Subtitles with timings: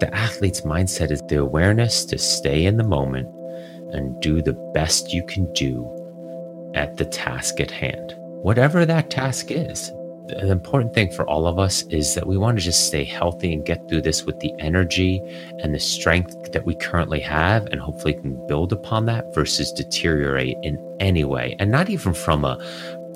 [0.00, 3.28] The athlete's mindset is the awareness to stay in the moment
[3.92, 5.86] and do the best you can do
[6.74, 9.92] at the task at hand, whatever that task is.
[10.28, 13.52] The important thing for all of us is that we want to just stay healthy
[13.52, 15.20] and get through this with the energy
[15.58, 20.56] and the strength that we currently have, and hopefully can build upon that versus deteriorate
[20.62, 21.56] in any way.
[21.58, 22.56] And not even from a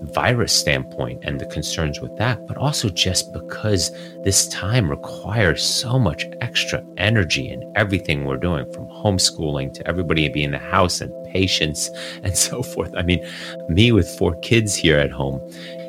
[0.03, 3.91] virus standpoint and the concerns with that, but also just because
[4.23, 10.29] this time requires so much extra energy in everything we're doing from homeschooling to everybody
[10.29, 11.91] being in the house and patience
[12.23, 12.93] and so forth.
[12.97, 13.25] I mean,
[13.69, 15.41] me with four kids here at home,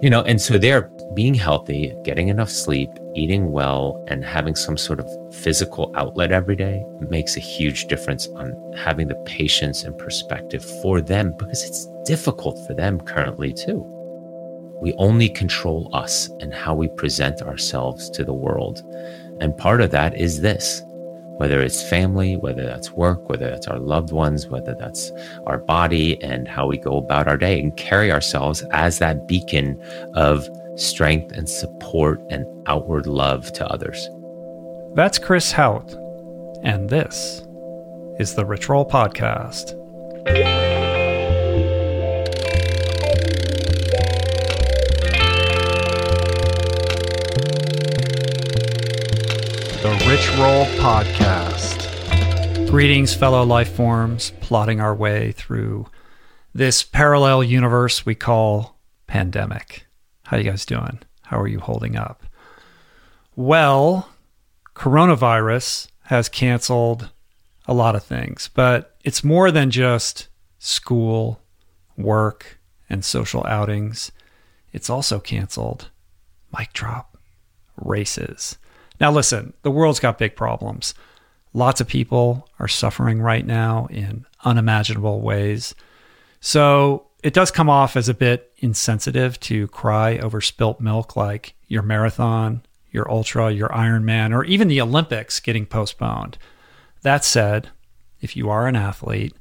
[0.02, 4.78] you know, and so they're being healthy, getting enough sleep, eating well, and having some
[4.78, 9.98] sort of physical outlet every day makes a huge difference on having the patience and
[9.98, 13.95] perspective for them because it's difficult for them currently too.
[14.86, 18.84] We only control us and how we present ourselves to the world.
[19.42, 20.84] And part of that is this
[21.38, 25.12] whether it's family, whether that's work, whether that's our loved ones, whether that's
[25.48, 29.82] our body and how we go about our day and carry ourselves as that beacon
[30.14, 34.08] of strength and support and outward love to others.
[34.94, 35.96] That's Chris Hauth.
[36.62, 37.42] and this
[38.20, 39.74] is the Rich Roll Podcast.
[49.86, 52.72] The Rich Roll Podcast.
[52.72, 55.86] Greetings, fellow life forms, plotting our way through
[56.56, 59.86] this parallel universe we call pandemic.
[60.24, 61.02] How you guys doing?
[61.22, 62.24] How are you holding up?
[63.36, 64.10] Well,
[64.76, 67.12] coronavirus has canceled
[67.68, 71.42] a lot of things, but it's more than just school,
[71.96, 72.60] work,
[72.90, 74.12] and social outings.
[74.74, 75.92] It's also canceled
[76.58, 77.20] mic drop
[77.78, 78.58] races.
[79.00, 80.94] Now, listen, the world's got big problems.
[81.54, 85.76] Lots of people are suffering right now in unimaginable ways.
[86.40, 91.56] So it does come off as a bit insensitive to cry over spilt milk like
[91.68, 92.62] your marathon,
[92.92, 96.38] your ultra, your Ironman, or even the Olympics getting postponed.
[97.02, 97.70] That said,
[98.22, 99.36] if you are an athlete,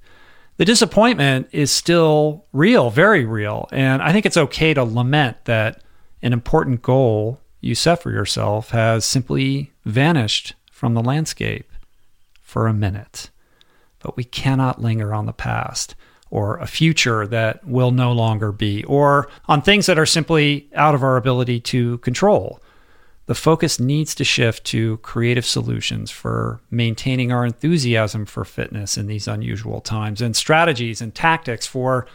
[0.57, 3.69] the disappointment is still real, very real.
[3.73, 5.83] And I think it's okay to lament that
[6.23, 11.71] an important goal you set for yourself has simply vanished from the landscape
[12.43, 13.31] for a minute.
[14.01, 15.95] But we cannot linger on the past
[16.31, 20.95] or a future that will no longer be, or on things that are simply out
[20.95, 22.61] of our ability to control.
[23.27, 29.07] The focus needs to shift to creative solutions for maintaining our enthusiasm for fitness in
[29.07, 32.07] these unusual times and strategies and tactics for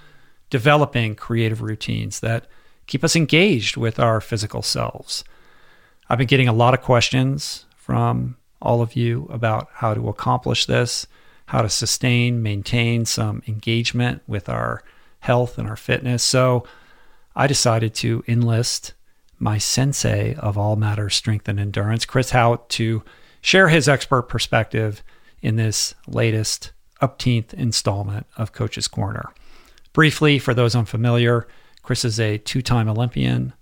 [0.50, 2.46] developing creative routines that
[2.88, 5.24] keep us engaged with our physical selves.
[6.09, 10.66] I've been getting a lot of questions from all of you about how to accomplish
[10.66, 11.06] this,
[11.46, 14.84] how to sustain, maintain some engagement with our
[15.19, 16.24] health and our fitness.
[16.24, 16.66] So
[17.36, 18.94] I decided to enlist
[19.38, 23.03] my sensei of all matters strength and endurance, Chris Hauth, to
[23.42, 25.03] share his expert perspective
[25.42, 26.72] in this latest
[27.02, 29.31] upteenth installment of Coach's Corner.
[29.94, 31.48] Briefly, for those unfamiliar,
[31.84, 33.53] Chris is a two time Olympian,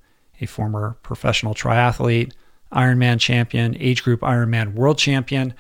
[0.41, 2.31] a former professional triathlete,
[2.71, 5.53] Ironman champion, age group Ironman world champion,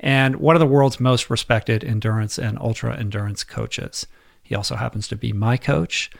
[0.00, 4.06] and one of the world's most respected endurance and ultra endurance coaches.
[4.42, 6.10] He also happens to be my coach,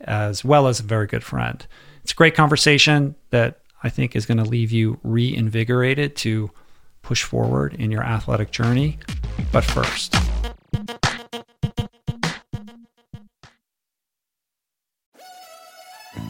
[0.00, 1.64] as well as a very good friend.
[2.02, 6.50] It's a great conversation that I think is going to leave you reinvigorated to
[7.02, 8.98] push forward in your athletic journey.
[9.50, 10.14] But first,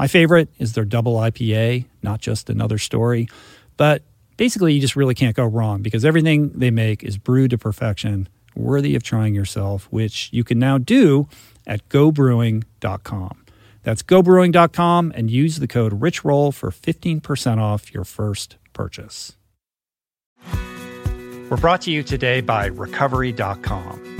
[0.00, 3.28] My favorite is their double IPA, not just another story,
[3.76, 4.02] but
[4.38, 8.26] basically you just really can't go wrong because everything they make is brewed to perfection,
[8.56, 11.28] worthy of trying yourself, which you can now do
[11.66, 13.44] at gobrewing.com.
[13.82, 19.36] That's gobrewing.com and use the code RICHROLL for 15% off your first purchase.
[21.50, 24.19] We're brought to you today by recovery.com.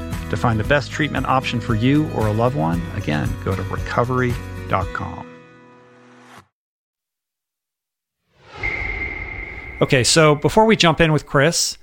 [0.31, 3.61] To find the best treatment option for you or a loved one, again, go to
[3.63, 5.27] recovery.com.
[9.81, 11.77] Okay, so before we jump in with Chris,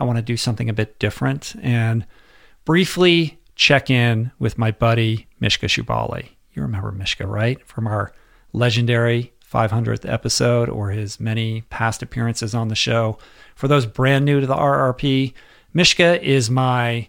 [0.00, 2.04] I want to do something a bit different and
[2.64, 6.30] briefly check in with my buddy Mishka Shubaly.
[6.54, 7.64] You remember Mishka, right?
[7.64, 8.12] From our
[8.52, 13.18] legendary 500th episode or his many past appearances on the show.
[13.54, 15.34] For those brand new to the RRP,
[15.72, 17.08] Mishka is my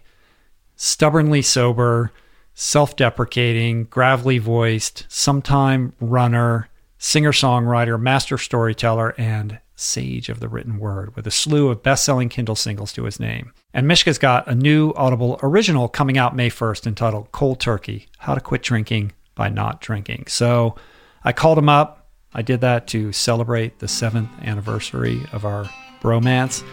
[0.76, 2.12] stubbornly sober,
[2.54, 10.78] self deprecating, gravelly voiced, sometime runner, singer songwriter, master storyteller, and sage of the written
[10.78, 13.52] word with a slew of best selling Kindle singles to his name.
[13.72, 18.34] And Mishka's got a new Audible original coming out May 1st entitled Cold Turkey How
[18.34, 20.26] to Quit Drinking by Not Drinking.
[20.28, 20.76] So
[21.24, 22.08] I called him up.
[22.32, 25.68] I did that to celebrate the seventh anniversary of our
[26.00, 26.64] bromance.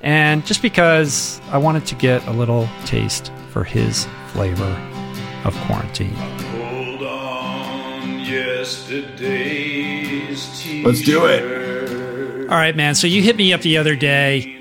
[0.00, 4.76] And just because I wanted to get a little taste for his flavor
[5.44, 6.14] of quarantine.
[6.14, 9.86] Hold on yesterday's
[10.84, 12.48] Let's do it.
[12.50, 12.94] All right, man.
[12.94, 14.56] So you hit me up the other day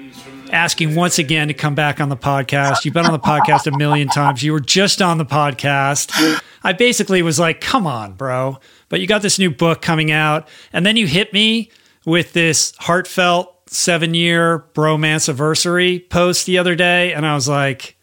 [0.52, 2.86] asking once again to come back on the podcast.
[2.86, 4.42] You've been on the podcast a million times.
[4.42, 6.42] You were just on the podcast.
[6.64, 8.60] I basically was like, come on, bro.
[8.90, 10.48] But you got this new book coming out.
[10.74, 11.70] And then you hit me
[12.06, 17.14] with this heartfelt seven year bromance anniversary post the other day.
[17.14, 17.98] And I was like,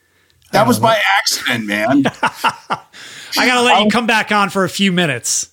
[0.52, 2.04] That was by accident, man.
[3.38, 5.48] I got to let you come back on for a few minutes.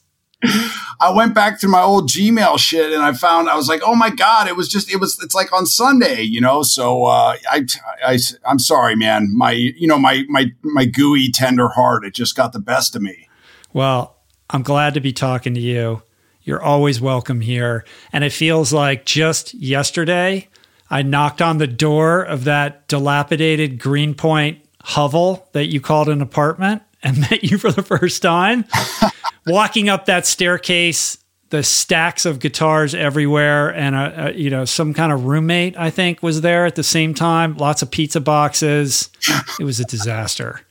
[1.02, 3.96] I went back through my old Gmail shit and I found I was like, oh
[3.96, 6.64] my god, it was just it was it's like on Sunday, you know.
[6.64, 7.66] So uh, I,
[8.06, 9.28] I I'm sorry, man.
[9.36, 13.02] My you know my my my gooey tender heart it just got the best of
[13.02, 13.28] me.
[13.74, 14.18] Well,
[14.50, 16.04] I'm glad to be talking to you.
[16.50, 17.86] You're always welcome here.
[18.12, 20.48] And it feels like just yesterday,
[20.90, 26.82] I knocked on the door of that dilapidated Greenpoint hovel that you called an apartment
[27.04, 28.66] and met you for the first time.
[29.46, 31.20] Walking up that staircase,
[31.52, 35.92] the stacks of guitars everywhere, and a, a, you know some kind of roommate I
[35.92, 37.58] think was there at the same time.
[37.58, 39.12] Lots of pizza boxes.
[39.60, 40.62] It was a disaster.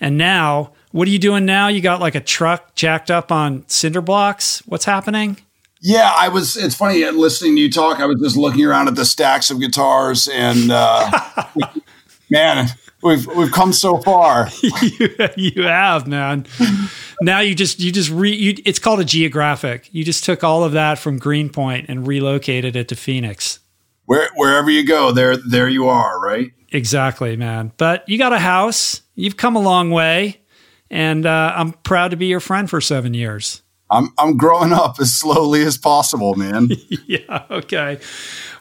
[0.00, 1.68] And now, what are you doing now?
[1.68, 4.60] You got like a truck jacked up on cinder blocks.
[4.66, 5.38] What's happening?
[5.80, 6.56] Yeah, I was.
[6.56, 8.00] It's funny uh, listening to you talk.
[8.00, 11.10] I was just looking around at the stacks of guitars, and uh,
[12.30, 12.68] man,
[13.02, 14.48] we've we've come so far.
[14.82, 16.46] you, you have, man.
[17.22, 19.88] Now you just you just re you, it's called a geographic.
[19.92, 23.60] You just took all of that from Greenpoint and relocated it to Phoenix.
[24.04, 26.52] Where wherever you go, there there you are, right?
[26.72, 27.72] Exactly, man.
[27.78, 29.00] But you got a house.
[29.14, 30.39] You've come a long way,
[30.90, 33.62] and uh, I'm proud to be your friend for seven years.
[33.90, 36.68] I'm I'm growing up as slowly as possible, man.
[37.06, 37.44] yeah.
[37.50, 37.98] Okay.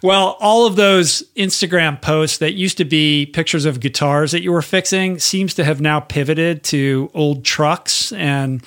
[0.02, 4.52] Well, all of those Instagram posts that used to be pictures of guitars that you
[4.52, 8.64] were fixing seems to have now pivoted to old trucks and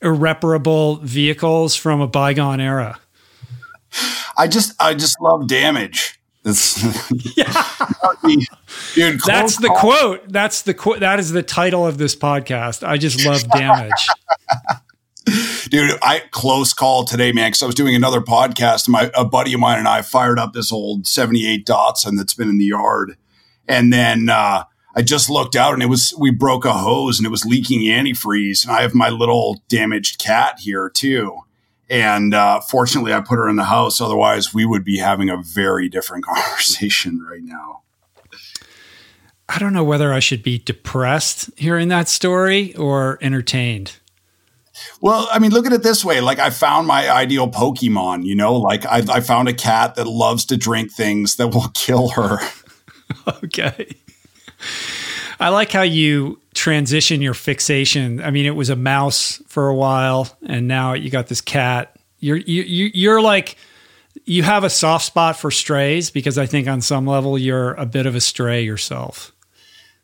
[0.00, 2.98] irreparable vehicles from a bygone era.
[4.38, 6.19] I just I just love damage.
[6.44, 6.80] It's,
[8.94, 10.28] dude, That's the quote.
[10.28, 11.00] That's the quote.
[11.00, 12.86] That is the title of this podcast.
[12.86, 14.08] I just love damage.
[15.70, 15.98] dude.
[16.02, 18.86] I close call today, man, because I was doing another podcast.
[18.86, 22.34] And my a buddy of mine and I fired up this old '78 Datsun that's
[22.34, 23.16] been in the yard,
[23.68, 24.64] and then uh,
[24.96, 27.82] I just looked out and it was we broke a hose and it was leaking
[27.82, 28.64] antifreeze.
[28.64, 31.40] And I have my little damaged cat here too.
[31.90, 34.00] And uh, fortunately, I put her in the house.
[34.00, 37.82] Otherwise, we would be having a very different conversation right now.
[39.48, 43.96] I don't know whether I should be depressed hearing that story or entertained.
[45.00, 46.20] Well, I mean, look at it this way.
[46.20, 50.06] Like, I found my ideal Pokemon, you know, like I, I found a cat that
[50.06, 52.38] loves to drink things that will kill her.
[53.44, 53.96] Okay.
[55.40, 58.22] I like how you transition your fixation.
[58.22, 61.96] I mean, it was a mouse for a while, and now you got this cat.
[62.18, 63.56] You're you, you you're like
[64.26, 67.86] you have a soft spot for strays because I think on some level you're a
[67.86, 69.32] bit of a stray yourself.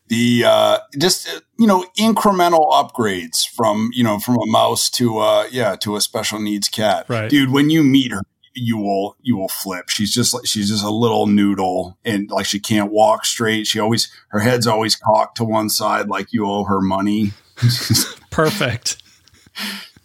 [0.09, 5.19] The uh, just uh, you know incremental upgrades from you know from a mouse to
[5.19, 7.29] uh yeah to a special needs cat, Right.
[7.29, 7.51] dude.
[7.51, 8.23] When you meet her,
[8.57, 9.89] you will you will flip.
[9.89, 13.67] She's just like she's just a little noodle, and like she can't walk straight.
[13.67, 17.33] She always her head's always cocked to one side, like you owe her money.
[18.31, 19.03] Perfect.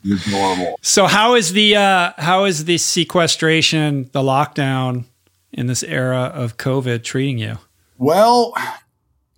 [0.03, 0.79] It's adorable.
[0.81, 5.05] So how is the uh, how is the sequestration, the lockdown
[5.51, 7.57] in this era of COVID treating you?
[7.97, 8.53] Well,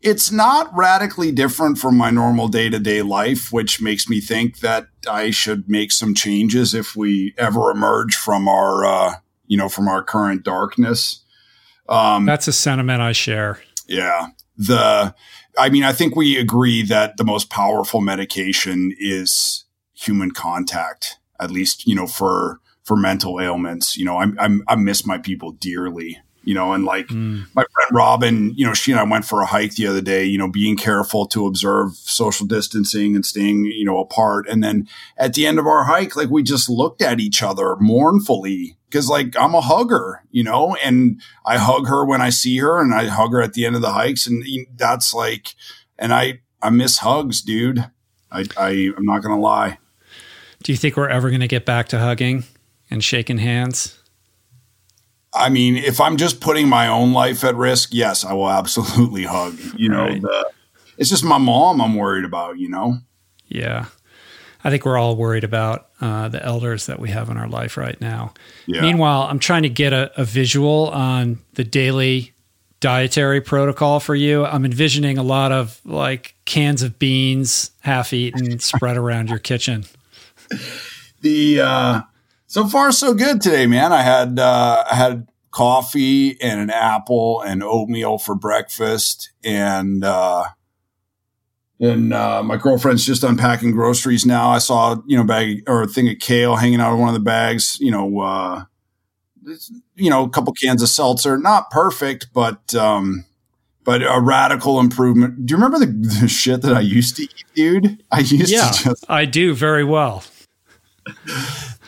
[0.03, 4.59] it's not radically different from my normal day to day life, which makes me think
[4.59, 9.15] that I should make some changes if we ever emerge from our, uh,
[9.47, 11.23] you know, from our current darkness.
[11.87, 13.59] Um, That's a sentiment I share.
[13.87, 14.27] yeah.
[14.55, 15.15] The,
[15.57, 21.49] I mean, I think we agree that the most powerful medication is human contact, at
[21.49, 23.97] least, you know, for, for mental ailments.
[23.97, 27.45] You know, I'm, I'm, I miss my people dearly, you know, and like Mm.
[27.55, 30.25] my friend Robin, you know, she and I went for a hike the other day,
[30.25, 34.47] you know, being careful to observe social distancing and staying, you know, apart.
[34.49, 37.75] And then at the end of our hike, like we just looked at each other
[37.77, 42.57] mournfully because like I'm a hugger, you know, and I hug her when I see
[42.57, 44.27] her and I hug her at the end of the hikes.
[44.27, 44.43] And
[44.75, 45.55] that's like,
[45.97, 47.89] and I, I miss hugs, dude.
[48.31, 49.77] I, I, I'm not going to lie.
[50.63, 52.45] Do you think we're ever going to get back to hugging
[52.89, 53.99] and shaking hands?
[55.35, 59.23] I mean, if I'm just putting my own life at risk, yes, I will absolutely
[59.35, 59.57] hug.
[59.75, 60.21] You know, Right.
[60.21, 60.49] the,
[60.97, 62.57] it's just my mom I'm worried about.
[62.59, 62.97] You know.
[63.47, 63.85] Yeah.
[64.65, 67.75] I think we're all worried about uh, the elders that we have in our life
[67.75, 68.33] right now.
[68.65, 68.79] Yeah.
[68.81, 72.31] Meanwhile, I'm trying to get a, a visual on the daily
[72.79, 74.45] dietary protocol for you.
[74.45, 79.83] I'm envisioning a lot of like cans of beans, half eaten, spread around your kitchen.
[81.21, 82.01] the uh
[82.53, 87.41] so far so good today man i had uh i had coffee and an apple
[87.41, 90.43] and oatmeal for breakfast and uh
[91.79, 94.49] and uh, my girlfriend's just unpacking groceries now.
[94.49, 97.13] I saw, you know, bag or a thing of kale hanging out of one of
[97.13, 97.77] the bags.
[97.81, 98.63] You know, uh,
[99.95, 101.37] you know, a couple cans of seltzer.
[101.37, 103.25] Not perfect, but um,
[103.83, 105.45] but a radical improvement.
[105.45, 108.03] Do you remember the, the shit that I used to eat, dude?
[108.09, 110.23] I used Yeah, to just I do very well.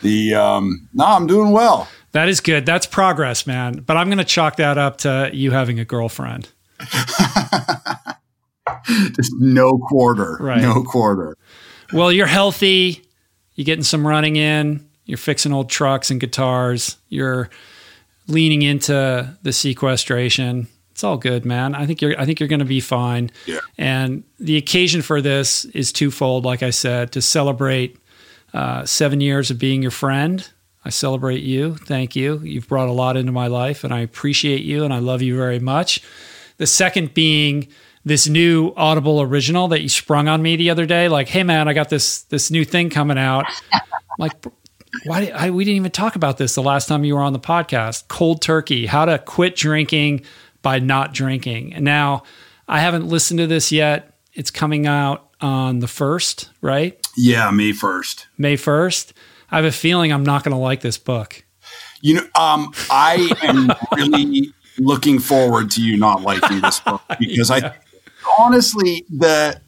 [0.02, 0.88] The um.
[0.94, 1.88] No, I'm doing well.
[2.12, 2.64] That is good.
[2.64, 3.80] That's progress, man.
[3.86, 6.48] But I'm going to chalk that up to you having a girlfriend.
[9.14, 10.38] Just no quarter.
[10.40, 10.62] Right.
[10.62, 11.36] No quarter.
[11.92, 13.04] Well, you're healthy.
[13.54, 14.88] You're getting some running in.
[15.04, 16.96] You're fixing old trucks and guitars.
[17.08, 17.50] You're
[18.28, 20.68] leaning into the sequestration.
[20.90, 21.74] It's all good, man.
[21.74, 23.30] I think you're I think you're going to be fine.
[23.44, 23.60] Yeah.
[23.76, 26.44] And the occasion for this is twofold.
[26.44, 27.98] Like I said, to celebrate
[28.52, 30.48] uh, seven years of being your friend.
[30.84, 31.74] I celebrate you.
[31.74, 32.38] Thank you.
[32.38, 35.36] You've brought a lot into my life, and I appreciate you, and I love you
[35.36, 36.00] very much.
[36.58, 37.68] The second being
[38.04, 41.08] this new Audible original that you sprung on me the other day.
[41.08, 43.46] Like, hey man, I got this this new thing coming out.
[44.18, 44.32] Like,
[45.04, 45.26] why?
[45.26, 47.40] Did, I, we didn't even talk about this the last time you were on the
[47.40, 48.08] podcast.
[48.08, 50.24] Cold turkey: how to quit drinking
[50.62, 51.74] by not drinking.
[51.74, 52.22] And now
[52.66, 54.18] I haven't listened to this yet.
[54.32, 56.98] It's coming out on the first, right?
[57.16, 58.26] Yeah, May first.
[58.36, 59.14] May first.
[59.50, 61.44] I have a feeling I'm not going to like this book.
[62.00, 67.50] You know, um, I am really looking forward to you not liking this book because
[67.50, 67.74] I
[68.38, 69.60] honestly the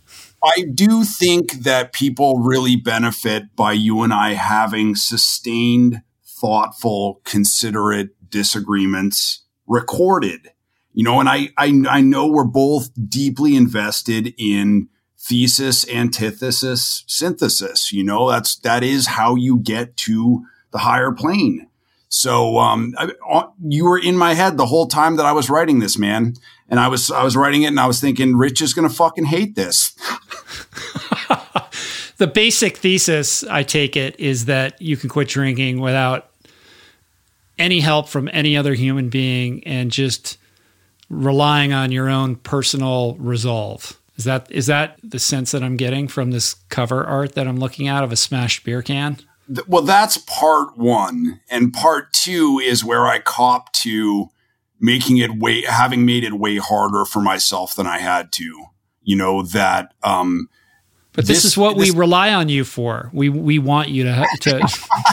[0.43, 8.11] I do think that people really benefit by you and I having sustained, thoughtful, considerate
[8.31, 10.53] disagreements recorded.
[10.93, 14.89] You know, and I, I I know we're both deeply invested in
[15.29, 17.93] thesis, antithesis, synthesis.
[17.93, 21.69] You know, that's that is how you get to the higher plane.
[22.09, 25.51] So um, I, uh, you were in my head the whole time that I was
[25.51, 26.35] writing this, man.
[26.71, 29.27] And I was I was writing it, and I was thinking, Rich is gonna fucking
[29.27, 29.93] hate this.
[32.17, 36.31] the basic thesis, I take it, is that you can quit drinking without
[37.59, 40.39] any help from any other human being and just
[41.09, 43.99] relying on your own personal resolve.
[44.19, 47.57] Is that is that the sense that I'm getting from this cover art that I'm
[47.59, 49.19] looking at of a smashed beer can?
[49.67, 54.29] Well, that's part one, and part two is where I cop to
[54.81, 58.65] making it way having made it way harder for myself than I had to.
[59.03, 60.49] You know that um,
[61.13, 63.11] But this, This- is what we rely on you for.
[63.15, 64.69] We we want you to to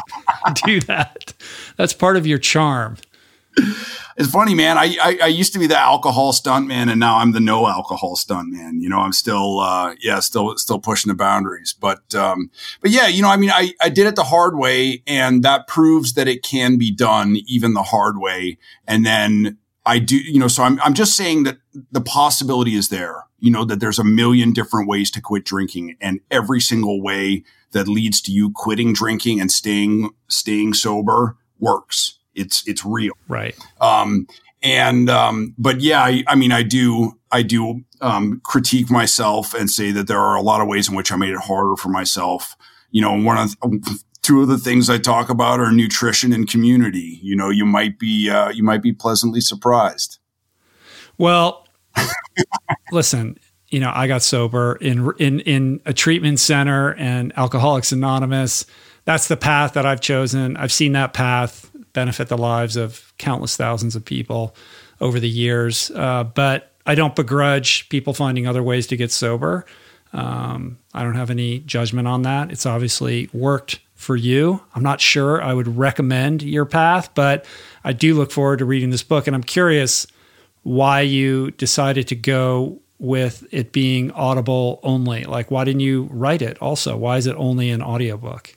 [0.65, 1.33] do that.
[1.77, 2.97] That's part of your charm.
[4.17, 4.77] It's funny, man.
[4.77, 7.67] I, I I used to be the alcohol stunt man, and now I'm the no
[7.67, 8.79] alcohol stunt man.
[8.79, 11.75] You know, I'm still uh, yeah, still still pushing the boundaries.
[11.77, 12.49] But um,
[12.81, 15.67] but yeah, you know, I mean, I I did it the hard way, and that
[15.67, 18.57] proves that it can be done even the hard way.
[18.87, 21.57] And then I do, you know, so I'm I'm just saying that
[21.91, 23.25] the possibility is there.
[23.39, 27.43] You know, that there's a million different ways to quit drinking, and every single way
[27.73, 32.17] that leads to you quitting drinking and staying staying sober works.
[32.35, 33.13] It's it's real.
[33.27, 33.55] Right.
[33.81, 34.27] Um,
[34.61, 39.69] and um, but yeah, I, I mean, I do I do um, critique myself and
[39.69, 41.89] say that there are a lot of ways in which I made it harder for
[41.89, 42.55] myself.
[42.91, 43.55] You know, one of
[44.21, 47.19] two of the things I talk about are nutrition and community.
[47.21, 50.17] You know, you might be uh, you might be pleasantly surprised.
[51.17, 51.67] Well,
[52.91, 53.37] listen,
[53.69, 58.65] you know, I got sober in in in a treatment center and Alcoholics Anonymous.
[59.05, 60.57] That's the path that I've chosen.
[60.57, 64.55] I've seen that path benefit the lives of countless thousands of people
[65.01, 65.89] over the years.
[65.95, 69.65] Uh, but I don't begrudge people finding other ways to get sober.
[70.13, 72.51] Um, I don't have any judgment on that.
[72.51, 74.61] It's obviously worked for you.
[74.75, 77.45] I'm not sure I would recommend your path, but
[77.83, 79.25] I do look forward to reading this book.
[79.25, 80.05] And I'm curious
[80.63, 85.23] why you decided to go with it being audible only.
[85.23, 86.95] Like, why didn't you write it also?
[86.95, 88.55] Why is it only an audiobook?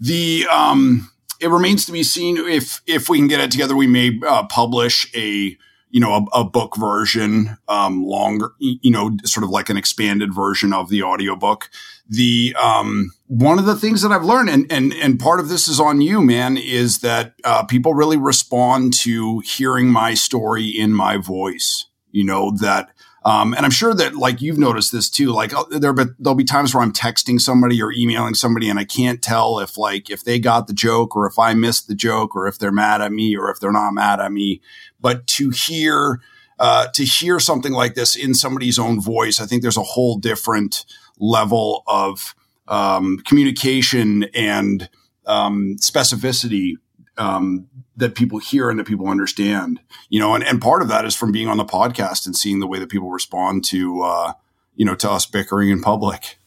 [0.00, 3.76] The um, it remains to be seen if if we can get it together.
[3.76, 5.56] We may uh, publish a
[5.90, 10.32] you know, a, a book version, um, longer, you know, sort of like an expanded
[10.32, 11.68] version of the audiobook.
[12.08, 15.68] The, um, one of the things that I've learned, and, and, and part of this
[15.68, 20.92] is on you, man, is that, uh, people really respond to hearing my story in
[20.92, 21.86] my voice.
[22.12, 22.90] You know, that,
[23.22, 25.32] um, and I'm sure that like you've noticed this too.
[25.32, 28.78] Like uh, there, but there'll be times where I'm texting somebody or emailing somebody, and
[28.78, 31.94] I can't tell if like if they got the joke or if I missed the
[31.94, 34.62] joke or if they're mad at me or if they're not mad at me.
[35.00, 36.20] But to hear,
[36.58, 40.16] uh, to hear something like this in somebody's own voice, I think there's a whole
[40.16, 40.86] different
[41.18, 42.34] level of
[42.68, 44.88] um, communication and
[45.26, 46.76] um, specificity
[47.20, 49.78] um, that people hear and that people understand,
[50.08, 52.58] you know, and, and part of that is from being on the podcast and seeing
[52.58, 54.32] the way that people respond to, uh,
[54.74, 56.38] you know, to us bickering in public.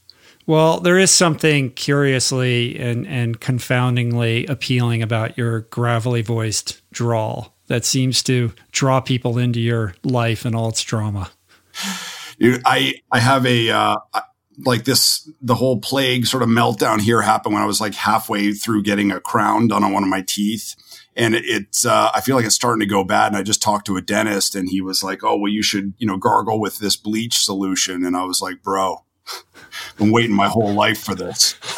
[0.48, 7.86] Well, there is something curiously and, and confoundingly appealing about your gravelly voiced drawl that
[7.86, 11.32] seems to draw people into your life and all its drama.
[12.40, 13.98] Dude, I, I have a, uh,
[14.60, 18.54] like this, the whole plague sort of meltdown here happened when I was like halfway
[18.54, 20.76] through getting a crown done on one of my teeth.
[21.16, 23.28] And it's, uh, I feel like it's starting to go bad.
[23.28, 25.94] And I just talked to a dentist and he was like, Oh, well, you should,
[25.98, 28.06] you know, gargle with this bleach solution.
[28.06, 31.56] And I was like, bro, I've been waiting my whole life for this.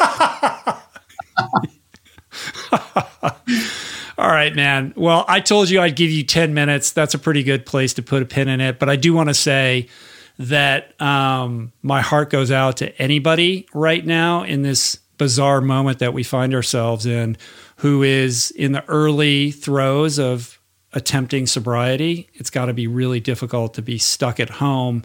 [4.18, 4.94] All right, man.
[4.96, 6.90] Well, I told you I'd give you 10 minutes.
[6.92, 8.78] That's a pretty good place to put a pin in it.
[8.78, 9.88] But I do want to say,
[10.38, 16.12] that um, my heart goes out to anybody right now in this bizarre moment that
[16.12, 17.36] we find ourselves in
[17.76, 20.58] who is in the early throes of
[20.92, 22.28] attempting sobriety.
[22.34, 25.04] It's got to be really difficult to be stuck at home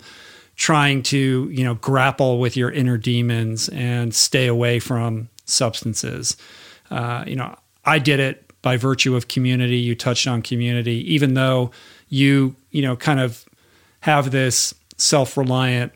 [0.56, 6.38] trying to, you know, grapple with your inner demons and stay away from substances.
[6.89, 9.78] Uh, you know, I did it by virtue of community.
[9.78, 11.72] You touched on community, even though
[12.10, 13.46] you, you know, kind of
[14.02, 15.92] have this self-reliant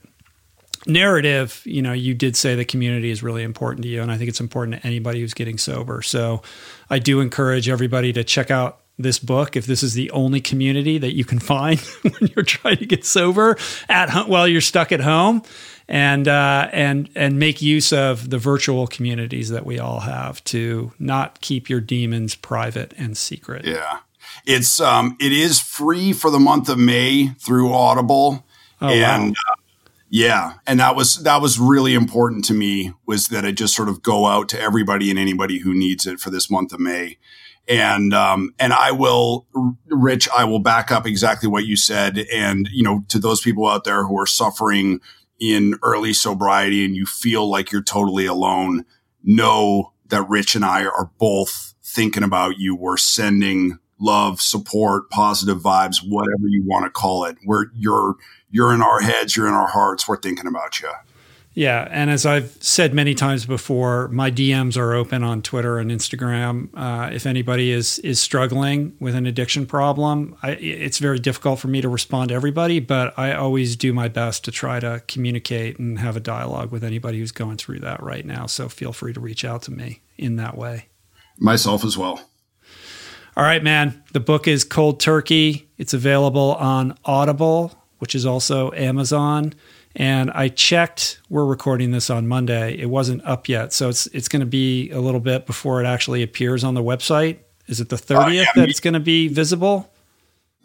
[0.88, 4.18] narrative, you know, you did say the community is really important to you, and I
[4.18, 6.02] think it's important to anybody who's getting sober.
[6.02, 6.42] So,
[6.90, 10.98] I do encourage everybody to check out this book if this is the only community
[10.98, 13.58] that you can find when you're trying to get sober
[13.90, 15.44] at home while you're stuck at home,
[15.88, 20.92] and uh, and and make use of the virtual communities that we all have to
[20.98, 23.66] not keep your demons private and secret.
[23.66, 24.00] Yeah,
[24.46, 28.44] it's um, it is free for the month of May through Audible.
[28.82, 29.52] Oh, and wow.
[29.52, 29.62] uh,
[30.10, 33.90] yeah, and that was that was really important to me was that it just sort
[33.90, 37.18] of go out to everybody and anybody who needs it for this month of May.
[37.68, 39.48] And um, and I will,
[39.88, 42.20] Rich, I will back up exactly what you said.
[42.32, 45.02] And you know, to those people out there who are suffering
[45.40, 48.86] in early sobriety and you feel like you're totally alone,
[49.24, 52.76] know that Rich and I are both thinking about you.
[52.76, 57.38] We're sending love, support, positive vibes, whatever you want to call it.
[57.46, 58.16] We're you're
[58.56, 60.08] you're in our heads, you're in our hearts.
[60.08, 60.90] We're thinking about you.
[61.56, 65.92] Yeah, and as I've said many times before, my DMs are open on Twitter and
[65.92, 66.70] Instagram.
[66.74, 71.68] Uh, if anybody is is struggling with an addiction problem, I, it's very difficult for
[71.68, 75.78] me to respond to everybody, but I always do my best to try to communicate
[75.78, 78.46] and have a dialogue with anybody who's going through that right now.
[78.46, 80.88] So feel free to reach out to me in that way.
[81.38, 82.22] Myself as well.
[83.36, 84.02] All right, man.
[84.14, 85.70] The book is Cold Turkey.
[85.78, 89.54] It's available on Audible, which is also Amazon.
[89.96, 91.22] And I checked.
[91.30, 92.78] We're recording this on Monday.
[92.78, 95.86] It wasn't up yet, so it's it's going to be a little bit before it
[95.86, 97.38] actually appears on the website.
[97.68, 99.90] Is it the thirtieth uh, yeah, that it's going to be visible?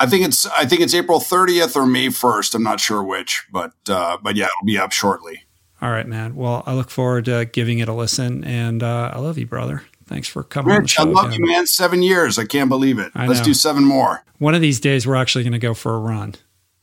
[0.00, 2.54] I think it's I think it's April thirtieth or May first.
[2.54, 5.44] I'm not sure which, but uh, but yeah, it'll be up shortly.
[5.80, 6.34] All right, man.
[6.34, 9.84] Well, I look forward to giving it a listen, and uh, I love you, brother.
[10.06, 10.76] Thanks for coming.
[10.76, 11.38] Rich, I love again.
[11.40, 11.66] you, man.
[11.66, 12.38] Seven years.
[12.38, 13.12] I can't believe it.
[13.14, 14.24] Let's do seven more.
[14.38, 16.34] One of these days, we're actually going to go for a run.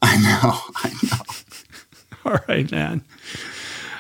[0.02, 0.60] I know.
[0.84, 2.32] I know.
[2.32, 3.04] All right, man.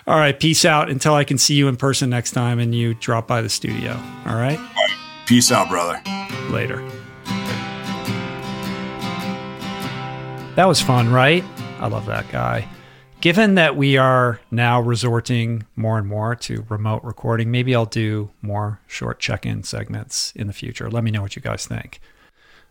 [0.05, 0.37] All right.
[0.39, 3.41] Peace out until I can see you in person next time and you drop by
[3.41, 3.93] the studio.
[4.25, 4.57] All right.
[4.57, 4.95] All right.
[5.25, 6.01] Peace out, brother.
[6.49, 6.81] Later.
[10.55, 11.43] That was fun, right?
[11.79, 12.67] I love that guy.
[13.19, 18.29] Given that we are now resorting more and more to remote recording, maybe I'll do
[18.41, 20.89] more short check in segments in the future.
[20.89, 21.99] Let me know what you guys think.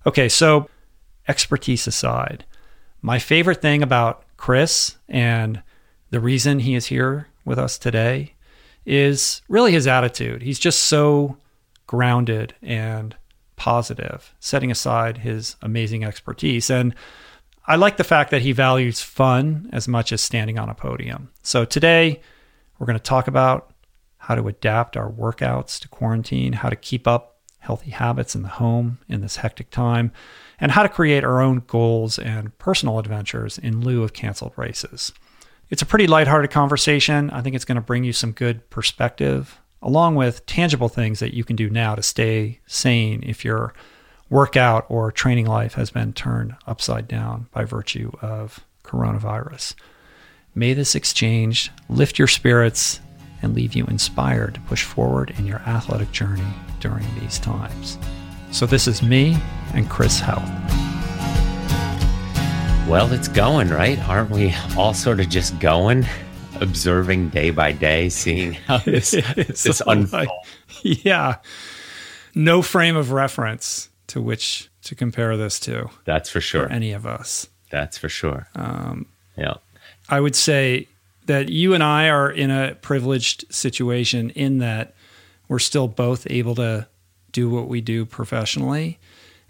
[0.07, 0.69] Okay, so
[1.29, 2.45] expertise aside,
[3.03, 5.63] my favorite thing about Chris and
[6.11, 8.35] the reason he is here with us today
[8.85, 10.43] is really his attitude.
[10.43, 11.37] He's just so
[11.87, 13.17] grounded and
[13.57, 16.71] positive, setting aside his amazing expertise.
[16.71, 16.95] And
[17.67, 21.31] I like the fact that he values fun as much as standing on a podium.
[21.43, 22.21] So today,
[22.79, 23.73] we're going to talk about
[24.19, 28.49] how to adapt our workouts to quarantine, how to keep up healthy habits in the
[28.49, 30.13] home in this hectic time,
[30.61, 35.13] and how to create our own goals and personal adventures in lieu of canceled races.
[35.69, 37.31] It's a pretty lighthearted conversation.
[37.31, 41.35] I think it's going to bring you some good perspective, along with tangible things that
[41.35, 43.75] you can do now to stay sane if your
[44.31, 49.75] workout or training life has been turned upside down by virtue of coronavirus.
[50.55, 53.01] May this exchange lift your spirits
[53.43, 56.43] and leave you inspired to push forward in your athletic journey
[56.81, 57.99] during these times.
[58.57, 59.37] So, this is me
[59.75, 60.41] and Chris Hauth.
[62.89, 63.99] Well, it's going, right?
[64.09, 66.07] Aren't we all sort of just going,
[66.63, 70.31] observing day by day, seeing how this, this unfolds?
[70.81, 71.35] yeah.
[72.35, 75.91] No frame of reference to which to compare this to.
[76.07, 76.67] That's for sure.
[76.67, 77.51] For any of us.
[77.69, 78.49] That's for sure.
[78.55, 79.05] Um,
[79.37, 79.57] yeah.
[80.09, 80.89] I would say
[81.27, 84.95] that you and I are in a privileged situation in that
[85.47, 86.89] we're still both able to
[87.37, 88.99] do what we do professionally.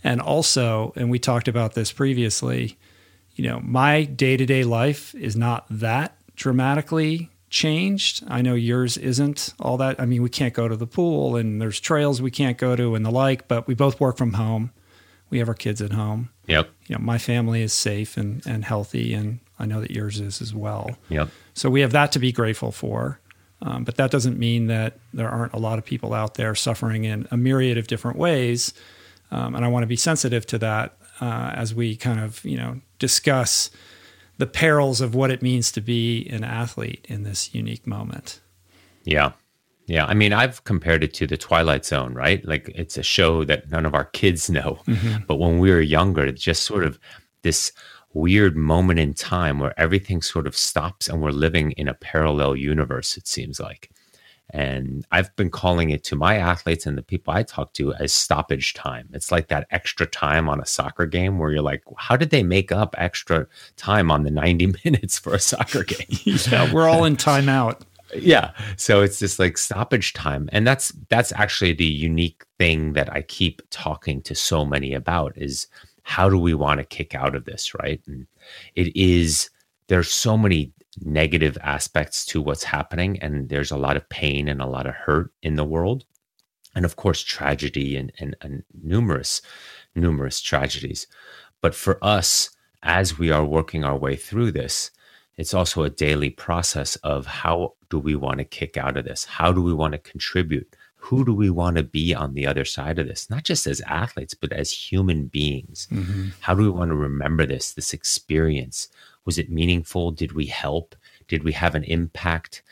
[0.03, 2.77] And also, and we talked about this previously,
[3.37, 8.25] you know, my day to day life is not that dramatically changed.
[8.27, 10.01] I know yours isn't all that.
[10.01, 12.96] I mean, we can't go to the pool and there's trails we can't go to
[12.96, 14.72] and the like, but we both work from home.
[15.31, 16.31] We have our kids at home.
[16.46, 16.68] Yep.
[16.88, 20.40] You know, my family is safe and, and healthy, and I know that yours is
[20.40, 20.96] as well.
[21.09, 21.29] Yep.
[21.55, 23.18] So we have that to be grateful for.
[23.66, 27.05] Um, but that doesn't mean that there aren't a lot of people out there suffering
[27.05, 28.72] in a myriad of different ways.
[29.33, 32.57] Um, and I want to be sensitive to that uh, as we kind of, you
[32.57, 33.70] know, discuss
[34.38, 38.40] the perils of what it means to be an athlete in this unique moment.
[39.02, 39.33] Yeah.
[39.87, 40.05] Yeah.
[40.05, 42.46] I mean, I've compared it to the Twilight Zone, right?
[42.46, 44.79] Like it's a show that none of our kids know.
[44.87, 45.24] Mm-hmm.
[45.26, 47.00] But when we were younger, it's just sort of
[47.42, 47.72] this
[48.16, 52.57] weird moment in time where everything sort of stops and we're living in a parallel
[52.57, 53.90] universe, it seems like.
[54.50, 58.12] And I've been calling it to my athletes and the people I talk to as
[58.12, 59.09] stoppage time.
[59.12, 62.42] It's like that extra time on a soccer game where you're like, how did they
[62.42, 66.07] make up extra time on the 90 minutes for a soccer game?
[66.24, 67.83] yeah, we're all in timeout.
[68.14, 68.52] yeah.
[68.76, 70.48] So it's just like stoppage time.
[70.52, 75.37] And that's that's actually the unique thing that I keep talking to so many about
[75.37, 75.66] is
[76.07, 78.01] how do we want to kick out of this, right?
[78.07, 78.29] And
[78.77, 79.51] it is,
[79.88, 84.62] there's so many negative aspects to what's happening, and there's a lot of pain and
[84.62, 86.05] a lot of hurt in the world.
[86.77, 89.42] And of course, tragedy and, and, and numerous,
[89.97, 91.09] numerous tragedies.
[91.61, 92.51] But for us,
[92.85, 94.92] as we are working our way through this,
[95.37, 99.25] it's also a daily process of how do we want to kick out of this?
[99.25, 100.77] How do we want to contribute?
[101.07, 103.31] Who do we want to be on the other side of this?
[103.31, 105.87] Not just as athletes but as human beings.
[105.92, 106.29] Mm-hmm.
[106.40, 108.88] how do we want to remember this this experience?
[109.25, 110.11] Was it meaningful?
[110.11, 110.97] Did we help?
[111.29, 112.62] Did we have an impact?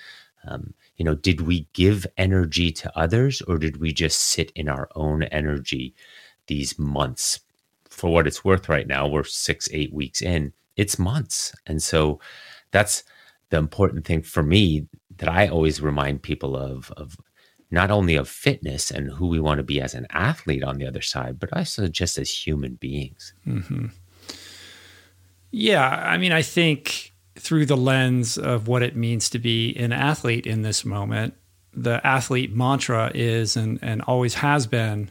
[0.47, 4.68] Um, you know did we give energy to others or did we just sit in
[4.68, 5.94] our own energy
[6.49, 7.40] these months?
[7.88, 11.55] For what it's worth right now we're six eight weeks in it's months.
[11.66, 12.18] And so
[12.73, 13.05] that's
[13.51, 17.16] the important thing for me that i always remind people of of
[17.70, 20.87] not only of fitness and who we want to be as an athlete on the
[20.87, 23.35] other side, but also just as human beings.
[23.46, 23.87] Mm-hmm.
[25.50, 25.88] Yeah.
[25.88, 30.46] I mean, I think through the lens of what it means to be an athlete
[30.46, 31.35] in this moment,
[31.72, 35.11] the athlete mantra is and, and always has been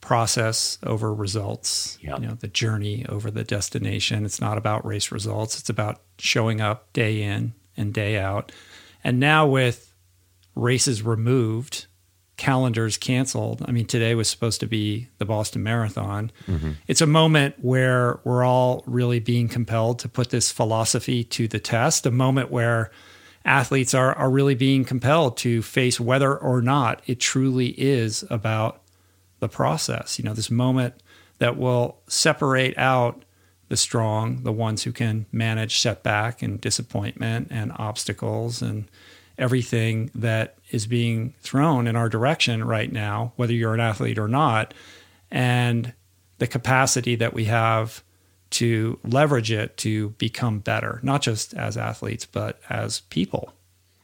[0.00, 1.98] process over results.
[2.00, 2.20] Yep.
[2.20, 4.24] You know, the journey over the destination.
[4.24, 5.58] It's not about race results.
[5.58, 8.52] It's about showing up day in and day out.
[9.02, 9.87] And now with
[10.58, 11.86] races removed,
[12.36, 13.64] calendars canceled.
[13.66, 16.30] I mean, today was supposed to be the Boston Marathon.
[16.46, 16.72] Mm-hmm.
[16.86, 21.60] It's a moment where we're all really being compelled to put this philosophy to the
[21.60, 22.90] test, a moment where
[23.44, 28.82] athletes are, are really being compelled to face whether or not it truly is about
[29.40, 30.18] the process.
[30.18, 30.94] You know, this moment
[31.38, 33.24] that will separate out
[33.68, 38.90] the strong, the ones who can manage setback and disappointment and obstacles and
[39.38, 44.28] everything that is being thrown in our direction right now, whether you're an athlete or
[44.28, 44.74] not,
[45.30, 45.92] and
[46.38, 48.02] the capacity that we have
[48.50, 53.52] to leverage it to become better, not just as athletes, but as people.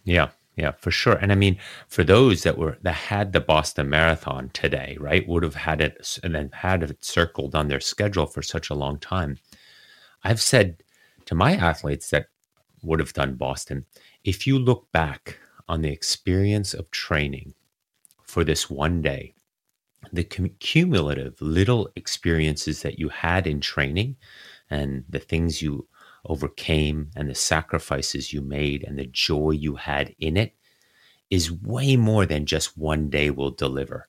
[0.04, 0.28] Yeah.
[0.56, 1.14] Yeah, for sure.
[1.14, 5.42] And I mean, for those that were that had the Boston Marathon today, right, would
[5.42, 8.98] have had it and then had it circled on their schedule for such a long
[8.98, 9.38] time.
[10.22, 10.76] I've said
[11.26, 12.26] to my athletes that
[12.82, 13.84] would have done Boston,
[14.24, 17.54] if you look back on the experience of training
[18.22, 19.34] for this one day,
[20.12, 24.16] the cumulative little experiences that you had in training
[24.70, 25.86] and the things you
[26.24, 30.54] overcame and the sacrifices you made and the joy you had in it
[31.30, 34.06] is way more than just one day will deliver,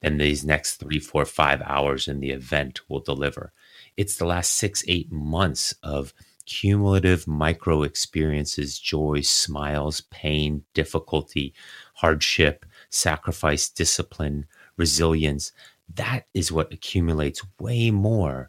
[0.00, 3.52] than these next three, four, five hours in the event will deliver.
[3.96, 6.14] it's the last six, eight months of
[6.50, 11.54] cumulative micro experiences, joy, smiles, pain, difficulty,
[11.94, 14.44] hardship, sacrifice, discipline,
[14.76, 15.52] resilience.
[15.94, 18.48] That is what accumulates way more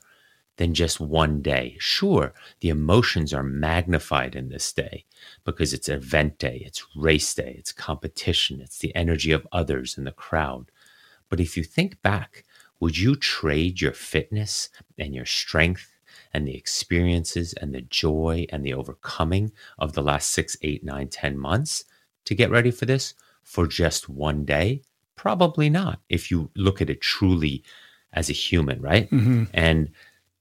[0.58, 1.78] than just one day.
[1.80, 5.06] Sure, the emotions are magnified in this day
[5.46, 10.06] because it's event day, it's race day, it's competition, it's the energy of others in
[10.06, 10.72] the crowd.
[11.30, 12.46] But if you think back,
[12.80, 15.92] would you trade your fitness and your strength
[16.34, 21.08] and the experiences and the joy and the overcoming of the last six, eight, nine,
[21.08, 21.86] ten months
[22.26, 23.14] to get ready for this
[23.44, 24.82] for just one day?
[25.16, 27.64] Probably not, if you look at it truly
[28.14, 29.10] as a human, right?
[29.10, 29.44] Mm-hmm.
[29.54, 29.90] And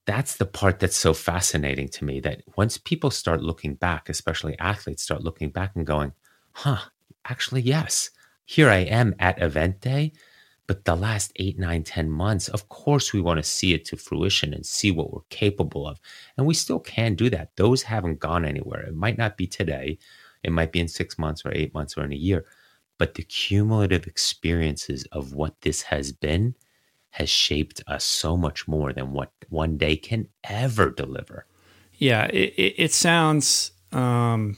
[0.06, 4.58] that's the part that's so fascinating to me that once people start looking back, especially
[4.58, 6.12] athletes start looking back and going,
[6.52, 6.78] huh,
[7.26, 8.10] actually, yes,
[8.44, 10.12] here I am at event day.
[10.70, 13.96] But the last eight, nine, ten months, of course, we want to see it to
[13.96, 15.98] fruition and see what we're capable of.
[16.36, 17.56] And we still can do that.
[17.56, 18.82] Those haven't gone anywhere.
[18.82, 19.98] It might not be today,
[20.44, 22.44] it might be in six months or eight months or in a year.
[22.98, 26.54] But the cumulative experiences of what this has been
[27.10, 31.46] has shaped us so much more than what one day can ever deliver.
[31.94, 34.56] Yeah, it, it, sounds um,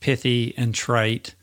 [0.00, 1.34] pithy and trite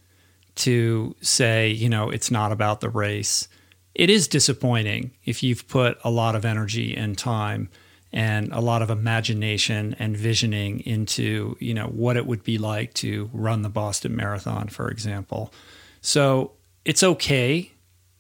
[0.58, 3.48] to say, you know, it's not about the race.
[3.94, 7.70] It is disappointing if you've put a lot of energy and time
[8.14, 12.94] and a lot of imagination and visioning into, you know, what it would be like
[12.96, 15.54] to run the Boston Marathon, for example.
[16.02, 16.52] So
[16.84, 17.72] it's okay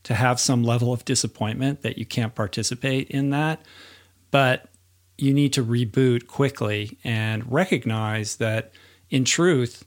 [0.04, 3.62] to have some level of disappointment that you can't participate in that.
[4.32, 4.68] But
[5.18, 8.72] you need to reboot quickly and recognize that
[9.10, 9.86] in truth,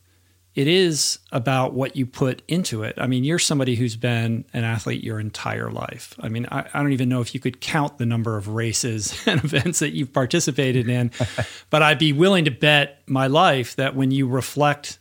[0.54, 2.94] it is about what you put into it.
[2.96, 6.14] I mean, you're somebody who's been an athlete your entire life.
[6.20, 9.20] I mean, I, I don't even know if you could count the number of races
[9.26, 11.10] and events that you've participated in,
[11.70, 14.98] but I'd be willing to bet my life that when you reflect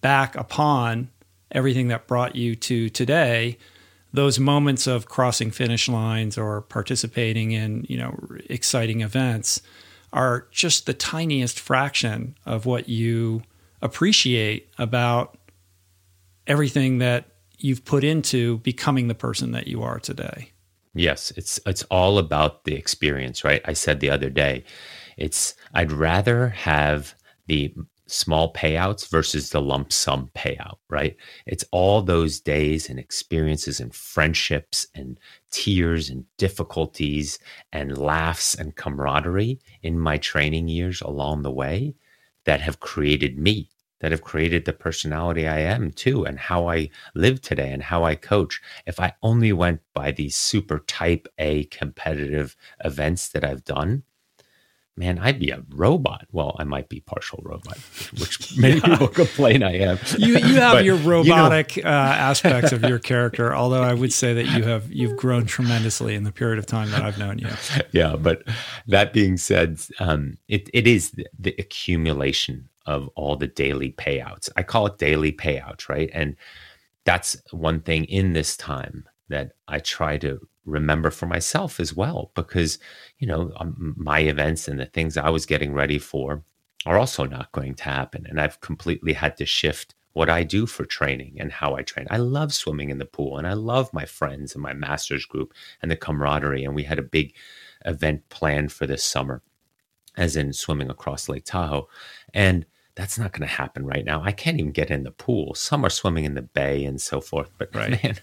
[0.00, 1.10] back upon
[1.52, 3.58] everything that brought you to today,
[4.14, 8.16] those moments of crossing finish lines or participating in you know
[8.48, 9.60] exciting events
[10.12, 13.42] are just the tiniest fraction of what you
[13.84, 15.38] appreciate about
[16.48, 17.26] everything that
[17.58, 20.50] you've put into becoming the person that you are today.
[20.94, 23.60] Yes, it's it's all about the experience, right?
[23.64, 24.64] I said the other day,
[25.16, 27.14] it's I'd rather have
[27.46, 27.74] the
[28.06, 31.16] small payouts versus the lump sum payout, right?
[31.46, 35.18] It's all those days and experiences and friendships and
[35.50, 37.38] tears and difficulties
[37.72, 41.94] and laughs and camaraderie in my training years along the way
[42.44, 43.70] that have created me,
[44.04, 48.04] that have created the personality I am too, and how I live today and how
[48.04, 48.60] I coach.
[48.86, 54.02] If I only went by these super type A competitive events that I've done,
[54.94, 56.26] man, I'd be a robot.
[56.32, 57.78] Well, I might be partial robot,
[58.18, 58.88] which many yeah.
[58.88, 59.98] people complain I am.
[60.18, 63.94] You you have but, your robotic you know, uh, aspects of your character, although I
[63.94, 67.16] would say that you have you've grown tremendously in the period of time that I've
[67.16, 67.48] known you.
[67.92, 68.42] Yeah, but
[68.86, 74.50] that being said, um, it it is the, the accumulation of all the daily payouts.
[74.56, 76.10] I call it daily payouts, right?
[76.12, 76.36] And
[77.04, 82.30] that's one thing in this time that I try to remember for myself as well
[82.34, 82.78] because
[83.18, 86.42] you know um, my events and the things i was getting ready for
[86.86, 90.64] are also not going to happen and i've completely had to shift what i do
[90.66, 93.92] for training and how i train i love swimming in the pool and i love
[93.92, 97.34] my friends and my masters group and the camaraderie and we had a big
[97.84, 99.42] event planned for this summer
[100.16, 101.86] as in swimming across lake tahoe
[102.32, 102.64] and
[102.96, 104.22] that's not going to happen right now.
[104.22, 105.54] I can't even get in the pool.
[105.54, 108.02] Some are swimming in the bay and so forth, but right.
[108.02, 108.16] man,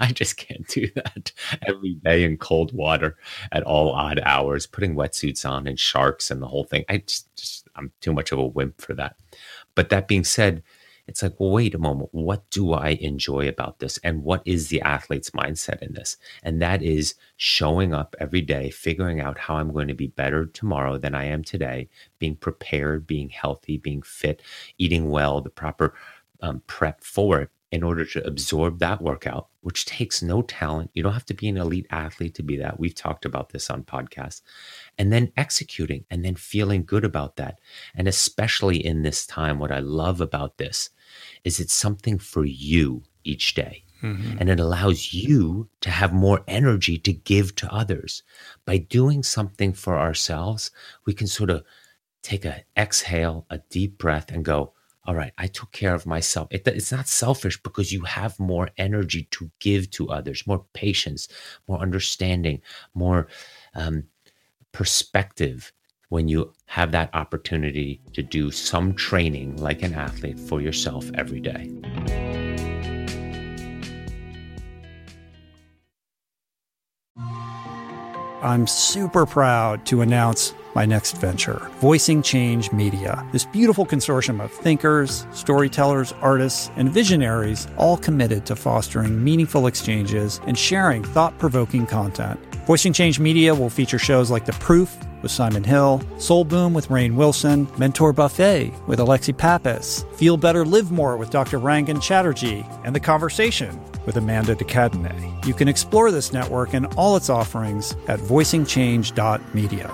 [0.00, 1.32] I just can't do that
[1.66, 3.16] every day in cold water
[3.52, 6.84] at all odd hours, putting wetsuits on and sharks and the whole thing.
[6.88, 9.16] I just, just I'm too much of a wimp for that.
[9.74, 10.62] But that being said,
[11.10, 12.10] it's like, well, wait a moment.
[12.12, 13.98] What do I enjoy about this?
[14.04, 16.16] And what is the athlete's mindset in this?
[16.44, 20.46] And that is showing up every day, figuring out how I'm going to be better
[20.46, 21.88] tomorrow than I am today,
[22.20, 24.40] being prepared, being healthy, being fit,
[24.78, 25.94] eating well, the proper
[26.42, 30.90] um, prep for it in order to absorb that workout, which takes no talent.
[30.94, 32.80] You don't have to be an elite athlete to be that.
[32.80, 34.42] We've talked about this on podcasts.
[34.98, 37.60] And then executing and then feeling good about that.
[37.94, 40.90] And especially in this time, what I love about this
[41.44, 43.84] is it's something for you each day.
[44.02, 44.38] Mm-hmm.
[44.38, 48.22] And it allows you to have more energy to give to others.
[48.64, 50.70] By doing something for ourselves,
[51.04, 51.64] we can sort of
[52.22, 54.72] take a exhale, a deep breath, and go,
[55.06, 56.48] all right, I took care of myself.
[56.50, 61.28] It, it's not selfish because you have more energy to give to others, more patience,
[61.66, 62.62] more understanding,
[62.94, 63.26] more
[63.74, 64.04] um,
[64.72, 65.72] perspective
[66.10, 71.40] when you have that opportunity to do some training like an athlete for yourself every
[71.40, 71.70] day.
[78.42, 83.26] I'm super proud to announce my next venture, Voicing Change Media.
[83.32, 90.40] This beautiful consortium of thinkers, storytellers, artists, and visionaries, all committed to fostering meaningful exchanges
[90.46, 92.40] and sharing thought provoking content.
[92.70, 96.86] Voicing Change Media will feature shows like The Proof with Simon Hill, Soul Boom with
[96.86, 101.58] Rainn Wilson, Mentor Buffet with Alexi Pappas, Feel Better Live More with Dr.
[101.58, 105.44] Rangan Chatterjee, and The Conversation with Amanda de Cadenet.
[105.44, 109.92] You can explore this network and all its offerings at voicingchange.media.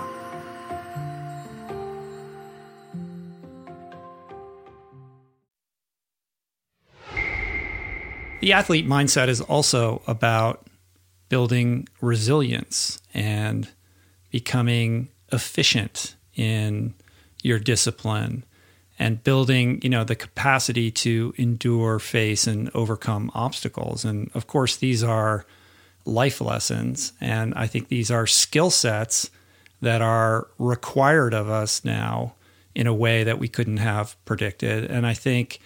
[8.42, 10.66] The athlete mindset is also about
[11.28, 13.68] building resilience and
[14.30, 16.94] becoming efficient in
[17.42, 18.44] your discipline
[18.98, 24.04] and building you know the capacity to endure face and overcome obstacles.
[24.04, 25.44] And of course these are
[26.04, 27.12] life lessons.
[27.20, 29.30] And i think these are skill sets
[29.80, 32.34] that are required of us now
[32.74, 34.90] in a way that we couldn't have predicted.
[34.90, 35.60] And i think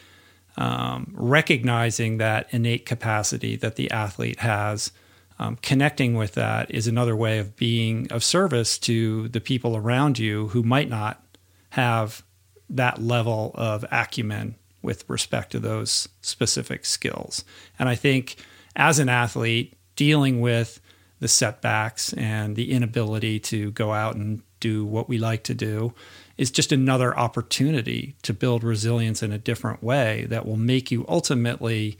[0.56, 4.92] um, recognizing that innate capacity that the athlete has
[5.40, 10.18] um, connecting with that is another way of being of service to the people around
[10.18, 11.24] you who might not
[11.70, 12.22] have
[12.68, 17.42] that level of acumen with respect to those specific skills.
[17.78, 18.36] And I think
[18.76, 20.78] as an athlete, dealing with
[21.20, 25.94] the setbacks and the inability to go out and do what we like to do
[26.36, 31.06] is just another opportunity to build resilience in a different way that will make you
[31.08, 31.96] ultimately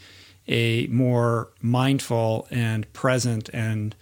[0.49, 3.95] a more mindful and present and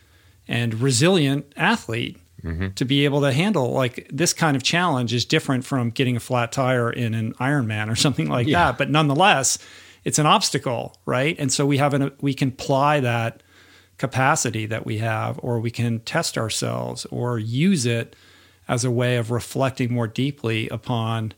[0.47, 2.69] and resilient athlete mm-hmm.
[2.71, 6.21] to be able to handle like this kind of challenge is different from getting a
[6.21, 8.67] flat tire in an Ironman or something like yeah.
[8.67, 8.79] that.
[8.79, 9.59] But nonetheless,
[10.05, 11.37] it's an obstacle, right?
[11.39, 13.43] And so we have an we can ply that
[13.99, 18.15] capacity that we have, or we can test ourselves, or use it
[18.69, 21.33] as a way of reflecting more deeply upon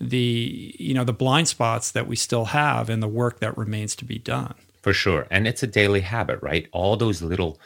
[0.00, 3.96] the you know the blind spots that we still have and the work that remains
[3.96, 7.58] to be done for sure and it's a daily habit right all those little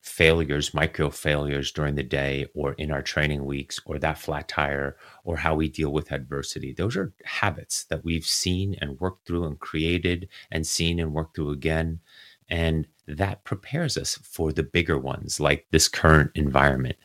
[0.00, 4.96] failures, micro failures during the day or in our training weeks or that flat tire
[5.24, 6.72] or how we deal with adversity.
[6.72, 11.36] Those are habits that we've seen and worked through and created and seen and worked
[11.36, 12.00] through again.
[12.48, 16.96] And that prepares us for the bigger ones like this current environment.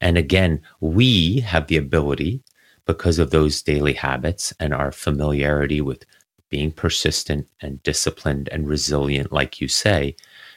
[0.00, 2.42] And again, we have the ability
[2.86, 6.04] because of those daily habits and our familiarity with
[6.48, 10.14] being persistent and disciplined and resilient, like you say,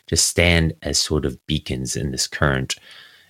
[0.07, 2.75] to stand as sort of beacons in this current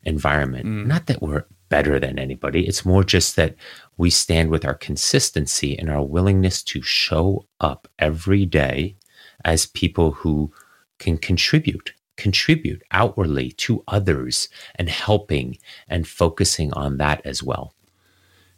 [0.04, 0.66] environment.
[0.66, 0.88] Mm.
[0.88, 3.56] Not that we're better than anybody, it's more just that
[3.98, 8.96] we stand with our consistency and our willingness to show up every day
[9.44, 10.52] as people who
[11.00, 17.74] can contribute contribute outwardly to others and helping and focusing on that as well.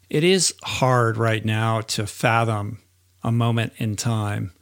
[0.09, 2.79] It is hard right now to fathom
[3.23, 4.53] a moment in time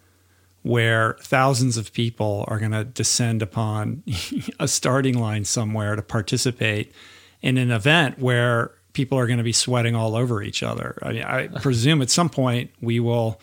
[0.64, 4.04] where thousands of people are going to descend upon
[4.60, 6.92] a starting line somewhere to participate
[7.42, 10.98] in an event where people are going to be sweating all over each other.
[11.04, 13.40] I mean, I presume at some point we will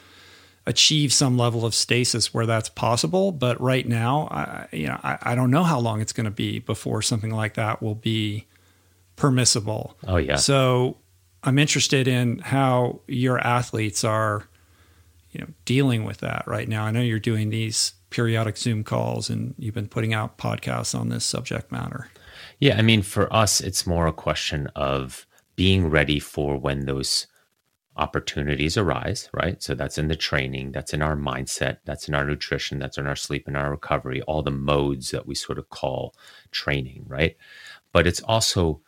[0.66, 3.30] achieve some level of stasis where that's possible.
[3.30, 6.30] But right now, I, you know, I, I don't know how long it's going to
[6.30, 8.46] be before something like that will be
[9.14, 9.96] permissible.
[10.06, 10.36] Oh yeah.
[10.36, 10.96] So
[11.44, 14.48] I'm interested in how your athletes are
[15.32, 16.84] you know dealing with that right now.
[16.84, 21.08] I know you're doing these periodic Zoom calls and you've been putting out podcasts on
[21.08, 22.08] this subject matter.
[22.60, 25.26] Yeah, I mean for us it's more a question of
[25.56, 27.26] being ready for when those
[27.96, 29.62] opportunities arise, right?
[29.62, 33.06] So that's in the training, that's in our mindset, that's in our nutrition, that's in
[33.06, 36.14] our sleep and our recovery, all the modes that we sort of call
[36.50, 37.36] training, right?
[37.92, 38.80] But it's also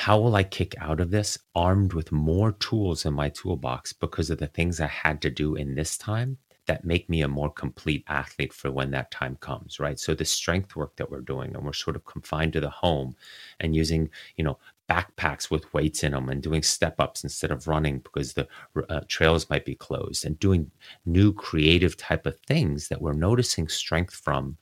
[0.00, 4.30] how will I kick out of this armed with more tools in my toolbox because
[4.30, 7.50] of the things I had to do in this time that make me a more
[7.50, 10.00] complete athlete for when that time comes, right?
[10.00, 13.14] So the strength work that we're doing and we're sort of confined to the home
[13.60, 17.68] and using, you know, backpacks with weights in them and doing step ups instead of
[17.68, 18.48] running because the
[18.88, 20.70] uh, trails might be closed and doing
[21.04, 24.56] new creative type of things that we're noticing strength from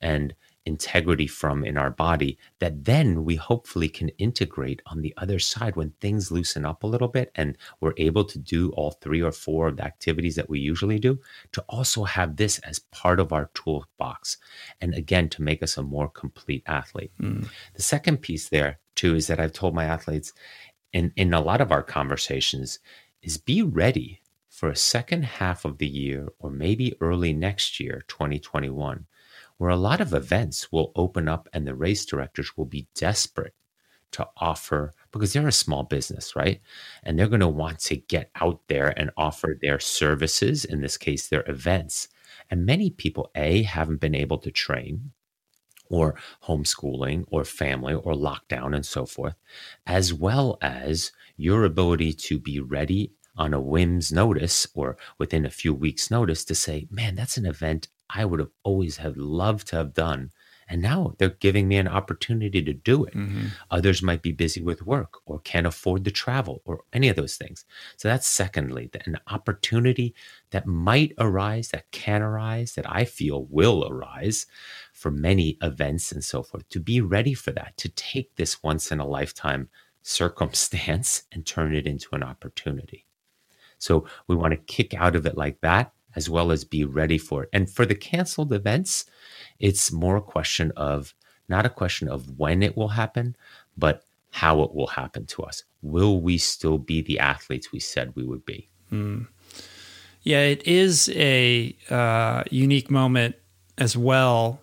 [0.00, 0.36] and
[0.66, 5.76] integrity from in our body that then we hopefully can integrate on the other side
[5.76, 9.32] when things loosen up a little bit and we're able to do all three or
[9.32, 11.18] four of the activities that we usually do
[11.52, 14.38] to also have this as part of our toolbox
[14.80, 17.46] and again to make us a more complete athlete mm.
[17.74, 20.32] the second piece there too is that I've told my athletes
[20.92, 22.78] in, in a lot of our conversations
[23.22, 28.04] is be ready for a second half of the year or maybe early next year,
[28.06, 29.04] 2021,
[29.58, 33.54] where a lot of events will open up and the race directors will be desperate
[34.12, 36.60] to offer because they're a small business, right?
[37.02, 40.96] And they're going to want to get out there and offer their services, in this
[40.96, 42.08] case, their events.
[42.50, 45.12] And many people, A, haven't been able to train
[45.90, 49.34] or homeschooling or family or lockdown and so forth,
[49.86, 55.50] as well as your ability to be ready on a whim's notice or within a
[55.50, 59.66] few weeks' notice to say, man, that's an event I would have always have loved
[59.68, 60.30] to have done.
[60.66, 63.14] And now they're giving me an opportunity to do it.
[63.14, 63.48] Mm-hmm.
[63.70, 67.36] Others might be busy with work or can't afford the travel or any of those
[67.36, 67.66] things.
[67.98, 70.14] So that's secondly, an opportunity
[70.52, 74.46] that might arise, that can arise, that I feel will arise
[74.94, 78.90] for many events and so forth, to be ready for that, to take this once
[78.90, 79.68] in a lifetime
[80.02, 83.04] circumstance and turn it into an opportunity.
[83.76, 87.18] So we want to kick out of it like that, as well as be ready
[87.18, 87.48] for it.
[87.52, 89.04] And for the canceled events,
[89.58, 91.14] it's more a question of
[91.48, 93.36] not a question of when it will happen,
[93.76, 95.62] but how it will happen to us.
[95.82, 98.68] Will we still be the athletes we said we would be?
[98.90, 99.26] Mm.
[100.22, 103.36] Yeah, it is a uh, unique moment
[103.76, 104.60] as well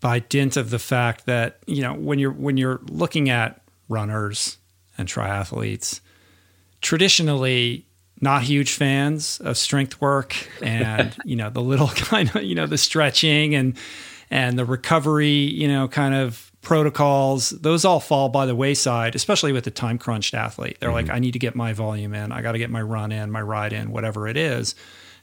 [0.00, 4.58] by dint of the fact that you know when you're when you're looking at runners
[4.98, 6.00] and triathletes
[6.80, 7.86] traditionally
[8.20, 12.66] not huge fans of strength work and you know the little kind of you know
[12.66, 13.76] the stretching and
[14.30, 19.52] and the recovery you know kind of protocols those all fall by the wayside especially
[19.52, 20.78] with the time crunched athlete.
[20.80, 21.08] They're mm-hmm.
[21.08, 22.32] like i need to get my volume in.
[22.32, 24.74] I got to get my run in my ride in whatever it is.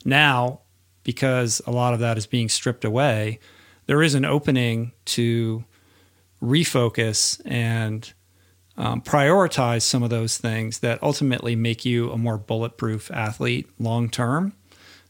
[0.06, 0.62] Now
[1.04, 3.40] because a lot of that is being stripped away
[3.86, 5.66] there is an opening to
[6.42, 8.14] refocus and
[8.78, 14.10] um, prioritize some of those things that ultimately make you a more bulletproof athlete long
[14.10, 14.54] term.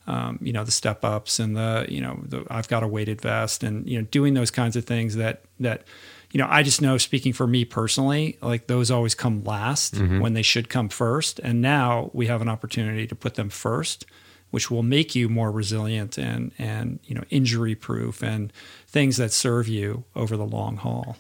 [0.06, 3.22] Um, you know the step ups and the you know the, I've got a weighted
[3.22, 5.84] vest and you know doing those kinds of things that that
[6.32, 10.20] you know I just know speaking for me personally like those always come last mm-hmm.
[10.20, 14.06] when they should come first and now we have an opportunity to put them first
[14.52, 18.52] which will make you more resilient and and you know injury proof and
[18.88, 21.16] things that serve you over the long haul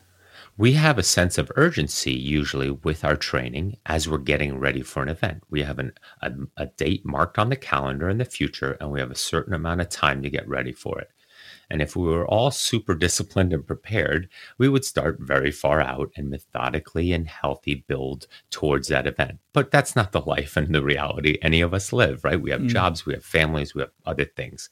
[0.58, 5.02] we have a sense of urgency usually with our training as we're getting ready for
[5.02, 5.44] an event.
[5.50, 9.00] We have an, a, a, date marked on the calendar in the future, and we
[9.00, 11.10] have a certain amount of time to get ready for it.
[11.70, 14.30] And if we were all super disciplined and prepared,
[14.60, 19.40] we would start very far out and methodically and healthy build towards that event.
[19.54, 22.40] But that's not the life and the reality any of us live, right?
[22.40, 22.70] We have mm.
[22.70, 24.70] jobs, we have families, we have other things.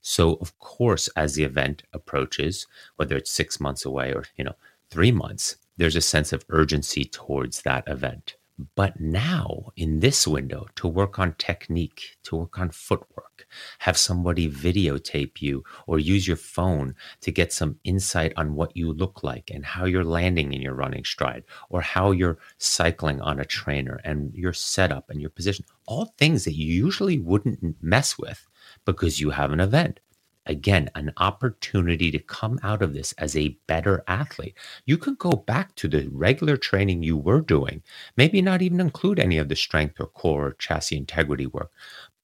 [0.00, 2.66] So, of course, as the event approaches,
[2.96, 4.54] whether it's six months away or, you know,
[4.90, 8.36] three months, there's a sense of urgency towards that event.
[8.74, 13.46] But now, in this window, to work on technique, to work on footwork,
[13.78, 18.92] have somebody videotape you or use your phone to get some insight on what you
[18.92, 23.38] look like and how you're landing in your running stride or how you're cycling on
[23.38, 25.64] a trainer and your setup and your position.
[25.86, 28.48] All things that you usually wouldn't mess with
[28.84, 30.00] because you have an event
[30.48, 34.56] again, an opportunity to come out of this as a better athlete.
[34.86, 37.82] You can go back to the regular training you were doing,
[38.16, 41.70] maybe not even include any of the strength or core or chassis integrity work,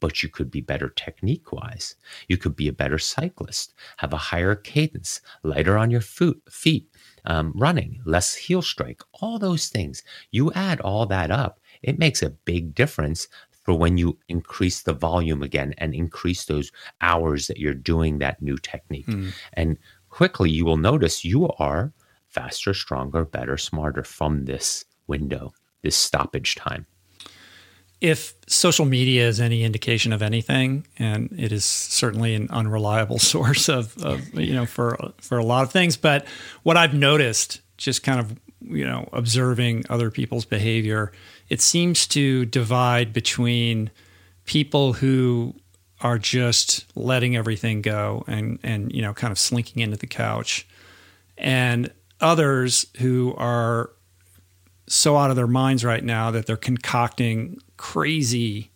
[0.01, 1.97] but you could be better technique wise.
[2.29, 6.89] You could be a better cyclist, have a higher cadence, lighter on your foot, feet,
[7.25, 10.03] um, running, less heel strike, all those things.
[10.31, 13.29] You add all that up, it makes a big difference
[13.65, 18.41] for when you increase the volume again and increase those hours that you're doing that
[18.41, 19.07] new technique.
[19.07, 19.33] Mm.
[19.55, 19.79] And
[20.11, 21.93] quickly you will notice you are
[22.29, 25.53] faster, stronger, better, smarter from this window,
[25.83, 26.87] this stoppage time.
[28.01, 33.69] If social media is any indication of anything, and it is certainly an unreliable source
[33.69, 36.27] of, of you know for for a lot of things, but
[36.65, 41.13] what I've noticed, just kind of you know observing other people's behavior,
[41.49, 43.91] it seems to divide between
[44.45, 45.55] people who
[46.01, 50.67] are just letting everything go and and you know kind of slinking into the couch
[51.39, 51.91] and
[52.21, 53.91] others who are
[54.87, 58.71] so out of their minds right now that they're concocting crazy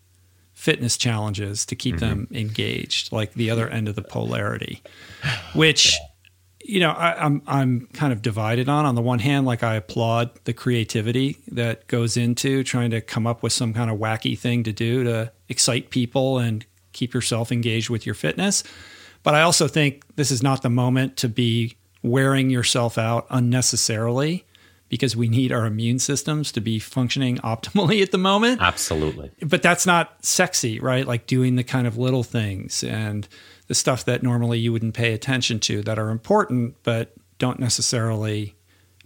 [0.54, 2.08] fitness challenges to keep mm-hmm.
[2.08, 4.82] them engaged like the other end of the polarity
[5.54, 5.98] which
[6.68, 8.84] you know, I, am I'm, I'm kind of divided on.
[8.84, 13.26] On the one hand, like I applaud the creativity that goes into trying to come
[13.26, 17.50] up with some kind of wacky thing to do to excite people and keep yourself
[17.50, 18.64] engaged with your fitness.
[19.22, 24.44] But I also think this is not the moment to be wearing yourself out unnecessarily
[24.90, 28.60] because we need our immune systems to be functioning optimally at the moment.
[28.60, 29.30] Absolutely.
[29.40, 31.06] But that's not sexy, right?
[31.06, 33.26] Like doing the kind of little things and
[33.68, 38.56] the stuff that normally you wouldn't pay attention to that are important, but don't necessarily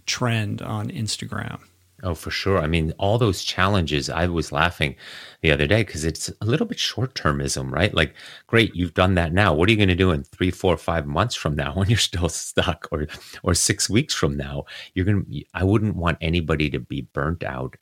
[0.05, 1.59] trend on Instagram.
[2.01, 2.59] Oh, for sure.
[2.59, 4.97] I mean, all those challenges, I was laughing
[5.41, 7.93] the other day because it's a little bit short termism, right?
[7.93, 8.13] Like,
[8.47, 9.53] great, you've done that now.
[9.53, 11.97] What are you going to do in three, four, five months from now when you're
[11.97, 13.07] still stuck or,
[13.41, 14.65] or six weeks from now?
[14.93, 17.77] You're going to, I wouldn't want anybody to be burnt out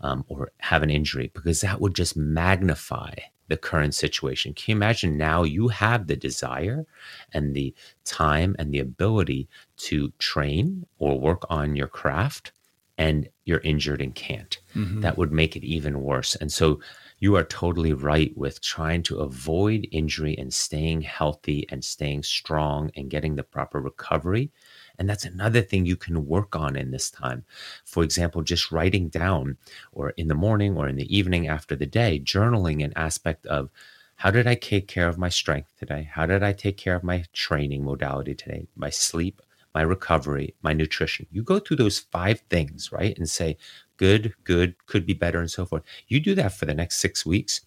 [0.00, 3.12] um, or have an injury because that would just magnify
[3.48, 4.54] the current situation.
[4.54, 6.86] Can you imagine now you have the desire
[7.32, 7.74] and the
[8.04, 12.52] time and the ability to train or work on your craft?
[12.98, 14.58] and you're injured and can't.
[14.74, 15.00] Mm-hmm.
[15.00, 16.34] That would make it even worse.
[16.34, 16.80] And so
[17.18, 22.90] you are totally right with trying to avoid injury and staying healthy and staying strong
[22.96, 24.50] and getting the proper recovery.
[24.98, 27.44] And that's another thing you can work on in this time.
[27.84, 29.56] For example, just writing down
[29.92, 33.70] or in the morning or in the evening after the day, journaling an aspect of
[34.16, 36.08] how did I take care of my strength today?
[36.10, 38.66] How did I take care of my training modality today?
[38.74, 39.42] My sleep,
[39.74, 41.26] my recovery, my nutrition.
[41.30, 43.16] You go through those five things, right?
[43.18, 43.58] And say,
[43.98, 45.82] good, good, could be better, and so forth.
[46.08, 47.60] You do that for the next six weeks.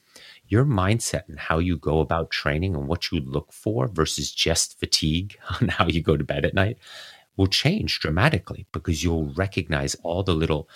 [0.47, 4.79] Your mindset and how you go about training and what you look for versus just
[4.79, 6.79] fatigue on how you go to bed at night
[7.39, 10.67] will change dramatically because you'll recognize all the little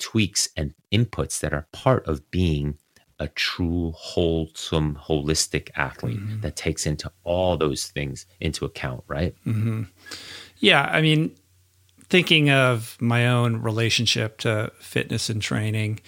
[0.00, 2.76] tweaks and inputs that are part of being
[3.20, 6.40] a true, wholesome, holistic athlete mm-hmm.
[6.40, 9.36] that takes into all those things into account, right?
[9.46, 9.84] Mm-hmm.
[10.58, 11.36] Yeah, I mean,
[12.08, 16.00] thinking of my own relationship to fitness and training,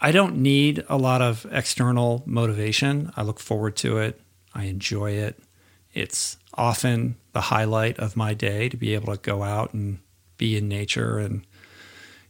[0.00, 3.12] I don't need a lot of external motivation.
[3.16, 4.20] I look forward to it.
[4.56, 5.40] I enjoy it.
[5.92, 9.98] It's often the highlight of my day to be able to go out and
[10.36, 11.46] be in nature and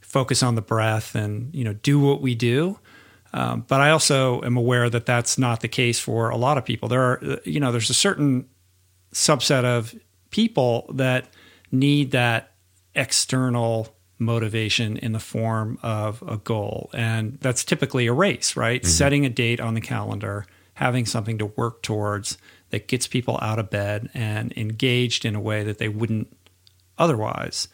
[0.01, 2.79] focus on the breath and you know do what we do.
[3.33, 6.65] Um, but I also am aware that that's not the case for a lot of
[6.65, 6.89] people.
[6.89, 8.49] There are you know there's a certain
[9.13, 9.95] subset of
[10.31, 11.29] people that
[11.73, 12.53] need that
[12.95, 13.89] external
[14.19, 16.91] motivation in the form of a goal.
[16.93, 18.83] And that's typically a race, right?
[18.83, 18.91] Mm-hmm.
[18.91, 22.37] Setting a date on the calendar, having something to work towards
[22.71, 26.35] that gets people out of bed and engaged in a way that they wouldn't
[26.99, 27.69] otherwise.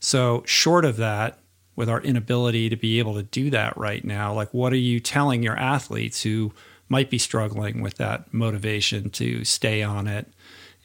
[0.00, 1.38] So, short of that,
[1.76, 5.00] with our inability to be able to do that right now, like what are you
[5.00, 6.52] telling your athletes who
[6.88, 10.28] might be struggling with that motivation to stay on it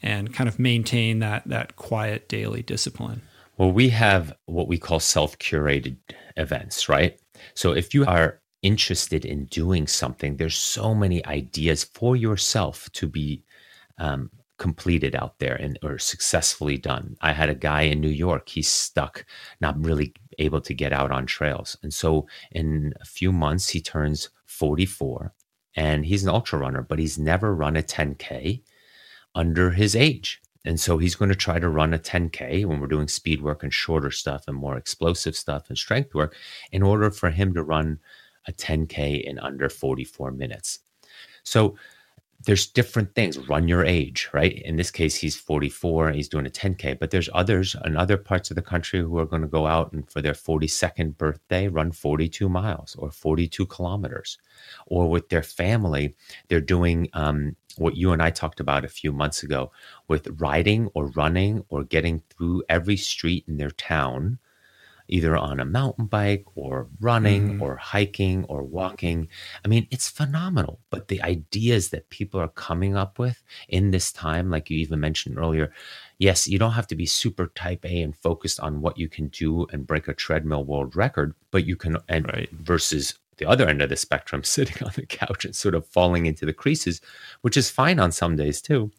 [0.01, 3.21] and kind of maintain that that quiet daily discipline?
[3.57, 5.97] Well, we have what we call self-curated
[6.37, 7.19] events, right?
[7.55, 13.07] So if you are interested in doing something, there's so many ideas for yourself to
[13.07, 13.43] be
[13.97, 17.15] um, completed out there and or successfully done.
[17.21, 19.25] I had a guy in New York, he's stuck,
[19.61, 21.77] not really able to get out on trails.
[21.83, 25.33] And so in a few months he turns 44
[25.75, 28.61] and he's an ultra runner, but he's never run a 10k
[29.35, 30.41] under his age.
[30.65, 33.63] And so he's going to try to run a 10K when we're doing speed work
[33.63, 36.35] and shorter stuff and more explosive stuff and strength work
[36.73, 37.99] in order for him to run
[38.47, 40.79] a 10K in under 44 minutes.
[41.43, 41.77] So
[42.45, 43.37] there's different things.
[43.49, 44.61] Run your age, right?
[44.61, 48.15] In this case, he's 44 and he's doing a 10K, but there's others in other
[48.15, 51.67] parts of the country who are going to go out and for their 42nd birthday
[51.67, 54.37] run 42 miles or 42 kilometers.
[54.85, 56.15] Or with their family,
[56.47, 59.71] they're doing um, what you and I talked about a few months ago
[60.07, 64.37] with riding or running or getting through every street in their town,
[65.07, 67.61] either on a mountain bike or running mm.
[67.61, 69.27] or hiking or walking.
[69.63, 70.79] I mean, it's phenomenal.
[70.89, 74.99] But the ideas that people are coming up with in this time, like you even
[74.99, 75.71] mentioned earlier,
[76.17, 79.27] yes, you don't have to be super type A and focused on what you can
[79.29, 82.49] do and break a treadmill world record, but you can, and right.
[82.51, 86.25] versus the other end of the spectrum, sitting on the couch and sort of falling
[86.25, 87.01] into the creases,
[87.41, 88.91] which is fine on some days too.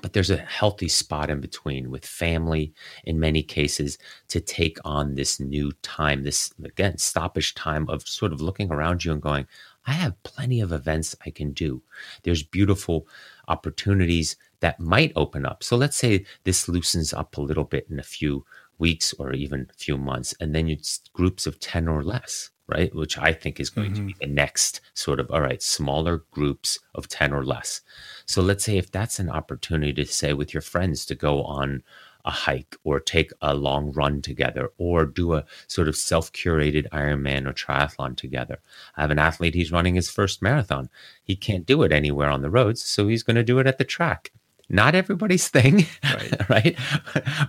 [0.00, 2.72] But there's a healthy spot in between with family
[3.04, 8.32] in many cases to take on this new time, this again, stoppage time of sort
[8.32, 9.46] of looking around you and going,
[9.86, 11.82] I have plenty of events I can do.
[12.22, 13.06] There's beautiful
[13.48, 15.62] opportunities that might open up.
[15.62, 18.46] So let's say this loosens up a little bit in a few
[18.78, 22.94] weeks or even a few months, and then it's groups of 10 or less right?
[22.94, 23.96] Which I think is going mm-hmm.
[23.96, 24.28] to be mm-hmm.
[24.28, 27.80] the next sort of, all right, smaller groups of 10 or less.
[28.26, 31.82] So let's say if that's an opportunity to say with your friends to go on
[32.24, 36.88] a hike or take a long run together or do a sort of self curated
[36.90, 38.60] Ironman or triathlon together.
[38.96, 40.88] I have an athlete, he's running his first marathon.
[41.24, 43.78] He can't do it anywhere on the roads, so he's going to do it at
[43.78, 44.30] the track.
[44.68, 46.48] Not everybody's thing, right?
[46.48, 46.78] right?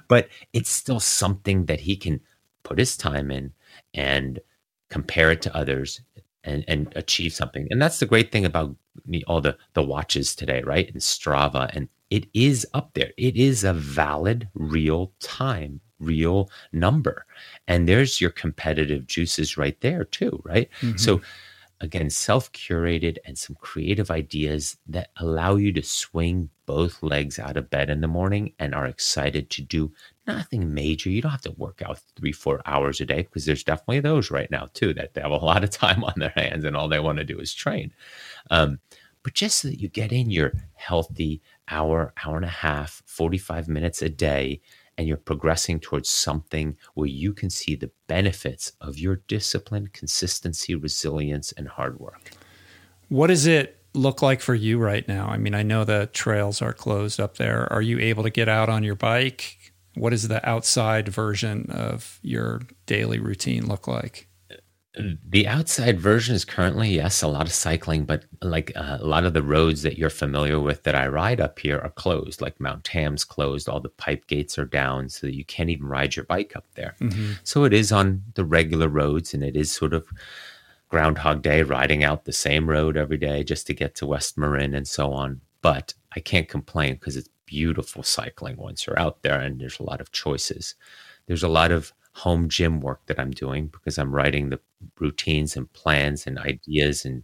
[0.08, 2.22] but it's still something that he can
[2.64, 3.54] put his time in
[3.94, 4.40] and
[4.94, 6.02] compare it to others
[6.44, 7.68] and and achieve something.
[7.72, 8.76] And that's the great thing about
[9.28, 10.88] all the the watches today, right?
[10.88, 13.12] And Strava and it is up there.
[13.18, 17.26] It is a valid real time, real number.
[17.68, 20.70] And there's your competitive juices right there too, right?
[20.82, 20.98] Mm-hmm.
[20.98, 21.22] So
[21.82, 27.58] again, self curated and some creative ideas that allow you to swing both legs out
[27.58, 29.92] of bed in the morning and are excited to do
[30.28, 31.10] nothing major.
[31.10, 34.32] You don't have to work out three, four hours a day because there's definitely those
[34.32, 36.88] right now too that they have a lot of time on their hands and all
[36.88, 37.94] they want to do is train.
[38.52, 38.80] Um,
[39.24, 43.68] but just so that you get in your healthy hour, hour and a half, 45
[43.70, 44.62] minutes a day
[44.98, 50.76] and you're progressing towards something where you can see the benefits of your discipline, consistency,
[50.76, 52.32] resilience, and hard work.
[53.10, 55.28] What does it look like for you right now?
[55.28, 57.72] I mean, I know the trails are closed up there.
[57.72, 59.63] Are you able to get out on your bike?
[59.96, 64.28] What does the outside version of your daily routine look like?
[64.96, 69.26] The outside version is currently, yes, a lot of cycling, but like uh, a lot
[69.26, 72.42] of the roads that you're familiar with that I ride up here are closed.
[72.42, 76.16] Like Mount Tam's closed, all the pipe gates are down, so you can't even ride
[76.16, 76.94] your bike up there.
[77.02, 77.34] Mm-hmm.
[77.44, 80.08] So it is on the regular roads, and it is sort of
[80.90, 84.76] Groundhog Day, riding out the same road every day just to get to West Marin
[84.76, 85.42] and so on.
[85.64, 89.84] But I can't complain because it's beautiful cycling once you're out there, and there's a
[89.84, 90.76] lot of choices.
[91.28, 94.60] There's a lot of home gym work that I'm doing because I'm writing the
[95.00, 97.24] routines and plans and ideas and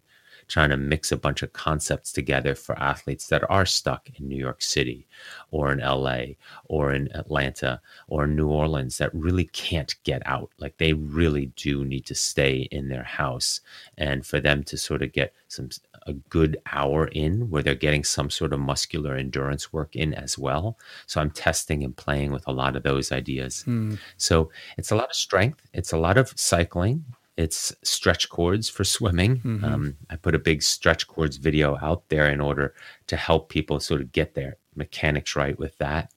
[0.50, 4.36] trying to mix a bunch of concepts together for athletes that are stuck in New
[4.36, 5.08] York City
[5.52, 6.34] or in LA
[6.66, 10.50] or in Atlanta or New Orleans that really can't get out.
[10.58, 13.62] Like they really do need to stay in their house
[13.98, 15.70] and for them to sort of get some
[16.08, 20.38] a good hour in where they're getting some sort of muscular endurance work in as
[20.38, 20.78] well.
[21.06, 23.62] So I'm testing and playing with a lot of those ideas.
[23.64, 23.96] Hmm.
[24.18, 27.06] So it's a lot of strength, it's a lot of cycling,
[27.40, 29.38] it's stretch cords for swimming.
[29.38, 29.64] Mm-hmm.
[29.64, 32.74] Um, I put a big stretch cords video out there in order
[33.08, 36.12] to help people sort of get their mechanics right with that.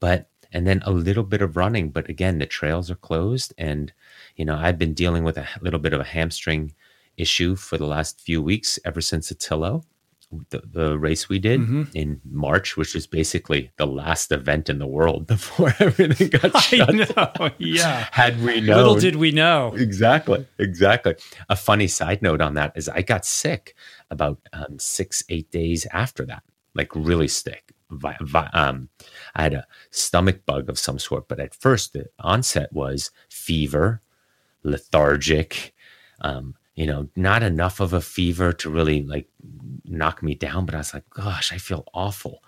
[0.00, 3.92] But and then a little bit of running, but again, the trails are closed, and
[4.36, 6.74] you know I've been dealing with a little bit of a hamstring
[7.18, 9.84] issue for the last few weeks ever since Attilo,
[10.50, 11.82] the, the race we did mm-hmm.
[11.94, 16.94] in March, which was basically the last event in the world before everything got shut.
[16.94, 18.08] Know, yeah.
[18.12, 18.76] Had we known.
[18.76, 19.74] Little did we know.
[19.76, 20.46] Exactly.
[20.58, 21.14] Exactly.
[21.48, 23.74] A funny side note on that is I got sick
[24.10, 26.42] about um, six, eight days after that,
[26.74, 27.72] like really sick.
[27.90, 28.88] Vi- vi- um,
[29.36, 34.02] I had a stomach bug of some sort, but at first the onset was fever,
[34.64, 35.72] lethargic,
[36.20, 39.26] um, you know, not enough of a fever to really like
[39.84, 42.42] knock me down, but I was like, gosh, I feel awful.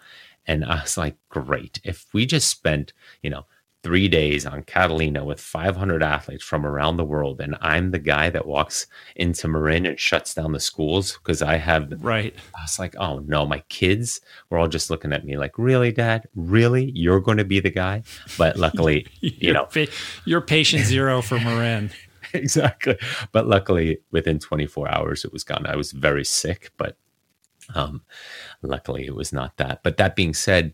[0.47, 1.81] And I was like, great.
[1.83, 3.47] If we just spent, you know,
[3.83, 8.29] three days on Catalina with 500 athletes from around the world, and I'm the guy
[8.29, 11.93] that walks into Marin and shuts down the schools because I have.
[11.99, 12.35] Right.
[12.55, 14.21] I was like, oh no, my kids
[14.51, 16.29] were all just looking at me like, really, dad?
[16.35, 16.91] Really?
[16.95, 18.03] You're going to be the guy?
[18.37, 19.69] But luckily, you know.
[20.27, 21.91] You're patient zero for Marin.
[22.35, 22.97] exactly.
[23.33, 25.67] But luckily, within 24 hours, it was gone.
[25.67, 26.97] I was very sick, but
[27.75, 28.03] um,
[28.63, 29.83] luckily, it was not that.
[29.83, 30.73] But that being said,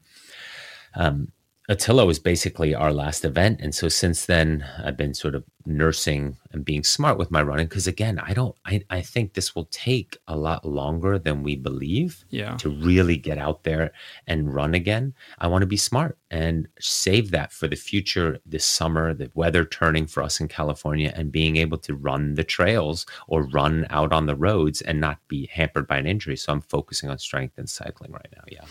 [0.94, 1.32] um,
[1.70, 3.58] Attilo was basically our last event.
[3.62, 7.68] And so since then, I've been sort of nursing and being smart with my running.
[7.68, 11.56] Cause again, I don't, I, I think this will take a lot longer than we
[11.56, 12.58] believe yeah.
[12.58, 13.92] to really get out there
[14.26, 15.14] and run again.
[15.38, 19.64] I want to be smart and save that for the future this summer, the weather
[19.64, 24.12] turning for us in California and being able to run the trails or run out
[24.12, 26.36] on the roads and not be hampered by an injury.
[26.36, 28.44] So I'm focusing on strength and cycling right now.
[28.48, 28.66] Yeah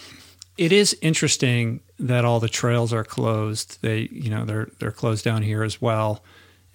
[0.58, 3.82] it is interesting that all the trails are closed.
[3.82, 6.24] They, you know, they're they're closed down here as well.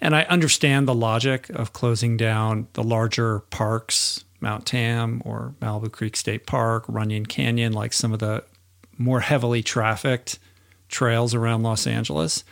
[0.01, 5.91] And I understand the logic of closing down the larger parks, Mount Tam or Malibu
[5.91, 8.43] Creek State Park, Runyon Canyon, like some of the
[8.97, 10.39] more heavily trafficked
[10.87, 12.43] trails around Los Angeles.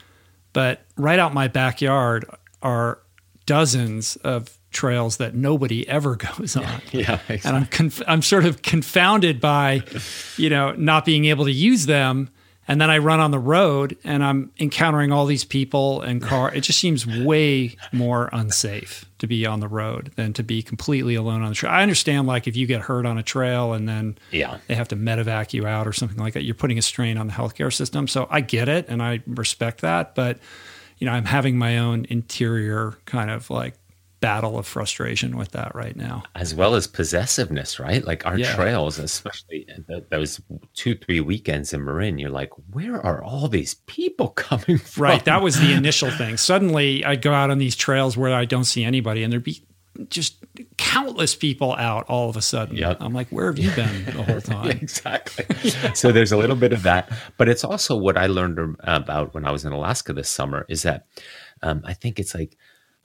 [0.53, 2.25] But right out my backyard
[2.61, 2.99] are
[3.45, 6.81] dozens of trails that nobody ever goes on.
[6.91, 7.39] Yeah, exactly.
[7.45, 9.83] and I'm conf- I'm sort of confounded by,
[10.35, 12.29] you know, not being able to use them.
[12.67, 16.53] And then I run on the road and I'm encountering all these people and car.
[16.53, 21.15] It just seems way more unsafe to be on the road than to be completely
[21.15, 21.71] alone on the trail.
[21.71, 24.57] I understand, like if you get hurt on a trail and then yeah.
[24.67, 27.27] they have to medevac you out or something like that, you're putting a strain on
[27.27, 28.07] the healthcare system.
[28.07, 30.39] So I get it and I respect that, but
[30.97, 33.75] you know, I'm having my own interior kind of like
[34.19, 36.23] battle of frustration with that right now.
[36.35, 38.03] as well as possessiveness, right?
[38.05, 38.55] Like our Yeah.
[38.55, 40.41] trails, especially th- those
[40.73, 45.03] two, three weekends in Marin, you're like, where are all these people coming from?
[45.03, 45.25] Right.
[45.25, 46.37] That was the initial thing.
[46.37, 49.63] Suddenly, I'd go out on these trails where I don't see anybody, and there'd be
[50.09, 50.43] just
[50.77, 52.75] countless people out all of a sudden.
[52.77, 52.97] Yep.
[52.99, 54.69] I'm like, where have you been the whole time?
[54.71, 55.71] exactly.
[55.95, 59.45] So there's a little bit of that, but it's also what I learned about when
[59.45, 61.05] I was in Alaska this summer is that
[61.63, 62.55] um, I think it's like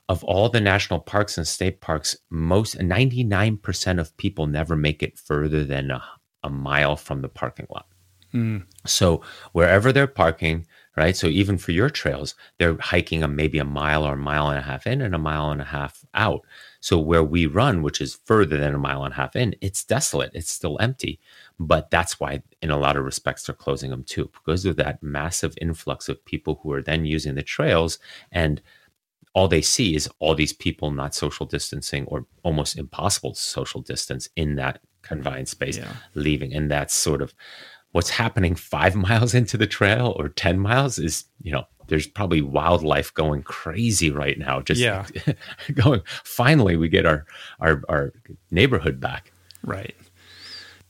[0.08, 5.18] of all the national parks and state parks, most 99% of people never make it
[5.18, 6.02] further than a,
[6.42, 7.86] a mile from the parking lot.
[8.32, 8.58] Hmm.
[8.86, 9.22] So
[9.52, 11.14] wherever they're parking, right?
[11.16, 14.58] So even for your trails, they're hiking a maybe a mile or a mile and
[14.58, 16.40] a half in and a mile and a half out.
[16.80, 19.84] So where we run, which is further than a mile and a half in, it's
[19.84, 20.32] desolate.
[20.34, 21.20] It's still empty.
[21.58, 25.02] But that's why, in a lot of respects, they're closing them too, because of that
[25.02, 27.98] massive influx of people who are then using the trails
[28.30, 28.60] and
[29.34, 34.28] all they see is all these people not social distancing or almost impossible social distance
[34.36, 35.92] in that confined space Yeah.
[36.14, 37.34] leaving and that's sort of
[37.92, 42.40] what's happening five miles into the trail or 10 miles is you know there's probably
[42.40, 45.06] wildlife going crazy right now just Yeah.
[45.74, 47.26] going finally we get our
[47.60, 48.12] our our
[48.50, 49.32] neighborhood back
[49.64, 49.94] Right.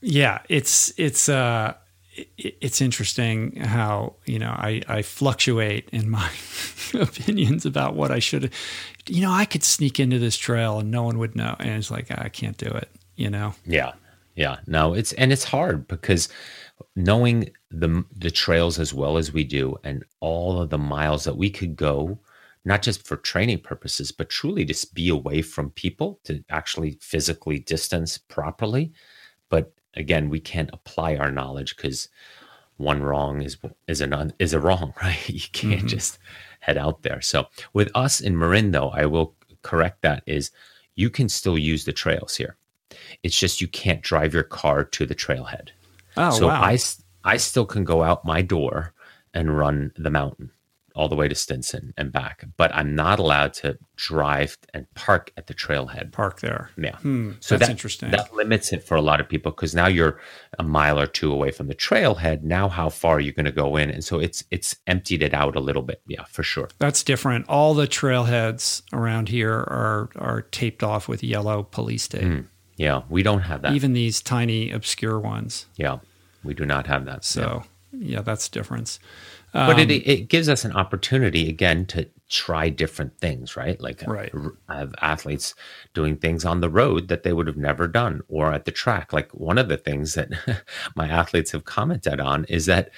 [0.01, 1.74] Yeah, it's it's uh
[2.37, 6.31] it's interesting how you know I I fluctuate in my
[6.95, 8.53] opinions about what I should.
[9.09, 11.91] You know, I could sneak into this trail and no one would know, and it's
[11.91, 12.89] like I can't do it.
[13.17, 13.55] You know.
[13.67, 13.93] Yeah.
[14.35, 14.57] Yeah.
[14.67, 16.29] No, it's and it's hard because
[16.97, 21.37] knowing the the trails as well as we do and all of the miles that
[21.37, 22.19] we could go
[22.65, 27.59] not just for training purposes but truly just be away from people to actually physically
[27.61, 28.93] distance properly
[29.49, 32.09] but again we can't apply our knowledge cuz
[32.76, 35.28] one wrong is is an un, is a wrong right?
[35.28, 35.86] You can't mm-hmm.
[35.86, 36.18] just
[36.61, 37.20] head out there.
[37.20, 40.51] So with us in Marin though I will correct that is
[40.95, 42.57] you can still use the trails here.
[43.22, 45.70] It's just you can't drive your car to the trailhead.
[46.16, 46.62] Oh so wow.
[46.62, 46.78] I
[47.24, 48.93] I still can go out my door
[49.34, 50.51] and run the mountain
[50.95, 55.32] all the way to Stinson and back, but I'm not allowed to drive and park
[55.36, 56.12] at the trailhead.
[56.12, 56.70] Park there.
[56.76, 56.97] Yeah.
[56.97, 58.11] Hmm, So that's that, interesting.
[58.11, 60.18] That limits it for a lot of people because now you're
[60.59, 62.43] a mile or two away from the trailhead.
[62.43, 63.90] Now, how far are you going to go in?
[63.90, 66.03] And so it's it's emptied it out a little bit.
[66.07, 66.68] Yeah, for sure.
[66.78, 67.49] That's different.
[67.49, 72.45] All the trailheads around here are are taped off with yellow police tape.
[72.76, 73.74] Yeah, we don't have that.
[73.74, 75.66] Even these tiny obscure ones.
[75.76, 75.99] yeah,
[76.43, 77.16] we do not have that.
[77.16, 77.20] Yeah.
[77.20, 78.99] So yeah, that's difference.
[79.53, 84.03] But it, Um, it gives us an opportunity again to try different things right like
[84.07, 84.30] Right.
[84.34, 85.55] r- I have athletes
[85.92, 89.12] doing things on the road that they would have never done or at the track
[89.12, 90.30] like one of the things that
[90.96, 92.90] my athletes have commented on is that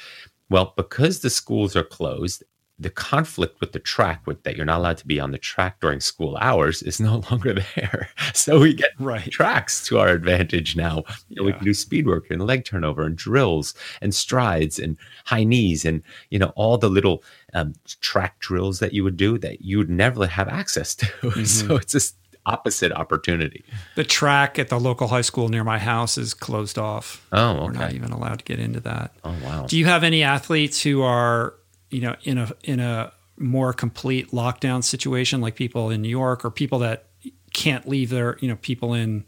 [0.50, 2.44] well because the schools are closed
[2.78, 5.80] the conflict with the track with that you're not allowed to be on the track
[5.80, 8.08] during school hours is no longer there.
[8.32, 9.30] So we get Right.
[9.30, 11.04] tracks to our advantage now.
[11.28, 14.96] You know, we can do speed work and leg turnover and drills and strides and
[15.24, 17.22] high knees and you know all the little
[17.54, 21.06] um, track drills that you would do that you would never have access to.
[21.44, 22.14] So it's this
[22.46, 23.64] opposite opportunity.
[23.94, 27.24] The track at the local high school near my house is closed off.
[27.32, 29.12] oh We're not even allowed to get into that.
[29.22, 29.66] oh wow.
[29.68, 31.54] Do you have any athletes who are,
[31.94, 36.44] you know, in a in a more complete lockdown situation, like people in New York
[36.44, 37.06] or people that
[37.52, 39.24] can't leave their, you know, people in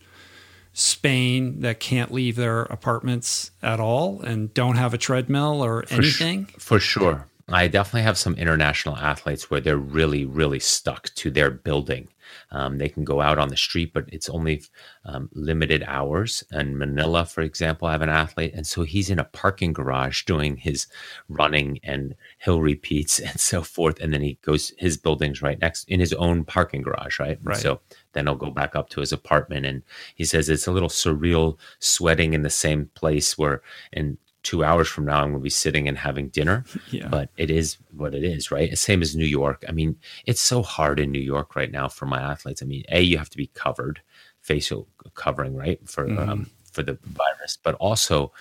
[0.72, 6.02] Spain that can't leave their apartments at all and don't have a treadmill or For
[6.02, 6.44] sh- anything?
[6.58, 7.26] for sure.
[7.48, 12.08] I definitely have some international athletes where they're really, really stuck to their building.
[12.50, 14.62] Um, they can go out on the street, but it's only
[15.04, 16.44] um, limited hours.
[16.50, 20.24] And Manila, for example, I have an athlete, and so he's in a parking garage
[20.24, 20.86] doing his
[21.28, 24.00] running and hill repeats and so forth.
[24.00, 27.38] And then he goes, his building's right next in his own parking garage, right?
[27.42, 27.56] Right.
[27.56, 27.80] So
[28.12, 29.82] then he'll go back up to his apartment, and
[30.14, 34.86] he says it's a little surreal sweating in the same place where in two hours
[34.88, 37.08] from now I'm going to be sitting and having dinner Yeah.
[37.08, 38.78] but it is what it is, right?
[38.78, 39.64] Same as New York.
[39.68, 42.62] I mean, it's so hard in New York right now for my athletes.
[42.62, 44.00] I mean, a you have to be covered,
[44.40, 48.32] facial covering, right, for um, for the virus, but also,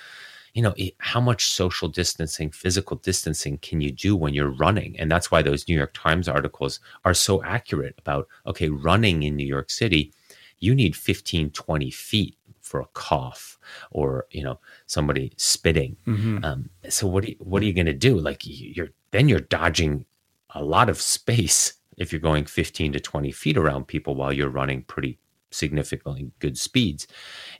[0.54, 5.00] you know, how much social distancing, physical distancing can you do when you're running?
[5.00, 9.36] And that's why those New York Times articles are so accurate about okay, running in
[9.36, 10.14] New York City,
[10.60, 12.38] you need 15, 20 feet
[12.76, 13.58] for a cough
[13.92, 15.96] or you know somebody spitting
[16.44, 18.20] um, so what are you, what are you going to do?
[18.20, 20.06] Like you- you're then you're dodging
[20.50, 24.50] a lot of space if you're going 15 to 20 feet around people while you're
[24.62, 25.18] running pretty
[25.52, 27.08] significantly good speeds.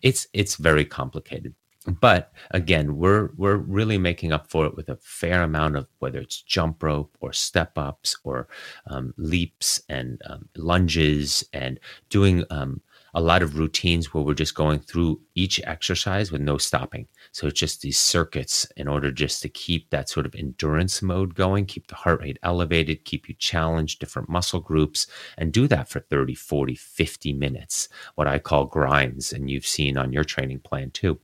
[0.02, 1.54] It's it's very complicated.
[2.02, 6.20] but again, we're we're really making up for it with a fair amount of whether
[6.20, 8.48] it's jump rope or step ups or
[8.92, 12.82] um, leaps and um, lunges and doing um,
[13.16, 17.08] a lot of routines where we're just going through each exercise with no stopping.
[17.32, 21.34] So it's just these circuits in order just to keep that sort of endurance mode
[21.34, 25.08] going, keep the heart rate elevated, keep you challenged, different muscle groups,
[25.38, 29.32] and do that for 30, 40, 50 minutes, what I call grinds.
[29.32, 31.18] And you've seen on your training plan too.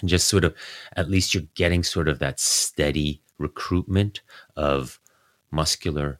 [0.00, 0.54] And just sort of,
[0.96, 4.22] at least you're getting sort of that steady recruitment
[4.56, 4.98] of
[5.50, 6.18] muscular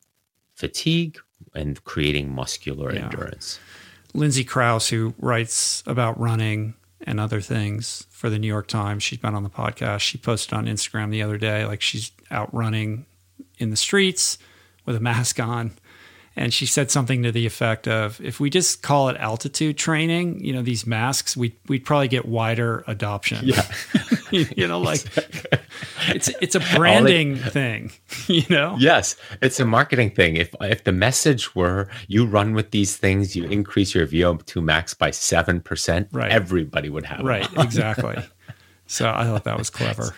[0.55, 1.19] fatigue
[1.55, 3.05] and creating muscular Yeah.
[3.05, 3.59] endurance.
[4.15, 9.19] Lindsay Crouse, who writes about running and other things for the New York Times, she's
[9.19, 10.01] been on the podcast.
[10.01, 13.07] She posted on Instagram the other day, like she's out running
[13.59, 14.39] in the streets
[14.85, 15.73] with a mask on.
[16.37, 20.43] And she said something to the effect of, "If we just call it altitude training,
[20.45, 23.67] you know, these masks, we we'd probably get wider adoption." Yeah.
[24.31, 25.03] you know, like
[26.09, 27.91] it's it's a branding thing,
[28.29, 28.77] you know.
[28.79, 30.37] Yes, it's a marketing thing.
[30.37, 34.95] If if the message were you run with these things, you increase your VO2 max
[34.95, 36.31] by seven percent, Right.
[36.31, 38.17] everybody would have Right, exactly.
[38.87, 40.15] So I thought that was clever.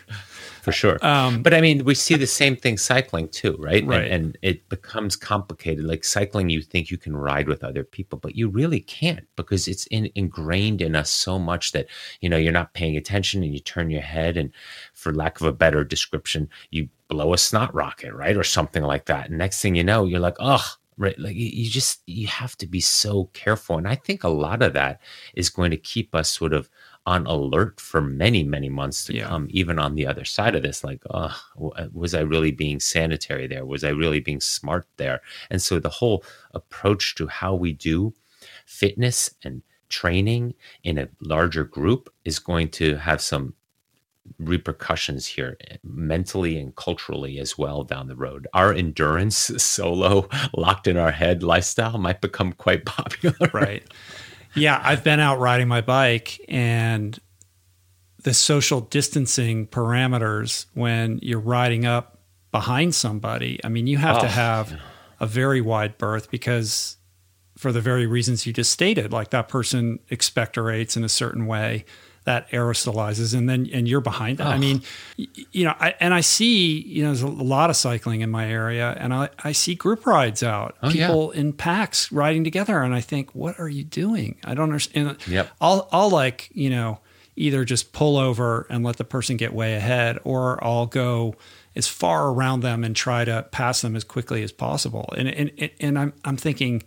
[0.63, 1.05] For sure.
[1.05, 3.85] Um, but I mean, we see the same thing cycling too, right?
[3.85, 4.05] Right.
[4.05, 5.85] And, and it becomes complicated.
[5.85, 9.67] Like cycling, you think you can ride with other people, but you really can't because
[9.69, 11.87] it's in, ingrained in us so much that
[12.21, 14.51] you know you're not paying attention and you turn your head, and
[14.95, 19.07] for lack of a better description, you blow a snot rocket, right, or something like
[19.07, 19.29] that.
[19.29, 20.65] And next thing you know, you're like, oh.
[20.99, 24.29] Right, like you- you just you have to be so careful, and I think a
[24.29, 25.01] lot of that
[25.35, 26.69] is going to keep us sort of
[27.07, 29.27] on alert for many many months to Yeah.
[29.29, 31.37] come even on the other side of this like oh
[31.93, 35.89] was i really being sanitary there was i really being smart there and so the
[35.89, 36.25] whole
[36.55, 38.15] approach to how we do
[38.67, 43.55] fitness and training in a larger group is going to have some
[44.39, 50.87] repercussions here eh, mentally and culturally as well down the road our endurance solo locked
[50.87, 53.83] in our head lifestyle might become quite popular right.
[54.55, 57.19] Yeah, I've been out riding my bike and
[58.23, 62.19] the social distancing parameters when you're riding up
[62.53, 63.59] behind somebody.
[63.65, 64.81] I mean, you have to Oh, have
[65.21, 66.97] a very wide berth because
[67.57, 71.85] for the very reasons you just stated, like that person expectorates in a certain way
[72.25, 74.45] that aerosolizes and then and you're behind it.
[74.47, 74.59] I Oh.
[74.59, 74.83] mean,
[75.17, 78.49] you know, I, and I see, you know, there's a lot of cycling in my
[78.49, 81.07] area and I, I see group rides out, Oh, yeah.
[81.09, 82.81] people in packs riding together.
[82.83, 84.37] And I think, what are you doing?
[84.45, 85.17] I don't understand.
[85.27, 85.51] Yep.
[85.61, 87.01] I'll, I'll like, you know,
[87.35, 91.35] either just pull over and let the person get way ahead or I'll go
[91.75, 95.13] as far around them and try to pass them as quickly as possible.
[95.17, 96.83] And, and, and I'm, I'm thinking,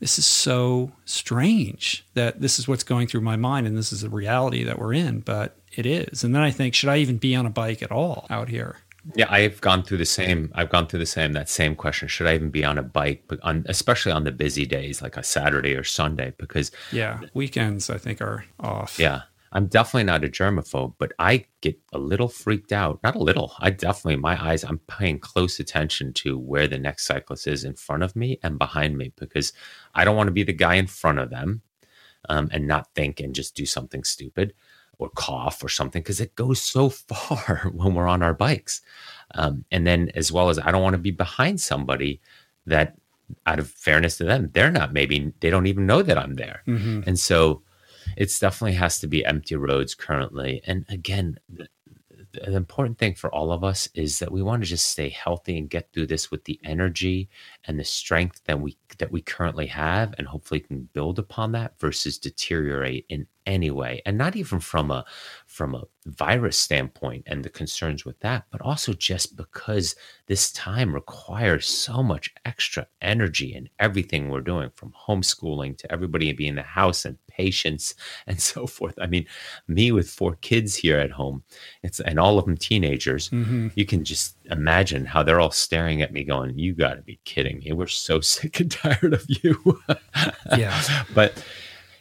[0.00, 4.02] this is so strange that this is what's going through my mind and this is
[4.02, 6.22] the reality that we're in, but it is.
[6.24, 8.76] And then I think, should I even be on a bike at all out here?
[9.14, 10.50] Yeah, I've gone through the same.
[10.56, 11.32] I've gone through the same.
[11.32, 14.32] That same question: Should I even be on a bike, but on especially on the
[14.32, 16.34] busy days like a Saturday or Sunday?
[16.38, 18.98] Because Yeah, weekends I think are off.
[18.98, 19.22] yeah,
[19.52, 23.00] I'm definitely not a germaphobe, but I get a little freaked out.
[23.02, 23.54] Not a little.
[23.60, 24.64] I definitely my eyes.
[24.64, 28.58] I'm paying close attention to where the next cyclist is in front of me and
[28.58, 29.52] behind me because
[29.94, 31.62] I don't want to be the guy in front of them
[32.28, 34.52] um, and not think and just do something stupid
[34.98, 38.80] or cough or something because it goes so far when we're on our bikes.
[39.34, 42.20] Um, and then, as well as, I don't want to be behind somebody
[42.66, 42.96] that,
[43.44, 46.62] out of fairness to them, they're not maybe they don't even know that I'm there.
[46.64, 47.62] hmm And so,
[48.16, 50.62] it's definitely has to be empty roads currently.
[50.66, 51.68] And again, the,
[52.32, 55.58] the important thing for all of us is that we want to just stay healthy
[55.58, 57.28] and get through this with the energy
[57.64, 61.78] and the strength that we that we currently have and hopefully can build upon that
[61.78, 65.04] versus deteriorate in any way and not even from a
[65.56, 69.96] from a virus standpoint and the concerns with that but also just because
[70.26, 76.30] this time requires so much extra energy in everything we're doing from homeschooling to everybody
[76.32, 77.94] being in the house and patience
[78.26, 78.94] and so forth.
[79.00, 79.24] I mean
[79.66, 81.42] me with four kids here at home
[81.82, 86.02] it's and all of them teenagers hmm you can just imagine how they're all staring
[86.02, 87.72] at me going you got to be kidding me.
[87.72, 89.80] We're so sick and tired of you.
[90.56, 90.78] Yeah.
[91.14, 91.42] but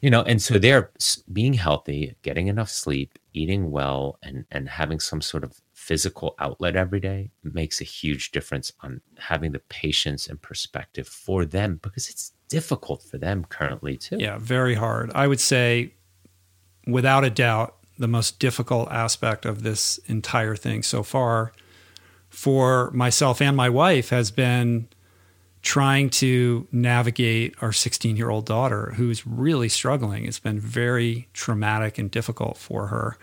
[0.02, 0.92] you know and so they're
[1.32, 6.76] being healthy getting enough sleep eating well and and having some sort of physical outlet
[6.76, 12.10] every day makes a huge difference on having the patience and perspective for them because
[12.10, 15.12] it's difficult for them currently too Yeah, very hard.
[15.14, 15.94] I would say,
[16.88, 21.54] without a doubt, the most difficult aspect of this entire thing so far
[22.30, 24.88] for myself and my wife has been
[25.66, 30.26] trying to navigate our 16 year old daughter who's really struggling.
[30.26, 33.18] It's been very traumatic and difficult for her.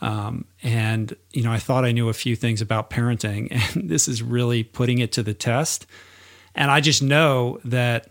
[0.00, 4.08] Um, and, you know, I thought I knew a few things about parenting, and this
[4.08, 5.86] is really putting it to the test.
[6.54, 8.08] And I just know that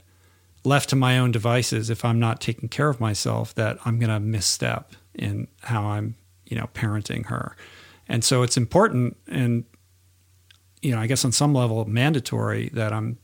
[0.63, 4.11] left to my own devices, if I'm not taking care of myself, that I'm going
[4.11, 6.15] to misstep in how I'm,
[6.45, 7.55] you know, parenting her.
[8.07, 9.65] And so it's important and,
[10.81, 13.17] you know, I guess on some level mandatory that I'm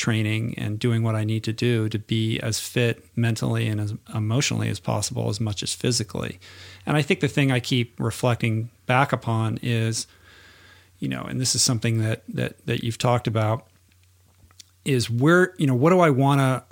[0.00, 3.94] training and doing what I need to do to be as fit mentally and as
[4.14, 6.40] emotionally as possible, as much as physically.
[6.86, 10.06] And I think the thing I keep reflecting back upon is,
[10.98, 13.66] you know, and this is something that that that you've talked about,
[14.86, 16.64] is where you know what do I want to,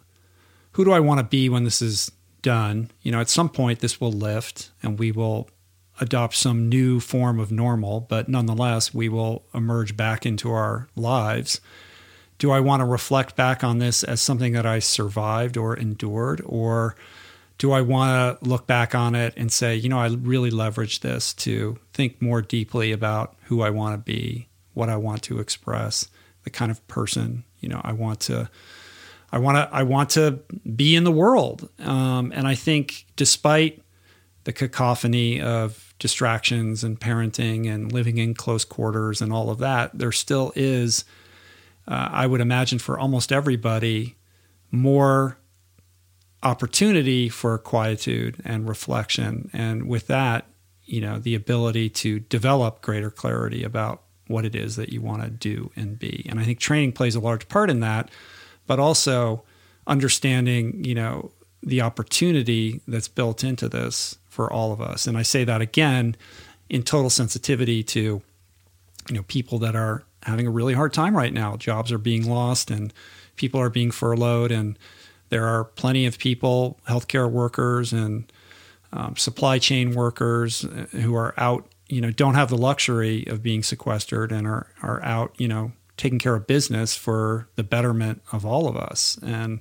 [0.72, 2.10] who do I want to be when this is
[2.40, 2.90] done?
[3.02, 5.50] You know, at some point this will lift and we will
[6.00, 11.60] adopt some new form of normal, but nonetheless we will emerge back into our lives
[12.38, 16.40] do I want to reflect back on this as something that I survived or endured?
[16.46, 16.96] Or
[17.58, 21.00] do I want to look back on it and say, you know, I really leveraged
[21.00, 25.40] this to think more deeply about who I want to be, what I want to
[25.40, 26.08] express,
[26.44, 28.48] the kind of person, you know, I want to.
[29.30, 30.38] I want to I want to
[30.74, 33.82] be in the world, um, and I think despite
[34.44, 39.90] the cacophony of distractions and parenting and living in close quarters and all of that,
[39.98, 41.04] there still is
[41.88, 44.16] uh, I would imagine for almost everybody,
[44.70, 45.38] more
[46.42, 49.50] opportunity for quietude and reflection.
[49.52, 50.46] And with that,
[50.84, 55.22] you know, the ability to develop greater clarity about what it is that you want
[55.22, 56.26] to do and be.
[56.28, 58.10] And I think training plays a large part in that,
[58.66, 59.42] but also
[59.86, 61.32] understanding, you know,
[61.62, 65.06] the opportunity that's built into this for all of us.
[65.06, 66.14] And I say that again
[66.68, 68.00] in total sensitivity to,
[69.08, 71.56] you know, people that are having a really hard time right now.
[71.56, 72.92] Jobs are being lost and
[73.36, 74.78] people are being furloughed, and
[75.30, 78.30] there are plenty of people, healthcare workers and
[78.92, 81.66] um, supply chain workers, uh, who are out.
[81.88, 85.34] You know, don't have the luxury of being sequestered and are are out.
[85.38, 89.18] You know, taking care of business for the betterment of all of us.
[89.22, 89.60] And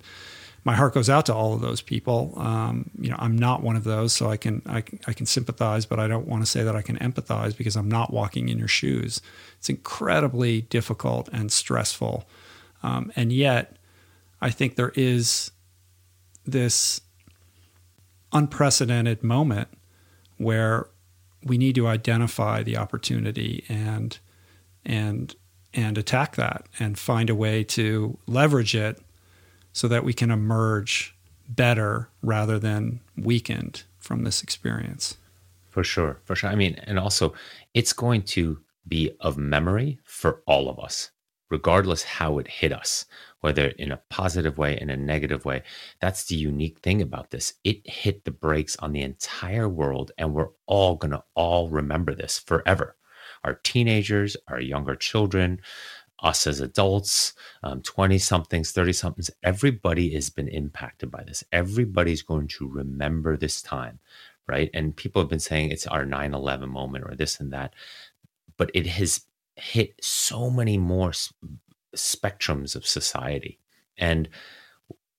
[0.68, 2.34] my heart goes out to all of those people.
[2.36, 5.26] Um, you know, I'm not one of those, so I can, I can I can
[5.26, 8.50] sympathize, but I don't want to say that I can empathize because I'm not walking
[8.50, 9.22] in your shoes.
[9.60, 12.28] It's incredibly difficult and stressful,
[12.84, 13.78] um, and yet
[14.42, 15.52] I think there is
[16.46, 17.00] this
[18.34, 19.70] unprecedented moment
[20.36, 20.90] where
[21.46, 24.20] we need to identify the opportunity and
[24.86, 25.34] and
[25.74, 29.02] and attack that and find a way to leverage it
[29.78, 31.16] so that we can emerge
[31.48, 35.18] better rather than weakened from this experience.
[35.70, 36.20] For sure.
[36.24, 36.50] For sure.
[36.50, 37.36] I mean, and also
[37.76, 41.12] it's going to be of memory for all of us,
[41.52, 43.06] regardless how it hit us,
[43.42, 45.62] whether in a positive way, in a negative way.
[46.02, 47.54] That's the unique thing about this.
[47.64, 52.16] It hit the brakes on the entire world, and we're all going to all remember
[52.16, 52.96] this forever.
[53.44, 55.62] Our teenagers, our younger children,
[56.24, 57.34] us as adults,
[57.84, 61.44] 20 um, somethings, 30 somethings, everybody has been impacted by this.
[61.52, 64.00] Everybody's going to remember this time,
[64.48, 64.70] right?
[64.74, 67.74] And people have been saying it's our 9 11 moment or this and that,
[68.58, 69.22] but it has
[69.56, 71.12] hit so many more
[71.96, 73.60] spectrums of society.
[73.98, 74.30] And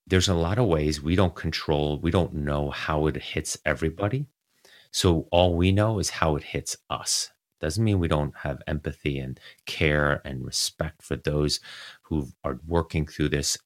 [0.07, 4.27] there's a lot of ways we don't control, we don't know how it hits everybody.
[4.91, 7.31] So all we know is how it hits us
[7.61, 11.61] doesn't mean we don't have empathy and care and respect for those
[12.03, 13.59] who are working through this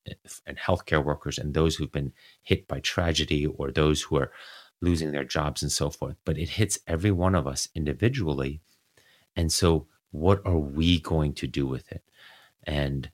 [0.46, 2.12] and healthcare workers and those who've been
[2.42, 4.32] hit by tragedy or those who are
[4.80, 6.16] losing their jobs and so forth.
[6.24, 8.60] But it hits every one of us individually.
[9.36, 12.02] And so, what are we going to do with it?
[12.64, 13.10] And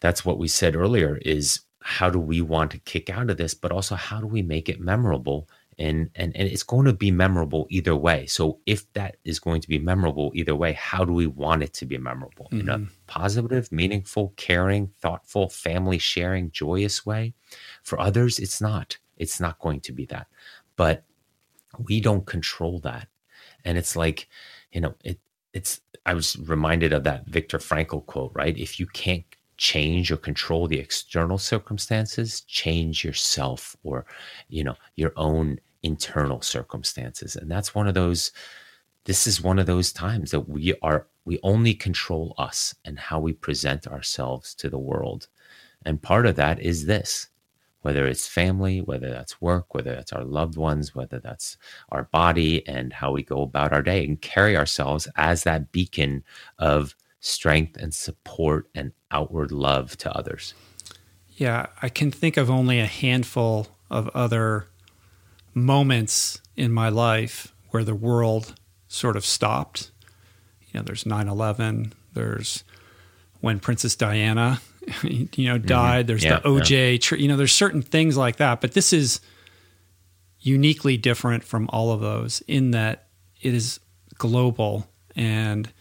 [0.00, 3.54] that's what we said earlier is how do we want to kick out of this,
[3.54, 5.48] but also how do we make it memorable
[5.80, 8.26] and and and it's going to be memorable either way.
[8.26, 11.72] So if that is going to be memorable either way how do we want it
[11.74, 12.46] to be memorable?
[12.46, 12.60] Mm-hmm.
[12.60, 12.92] in a mm-hmm.
[13.06, 17.34] positive meaningful caring thoughtful family sharing joyous way?
[17.82, 18.98] For others it's not.
[19.16, 20.26] It's not going to be that.
[20.76, 21.04] But
[21.88, 23.08] we don't control that.
[23.64, 24.28] And it's like
[24.72, 25.18] you know it
[25.52, 28.56] it's i was reminded of that viktor frankl quote right?
[28.56, 29.24] If you can't
[29.56, 34.06] change or control the external circumstances change yourself or
[34.48, 37.36] you know your own internal circumstances.
[37.36, 38.32] And that's one of those,
[39.04, 43.20] this is one of those times that we are, we only control us and how
[43.20, 45.28] we present ourselves to the world.
[45.84, 47.28] And part of that is this
[47.82, 51.56] whether it's family, whether that's work, whether that's our loved ones, whether that's
[51.90, 56.22] our body and how we go about our day and carry ourselves as that beacon
[56.58, 60.54] of strength and support and outward love to others.
[61.28, 64.66] Yeah, I can think of only a handful of other
[65.54, 68.54] moments in my life where the world
[68.88, 69.90] sort of stopped.
[70.60, 71.92] You know, there's 9/11.
[72.14, 72.64] There's
[73.40, 74.60] when Princess Diana,
[75.02, 75.66] you know, mm-hmm.
[75.66, 76.06] died.
[76.06, 77.00] There's Yeah, the OJ.
[77.00, 78.60] Tr- you know, there's certain things like that.
[78.60, 79.20] But this is
[80.40, 83.08] uniquely different from all of those in that
[83.40, 83.80] it is
[84.16, 84.86] global
[85.16, 85.72] and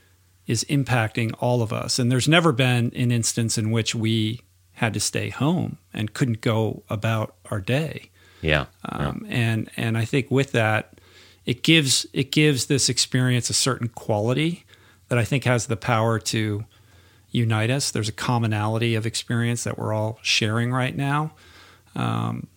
[0.48, 2.00] is impacting all of us.
[2.00, 4.42] And there's never been an instance in which we
[4.74, 8.10] had to stay home and couldn't go about our day.
[8.42, 8.66] Yeah.
[8.86, 11.00] Um, and and I think with that,
[11.46, 14.66] it gives it gives this experience a certain quality
[15.10, 16.66] that I think has the power to
[17.32, 17.92] unite us.
[17.92, 21.34] There's a commonality of experience that we're all sharing right now.
[21.96, 22.48] Um,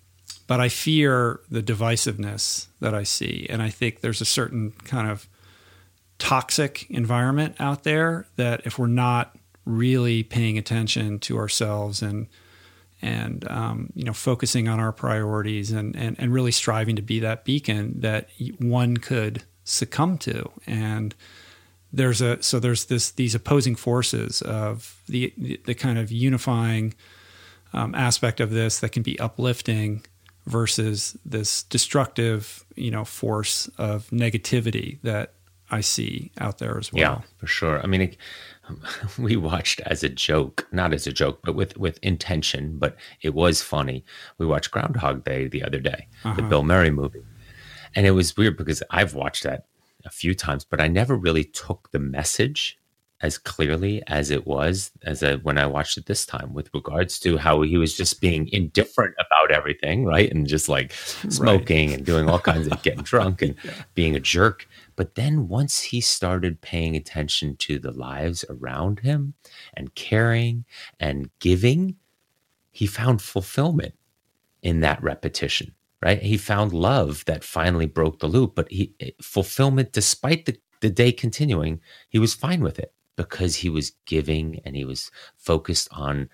[0.46, 5.09] but I fear the divisiveness that I see, and I think there's a certain kind
[5.09, 5.26] of
[6.18, 12.26] toxic environment out there that if we're not really paying attention to ourselves and
[13.03, 17.20] and um, you know focusing on our priorities and, and and really striving to be
[17.20, 20.51] that beacon that one could succumb to.
[20.66, 21.15] And
[21.93, 26.95] there's a so there's this these opposing forces of the the, kind of unifying
[27.73, 30.05] um, aspect of this that can be uplifting
[30.47, 35.35] versus this destructive you know force of negativity that
[35.73, 37.01] I see out there as well.
[37.01, 37.81] Yeah, for sure.
[37.82, 38.16] I mean, it,
[39.19, 42.78] we watched as a joke, not as a joke, but with with intention.
[42.78, 44.05] But it was funny.
[44.39, 46.49] We watched Groundhog Day the other day, the uh-huh.
[46.49, 47.23] Bill Murray movie,
[47.97, 49.66] and it was weird because I've watched that
[50.05, 52.78] a few times, but I never really took the message
[53.23, 57.20] as clearly as it was as a, when I watched it this time, with regards
[57.20, 60.93] to how he was just being indifferent about everything, right, and just like
[61.28, 63.55] smoking and doing all kinds of getting drunk and
[63.94, 64.69] being a jerk.
[65.03, 69.35] But then once he started paying attention to the lives around him
[69.74, 70.65] and caring
[71.01, 71.97] and giving,
[72.70, 73.95] he found fulfillment
[74.62, 76.23] in that repetition, right?
[76.23, 80.91] He found love that finally broke the loop, but he eh, fulfillment despite the, the
[80.91, 85.89] day continuing, he was fine with it because he was giving and he was focused
[85.91, 86.31] on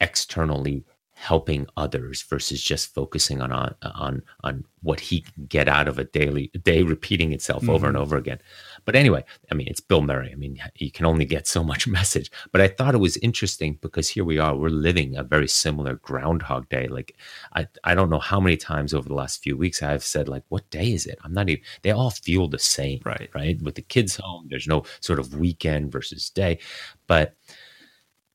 [0.00, 0.84] externally
[1.20, 5.98] helping others versus just focusing on on on, on what he can get out of
[5.98, 8.02] a daily day repeating itself over and mm-hmm.
[8.02, 8.38] over again.
[8.86, 10.30] But anyway i mean it's bill murray.
[10.32, 12.30] I mean you can only get so much message.
[12.52, 15.96] But i thought it was interesting because here we are we're living a very similar
[15.96, 16.88] groundhog day.
[16.88, 17.14] Like
[17.52, 20.44] i i don't know how many times over the last few weeks i've said like
[20.48, 21.18] what day is it?
[21.22, 23.28] I'm not even they all feel the same Right.
[23.34, 23.60] right?
[23.60, 26.60] With the kids home there's no sort of weekend versus day.
[27.06, 27.34] But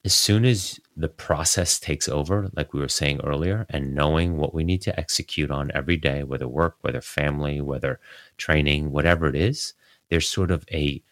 [0.06, 4.54] as soon as the process takes over, like we were saying earlier, and knowing what
[4.54, 8.00] we need to execute on every day, whether work, whether family, whether
[8.38, 9.74] training, whatever it is,
[10.10, 11.04] there's sort of a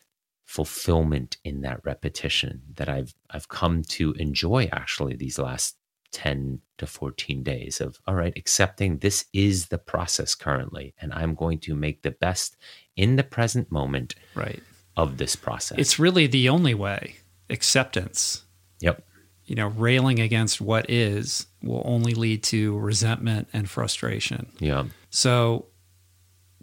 [0.45, 5.77] fulfillment in that repetition that I've I've come to enjoy actually these last
[6.11, 11.33] 10 to 14 days of all right accepting this is the process currently and I'm
[11.33, 12.55] going to make the best
[12.95, 14.61] in the present moment Right.
[14.95, 15.79] of this process.
[15.79, 17.15] It's really the only way.
[17.49, 18.43] Acceptance.
[18.79, 19.03] yep.
[19.45, 24.47] You know, railing against what is will only lead to resentment and frustration.
[24.59, 24.85] Yeah.
[25.09, 25.67] So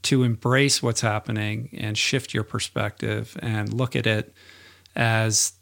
[0.02, 4.34] to embrace what's happening and shift your perspective and look at it
[4.96, 5.52] as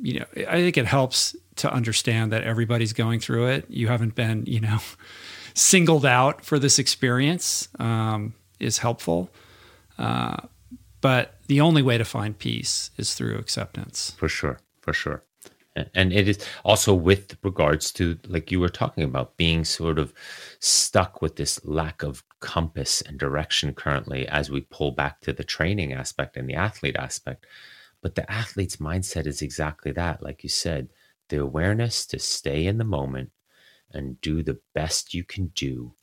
[0.00, 3.66] you know, I think it helps to understand that everybody's going through it.
[3.68, 4.78] You haven't been, you know,
[5.54, 9.30] singled out for this experience um, is helpful.
[9.98, 10.36] Uh,
[11.00, 14.12] but the only way to find peace is through acceptance.
[14.16, 15.22] for sure for sure
[15.94, 20.12] and it is also with regards to like you were talking about being sort of
[20.60, 25.44] stuck with this lack of compass and direction currently as we pull back to the
[25.44, 27.46] training aspect and the athlete aspect.
[28.00, 30.22] But the athlete's mindset is exactly that.
[30.22, 30.88] Like you said
[31.28, 33.30] the awareness to stay in the moment
[33.90, 35.94] and do the best you can do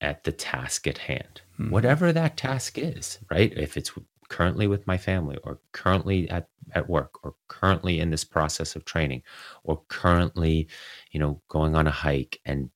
[0.00, 1.70] at the task at hand, hmm.
[1.70, 3.52] whatever that task is, right?
[3.56, 3.92] If it's
[4.34, 8.84] currently with my family or currently at, at work or currently in this process of
[8.84, 9.22] training
[9.62, 10.66] or currently,
[11.12, 12.68] you know, going on a hike and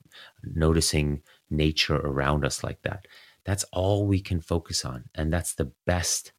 [0.45, 1.21] noticing
[1.51, 3.07] nature around us like that.
[3.45, 5.07] That's all we can focus on.
[5.17, 6.33] And that's the best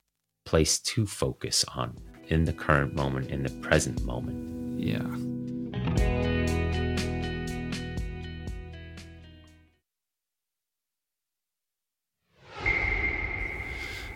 [0.45, 1.97] place to focus on
[2.29, 4.79] in the current moment, in the present moment.
[4.79, 6.28] Yeah.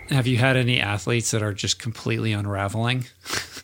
[0.09, 3.05] Have you had any athletes that are just completely unraveling?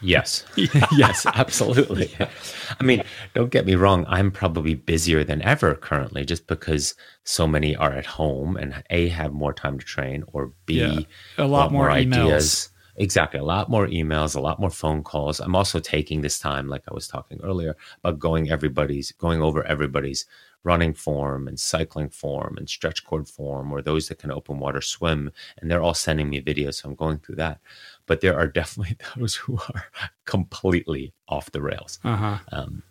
[0.00, 0.44] Yes.
[0.56, 2.14] yes, absolutely.
[2.80, 3.02] I mean,
[3.34, 4.04] don't get me wrong.
[4.08, 6.94] I'm probably busier than ever currently just because
[7.24, 11.44] so many are at home and A, have more time to train, or B, Yeah.
[11.44, 12.68] A lot more emails.
[12.98, 13.38] Exactly.
[13.38, 15.38] A lot more emails, a lot more phone calls.
[15.38, 19.64] I'm also taking this time, like I was talking earlier, about going everybody's going over
[19.64, 20.26] everybody's
[20.64, 24.80] running form and cycling form and stretch cord form or those that can open water
[24.80, 25.30] swim.
[25.58, 26.74] And they're all sending me videos.
[26.74, 27.60] So I'm going through that.
[28.06, 29.84] But there are definitely those who are
[30.24, 32.00] completely off the rails.
[32.04, 32.38] Uh-huh.
[32.50, 32.82] Um,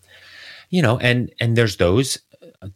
[0.69, 2.17] you know, and and there's those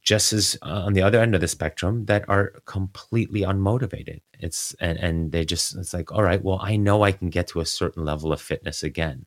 [0.01, 4.21] just as uh, on the other end of the spectrum that are completely unmotivated.
[4.39, 7.47] It's and, and they just it's like all right well i know i can get
[7.49, 9.25] to a certain level of fitness again.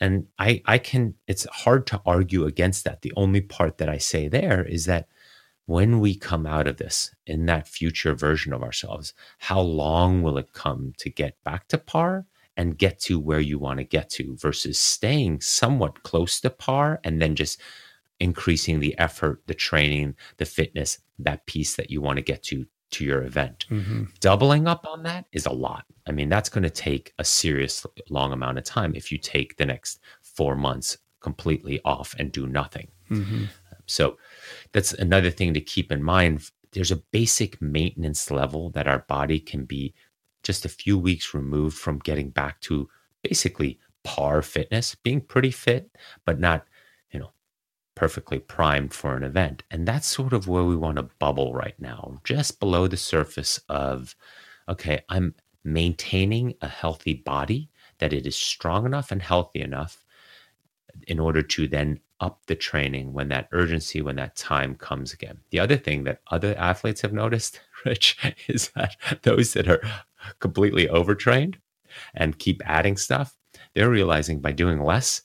[0.00, 3.02] And i i can it's hard to argue against that.
[3.02, 5.08] The only part that i say there is that
[5.66, 10.38] when we come out of this in that future version of ourselves how long will
[10.38, 12.26] it come to get back to par
[12.56, 17.00] and get to where you want to get to versus staying somewhat close to par
[17.04, 17.60] and then just
[18.20, 22.66] increasing the effort, the training, the fitness, that piece that you want to get to
[22.90, 23.66] to your event.
[23.70, 24.04] Mm-hmm.
[24.20, 25.84] Doubling up on that is a lot.
[26.06, 29.56] I mean, that's going to take a serious long amount of time if you take
[29.56, 32.88] the next 4 months completely off and do nothing.
[33.10, 33.44] Mm-hmm.
[33.86, 34.18] So
[34.72, 36.50] that's another thing to keep in mind.
[36.72, 39.94] There's a basic maintenance level that our body can be
[40.42, 42.88] just a few weeks removed from getting back to
[43.22, 45.90] basically par fitness, being pretty fit,
[46.24, 46.66] but not
[48.00, 49.62] perfectly primed for an event.
[49.70, 53.60] And that's sort of where we want to bubble right now, just below the surface
[53.68, 54.16] of,
[54.70, 57.68] okay, I'm maintaining a healthy body,
[57.98, 60.02] that it is strong enough and healthy enough
[61.08, 65.36] in order to then up the training when that urgency, when that time comes again.
[65.50, 68.16] The other thing that other athletes have noticed, Rich,
[68.48, 69.82] is that those that are
[70.38, 71.58] completely overtrained
[72.14, 73.36] and keep adding stuff,
[73.74, 75.20] they're realizing by doing less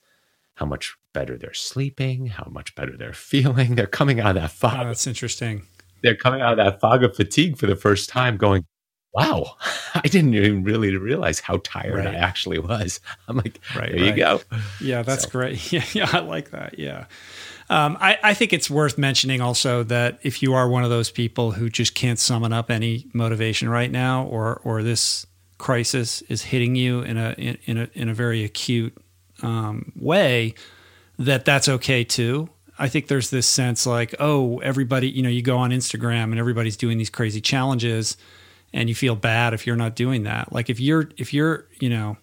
[0.56, 3.74] how much better they're sleeping, how much better they're feeling.
[3.74, 4.78] They're coming out of that fog.
[4.80, 5.64] Oh, that's interesting.
[6.04, 8.66] They're coming out of that fog of fatigue for the first time, going,
[9.14, 9.56] "Wow,
[9.96, 12.14] I didn't even really realize how tired Right.
[12.14, 14.42] I actually was." I'm like, Right, "There you go."
[14.80, 15.72] Yeah, that's So- great.
[15.74, 16.78] Yeah, yeah, I like that.
[16.78, 17.06] Yeah.
[17.68, 21.10] Um, I, I think it's worth mentioning also that if you are one of those
[21.10, 25.26] people who just can't summon up any motivation right now, or or this
[25.58, 28.94] crisis is hitting you in a in, in a in a very acute
[29.42, 30.54] um, way,
[31.20, 32.50] that that's okay too.
[32.78, 36.40] I think there's this sense like, oh, everybody, you know, you go on Instagram and
[36.40, 38.18] everybody's doing these crazy challenges,
[38.74, 40.52] and you feel bad if you're not doing that.
[40.52, 42.18] Like if you're if you're you know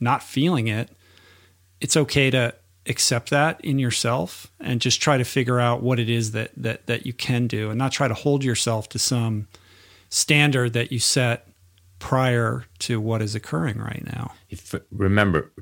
[0.00, 0.90] not feeling it,
[1.80, 2.54] it's okay to
[2.86, 6.86] accept that in yourself and just try to figure out what it is that that
[6.86, 9.46] that you can do and not try to hold yourself to some
[10.08, 11.46] standard that you set
[11.98, 14.32] prior to what is occurring right now.
[14.48, 15.52] If, remember,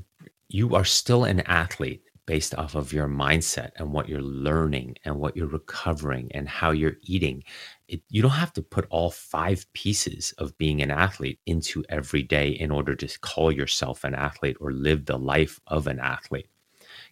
[0.49, 5.17] you are still an athlete based off of your mindset and what you're learning and
[5.19, 7.43] what you're recovering and how you're eating.
[7.89, 12.23] It, you don't have to put all five pieces of being an athlete into every
[12.23, 16.49] day in order to call yourself an athlete or live the life of an athlete.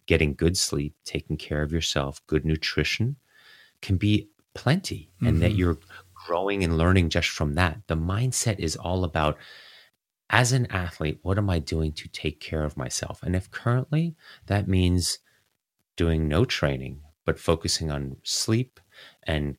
[0.05, 3.15] Getting good sleep, taking care of yourself, good nutrition
[3.81, 5.57] can be plenty, and that Mhm.
[5.57, 5.79] you're
[6.13, 7.81] growing and learning just from that.
[7.87, 9.37] The mindset is all about
[10.29, 13.21] as an athlete, what am I doing to take care of myself?
[13.23, 14.15] And if currently
[14.47, 15.19] that means
[15.95, 18.79] doing no training, but focusing on sleep
[19.23, 19.57] and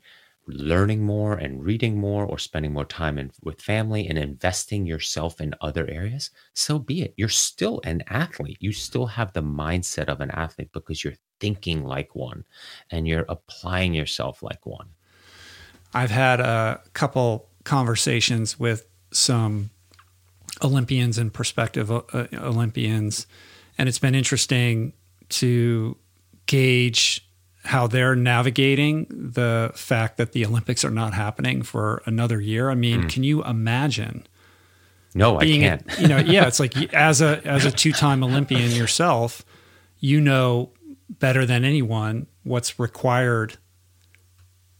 [0.49, 5.41] learning more and reading more or spending more time in, with family and investing yourself
[5.41, 7.15] in other areas, so be it.
[7.17, 8.59] You're still an athlete.
[8.61, 12.45] You still have the mindset of an athlete because you're thinking like one
[12.91, 14.89] and you're applying yourself like one.
[15.93, 19.71] I've had a couple conversations with some
[20.63, 22.03] Olympians and prospective uh,
[22.35, 23.27] Olympians,
[23.79, 24.93] and it's been interesting
[25.31, 25.97] to
[26.47, 27.23] gauge
[27.65, 32.71] how they're navigating the fact that the Olympics are not happening for another year.
[32.71, 34.25] I mean, can you imagine
[35.15, 35.99] No, I a- can't.
[36.01, 39.45] you know, yeah, it's like as a as a two-time Olympian yourself,
[39.99, 40.71] you know
[41.09, 43.57] better than anyone what's required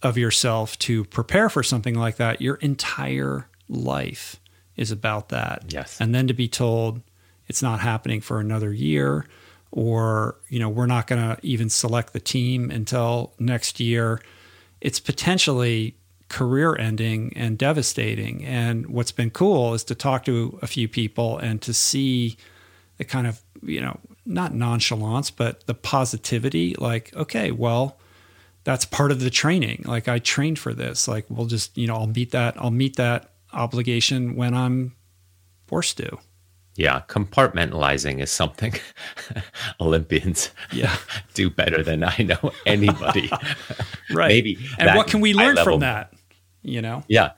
[0.03, 2.41] of yourself to prepare for something like that.
[2.41, 4.39] Your entire life
[4.77, 5.65] is about that.
[5.69, 6.01] Yes.
[6.01, 7.01] And then to be told
[7.49, 9.27] it's not happening for another year
[9.71, 14.21] or, you know, we're not going to even select the team until next year.
[14.81, 15.97] It's potentially
[16.29, 18.45] career ending and devastating.
[18.45, 22.37] And what's been cool is to talk to a few people and to see
[22.99, 27.99] the kind of, you know, not nonchalance, but the positivity like, okay, well,
[28.65, 29.85] that's part of the training.
[29.87, 31.07] Like I trained for this.
[31.07, 34.95] Like we'll just, you know, I'll meet that, I'll meet that obligation when I'm
[35.67, 36.19] forced to.
[36.77, 38.75] Yeah, compartmentalizing is something
[39.81, 40.95] Olympians Yeah.
[41.35, 43.31] do better than I know anybody.
[44.13, 44.29] Right.
[44.29, 46.13] Maybe And what can we learn from that?
[46.63, 47.03] You know?
[47.09, 47.33] Yeah.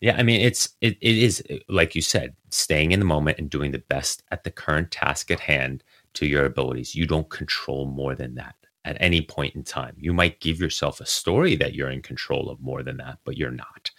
[0.00, 3.50] Yeah, I mean, it's it, it is like you said, staying in the moment and
[3.50, 5.82] doing the best at the current task at hand
[6.14, 6.94] to your abilities.
[6.94, 8.54] You don't control more than that
[8.84, 9.96] at any point in time.
[9.98, 13.36] You might give yourself a story that you're in control of more than that, but
[13.36, 13.90] you're not.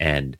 [0.00, 0.36] And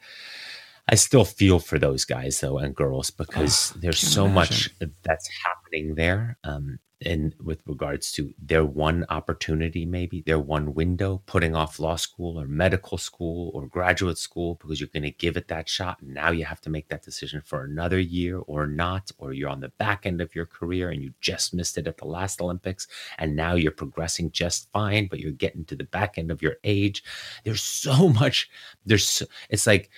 [0.89, 4.71] I still feel for those guys though and girls because Oh, there's so much
[5.03, 6.39] that's happening there.
[6.45, 11.97] Um, and with regards to their one opportunity, maybe their one window, putting off law
[11.97, 16.01] school or medical school or graduate school because you're going to give it that shot.
[16.01, 19.49] And now you have to make that decision for another year or not, or you're
[19.49, 22.41] on the back end of your career and you just missed it at the last
[22.41, 22.87] Olympics.
[23.19, 26.57] And now you're progressing just fine, but you're getting to the back end of your
[26.65, 27.03] age.
[27.45, 28.49] There's so much,
[28.87, 29.91] there's, it's like,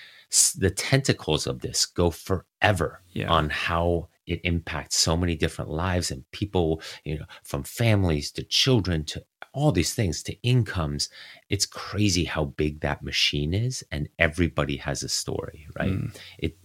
[0.53, 3.29] the tentacles of this go forever Yeah.
[3.29, 8.43] on how it impacts so many different lives and people you know from families to
[8.43, 11.09] children to all these things to incomes
[11.49, 16.15] it's crazy how big that machine is and everybody has a story right Mm.
[16.39, 16.57] it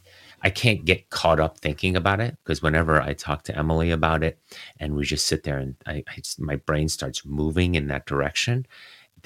[0.43, 4.25] I can't get caught up thinking about it because whenever I talk to Emily about
[4.25, 4.39] it
[4.81, 8.67] and we just sit there and I, I my brain starts moving in that direction,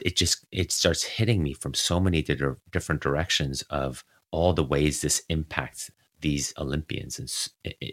[0.03, 4.05] it just it starts hitting me from so many di- different directions of
[4.35, 5.90] all the ways this impacts
[6.20, 7.28] these Olympians and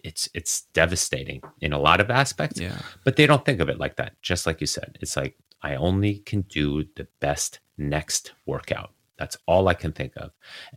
[0.07, 2.77] it's it's devastating in a lot of aspects Yeah.
[3.05, 4.11] but they don't think of it like that.
[4.29, 5.35] Just like you said it's like
[5.69, 6.67] i only can do
[6.99, 8.91] the best next workout.
[9.19, 10.31] That's all i can think of.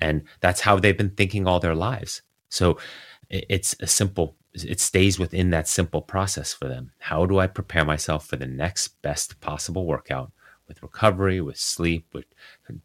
[0.07, 2.23] And that's how they've been thinking all their lives.
[2.59, 2.67] So
[3.31, 4.27] it's a simple
[4.75, 6.85] it stays within that simple process for them.
[7.11, 10.31] How do i prepare myself for the next best possible workout
[10.69, 12.25] with recovery with sleep with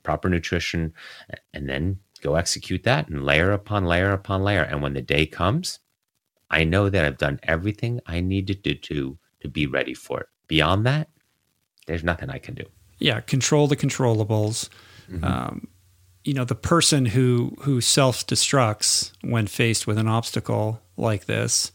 [0.03, 0.81] proper nutrition
[1.55, 1.83] and then
[2.19, 5.79] go execute that and layer upon layer upon layer and when the day comes
[6.49, 10.27] I know that I've done everything I needed to do to be ready for it.
[10.47, 11.09] Beyond that,
[11.87, 12.65] there's nothing I can do.
[12.99, 14.69] yeah, control the controllables.
[15.09, 15.23] Mm-hmm.
[15.23, 15.67] Um,
[16.23, 21.71] you know, the person who who self destructs when faced with an obstacle like this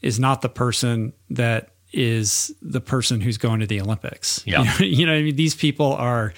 [0.00, 4.42] is not the person that is the person who's going to the Olympics.
[4.46, 4.62] Yeah.
[4.62, 5.36] You know, you know what I mean?
[5.36, 6.32] These people are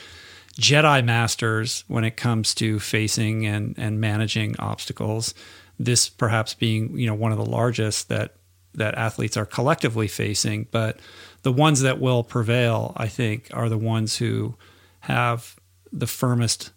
[0.62, 5.34] Jedi masters when it comes to facing and, and managing obstacles.
[5.78, 8.36] This perhaps being, you know, one of the largest that
[8.74, 10.98] that athletes are collectively facing, but
[11.42, 14.54] the ones that will prevail, I think, are the ones who
[15.00, 15.56] have
[15.92, 16.70] the firmest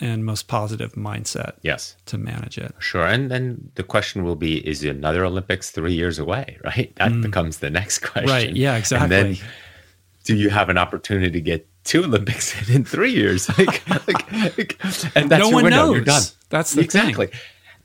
[0.00, 2.74] and most positive mindset Yes, to manage it.
[2.80, 3.06] sure.
[3.06, 6.92] And then the question will be is another Olympics three years away, right?
[6.96, 7.20] That hmm.
[7.20, 8.28] becomes the next question.
[8.28, 8.54] Right.
[8.56, 9.40] Yeah, And exactly.
[10.26, 13.48] Do you have an opportunity to get two Olympics in in three years?
[13.58, 14.78] Like, like, like-
[15.16, 15.76] and that's No your one window.
[15.86, 15.94] knows.
[15.96, 16.22] You're done.
[16.50, 16.84] That's the thing.
[16.84, 17.28] exactly.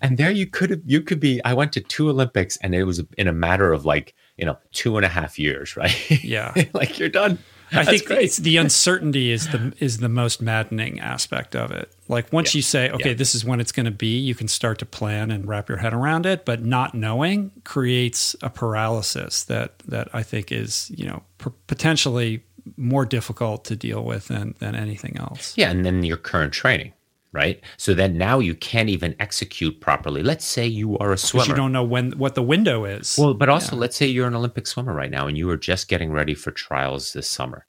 [0.04, 2.86] And there you could have, you could be, I went to two Olympics and it
[2.86, 5.96] was in a matter of like, you know, two and a half years, right?
[6.24, 6.54] Yeah.
[6.74, 7.38] like you're done.
[7.74, 8.24] I think great.
[8.24, 11.92] it's the uncertainty is the is the most maddening aspect of it.
[12.08, 12.60] Like once Yeah.
[12.60, 13.16] you say, okay, Yeah.
[13.16, 15.78] this is when it's going to be, you can start to plan and wrap your
[15.78, 16.44] head around it.
[16.46, 22.44] But not knowing creates a paralysis that that I think is you know p- potentially
[22.78, 25.54] more difficult to deal with than than anything else.
[25.58, 26.94] Yeah, and then your current training,
[27.34, 27.64] right?
[27.78, 30.22] So then now you can't even execute properly.
[30.24, 31.48] Let's say you are a swimmer.
[31.48, 33.18] you don't know when what the window is.
[33.18, 35.88] well, but also let's say you're an Olympic swimmer right now and you are just
[35.88, 37.66] getting ready for trials this summer.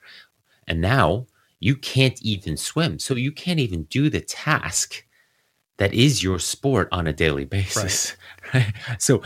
[0.66, 1.26] And now
[1.60, 2.98] you can't even swim.
[2.98, 5.04] So you can't even do the task
[5.78, 8.16] that is your sport on a daily basis.
[8.54, 8.72] Right.
[8.98, 9.22] So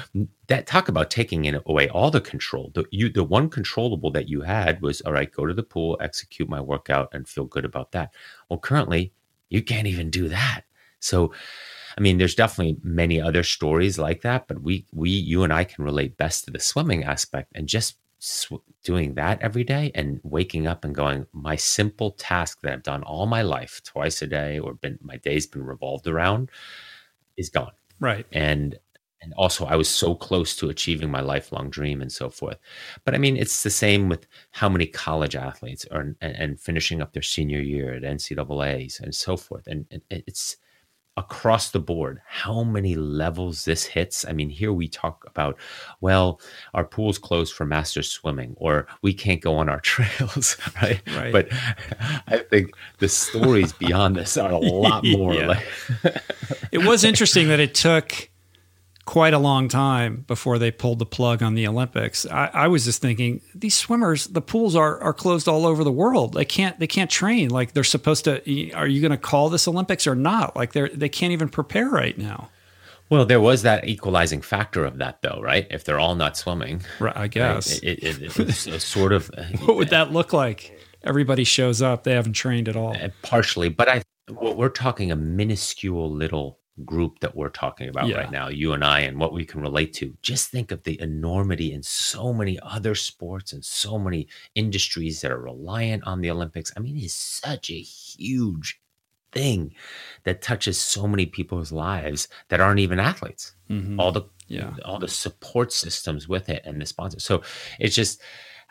[0.47, 2.71] that talk about taking in away all the control.
[2.75, 5.99] The you the one controllable that you had was all right, go to the pool,
[6.01, 8.15] execute my workout, and feel good about that.
[8.49, 9.13] Well, currently
[9.49, 10.63] you can't even do that.
[11.01, 11.33] So
[11.99, 15.65] I mean, there's definitely many other stories like that, but we we you and I
[15.65, 20.21] can relate best to the swimming aspect and just sw- doing that every day and
[20.23, 24.27] waking up and going, my simple task that I've done all my life, twice a
[24.27, 26.51] day, or been my day's been revolved around,
[27.37, 28.27] is gone right.
[28.33, 28.79] and
[29.23, 32.59] and also I was so close to achieving my lifelong dream and so forth.
[33.05, 37.01] But I mean, it's the same with how many college athletes are and, and finishing
[37.01, 39.67] up their senior year at NCAA's and so forth.
[39.67, 40.57] And, and it's
[41.19, 44.27] across the board how many levels this hits.
[44.27, 45.57] I mean, here we talk about,
[46.01, 46.41] well,
[46.75, 51.01] our pool's closed for master swimming, or we can't go on our trails, right?
[51.17, 51.33] Right.
[51.33, 51.49] But
[52.27, 55.35] I think the stories beyond this are a lot more.
[55.35, 55.47] Yeah.
[55.47, 56.23] Like,
[56.71, 58.29] It was interesting that it took
[59.07, 62.27] quite a long time before they pulled the plug on the Olympics.
[62.27, 65.93] I, I was just thinking these swimmers, the pools are are closed all over the
[65.93, 66.35] world.
[66.35, 68.73] They can't they can't train like they're supposed to.
[68.73, 70.55] Are you going to call this Olympics or not?
[70.57, 72.51] Like they're they can't even prepare right now.
[73.09, 75.69] Well, there was that equalizing factor of that, though, right?
[75.71, 77.79] If they're all not swimming, Right, I right, guess.
[77.79, 79.31] it, it, it a sort of
[79.65, 80.77] what would that look like?
[81.05, 82.03] Everybody shows up.
[82.03, 82.97] They haven't trained at all.
[82.97, 88.07] uh, partially, but I what we're talking a minuscule little group that we're talking about
[88.09, 88.19] Yeah.
[88.19, 90.15] right now, you and I, and what we can relate to.
[90.23, 95.31] Just think of the enormity in so many other sports and so many industries that
[95.31, 96.73] are reliant on the Olympics.
[96.77, 98.81] I mean, it's such a huge
[99.33, 99.75] thing
[100.25, 103.55] that touches so many people's lives that aren't even athletes.
[103.71, 103.99] Mhm.
[103.99, 104.77] All the Yeah.
[104.85, 107.25] all the support systems with it and the sponsors.
[107.25, 107.43] So
[107.81, 108.21] it's just,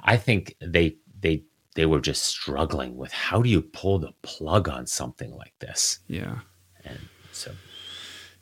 [0.02, 1.44] I think they they
[1.76, 6.00] they were just struggling with how do you pull the plug on something like this,
[6.08, 6.40] Yeah.
[6.86, 7.00] and
[7.34, 7.52] so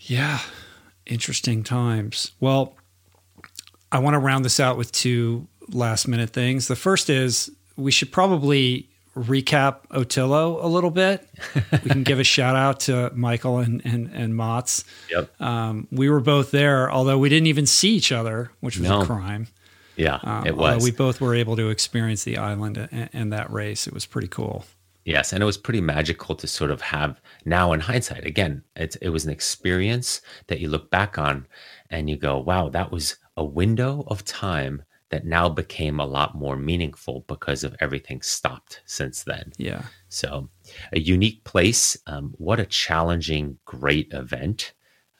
[0.04, 0.40] Yeah.
[1.06, 2.32] Interesting times.
[2.40, 2.76] Well,
[3.92, 6.68] I want to round this out with two last minute things.
[6.68, 11.28] The first is we should probably recap Otillo a little bit.
[11.84, 14.84] we can give a shout out to Michael and, and, and Mats.
[15.10, 18.90] yep, Um, we were both there, although we didn't even see each other, which was
[18.90, 19.02] No.
[19.02, 19.48] a crime.
[19.96, 23.52] yeah, Um, it was We both were able to experience the island and, and that
[23.52, 23.86] race.
[23.86, 24.66] It was pretty cool.
[25.06, 28.26] Yes, and it was pretty magical to sort of have now in hindsight.
[28.26, 31.48] Again, it it was an experience that you look back on
[31.90, 36.34] and you go, wow, that was a window of time that now became a lot
[36.36, 39.52] more meaningful because of everything stopped since then.
[39.58, 39.84] Yeah.
[40.10, 40.50] So,
[40.92, 41.96] a unique place.
[42.08, 44.74] Um, what a challenging, great event.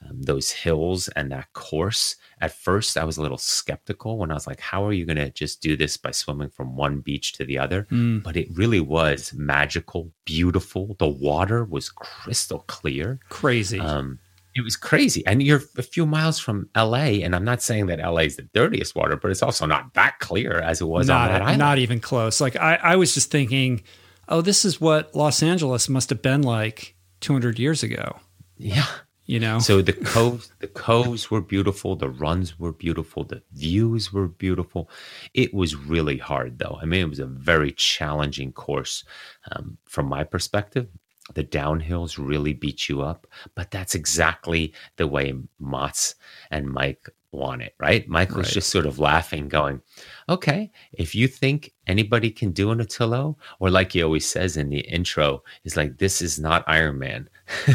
[0.08, 2.16] Um, those hills and that course.
[2.40, 5.16] At first, I was a little skeptical when I was like, how are you going
[5.16, 7.86] to just do this by swimming from one beach to the other?
[7.90, 8.22] Mm.
[8.22, 10.96] But it really was magical, beautiful.
[10.98, 13.20] The water was crystal clear.
[13.28, 13.80] Crazy.
[13.80, 14.18] Um,
[14.54, 15.26] it was crazy.
[15.26, 17.22] And you're a few miles from LA.
[17.24, 20.18] And I'm not saying that LA is the dirtiest water, but it's also not that
[20.20, 21.58] clear as it was on that not, island.
[21.58, 22.40] not even close.
[22.40, 23.82] Like I, I was just thinking,
[24.28, 28.18] oh, this is what Los Angeles must have been like 200 years ago.
[28.56, 28.86] yeah.
[29.26, 31.96] You know, So the coves, the coves were beautiful.
[31.96, 33.24] The runs were beautiful.
[33.24, 34.90] The views were beautiful.
[35.32, 36.78] It was really hard, though.
[36.82, 39.02] I mean, it was a very challenging course
[39.50, 40.88] um, from my perspective.
[41.32, 46.16] The downhills really beat you up, but that's exactly the way Mats
[46.50, 48.08] and Mike want it, right?
[48.08, 48.54] Michael's Right.
[48.54, 49.80] just sort of laughing, going,
[50.28, 54.70] "Okay, if you think anybody can do an Otillo, or like he always says in
[54.70, 57.26] the intro, is like this is not Ironman."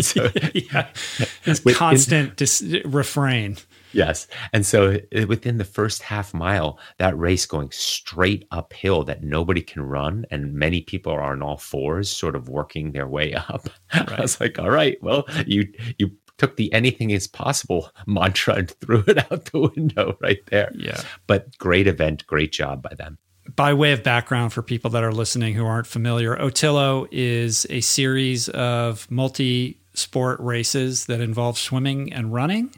[0.00, 0.88] So yeah,
[1.44, 3.56] his Within- constant dis- refrain.
[3.92, 4.26] Yes.
[4.52, 9.62] And so uh, within the first half mile, that race going straight uphill that nobody
[9.62, 13.68] can run, and many people are on all fours, sort of working their way up.
[13.92, 18.70] I was like, all right, well, you you took the anything is possible mantra and
[18.70, 20.72] threw it out the window right there.
[20.74, 21.00] Yeah.
[21.26, 23.18] But great event, great job by them.
[23.56, 27.82] By way of background for people that are listening who aren't familiar, Otillo is a
[27.82, 32.74] series of multi sport races that involve swimming and running.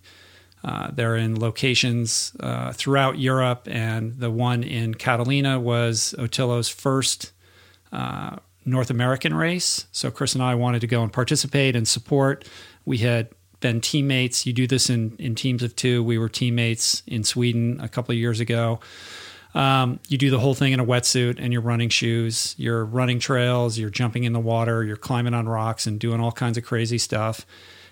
[0.65, 7.33] Uh, they're in locations uh, throughout Europe, and the one in Catalina was Otillo's first
[7.93, 9.87] uh, North American race.
[9.93, 12.49] So Chris and I wanted to go and participate and support.
[12.85, 13.29] We had
[13.67, 14.47] been teammates.
[14.47, 16.01] You do this in, in teams of two.
[16.05, 18.79] We were teammates in Sweden a couple of years ago.
[19.57, 22.55] Um, you do the whole thing in a wetsuit and you're running shoes.
[22.59, 26.31] You're running trails, you're jumping in the water, you're climbing on rocks and doing all
[26.31, 27.45] kinds of crazy stuff.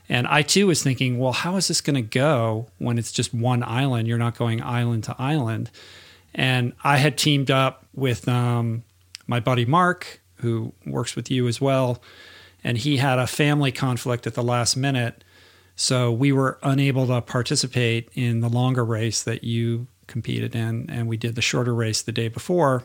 [0.08, 3.34] And I too was thinking, well, how is this going to go when it's just
[3.34, 4.06] one island?
[4.06, 5.72] You're not going island to island.
[6.36, 8.84] And I had teamed up with um,
[9.26, 12.00] my buddy Mark, who works with you as well.
[12.62, 15.24] And he had a family conflict at the last minute.
[15.76, 20.88] So we were unable to participate in the longer race that you competed in.
[20.90, 22.84] And we did the shorter race the day before,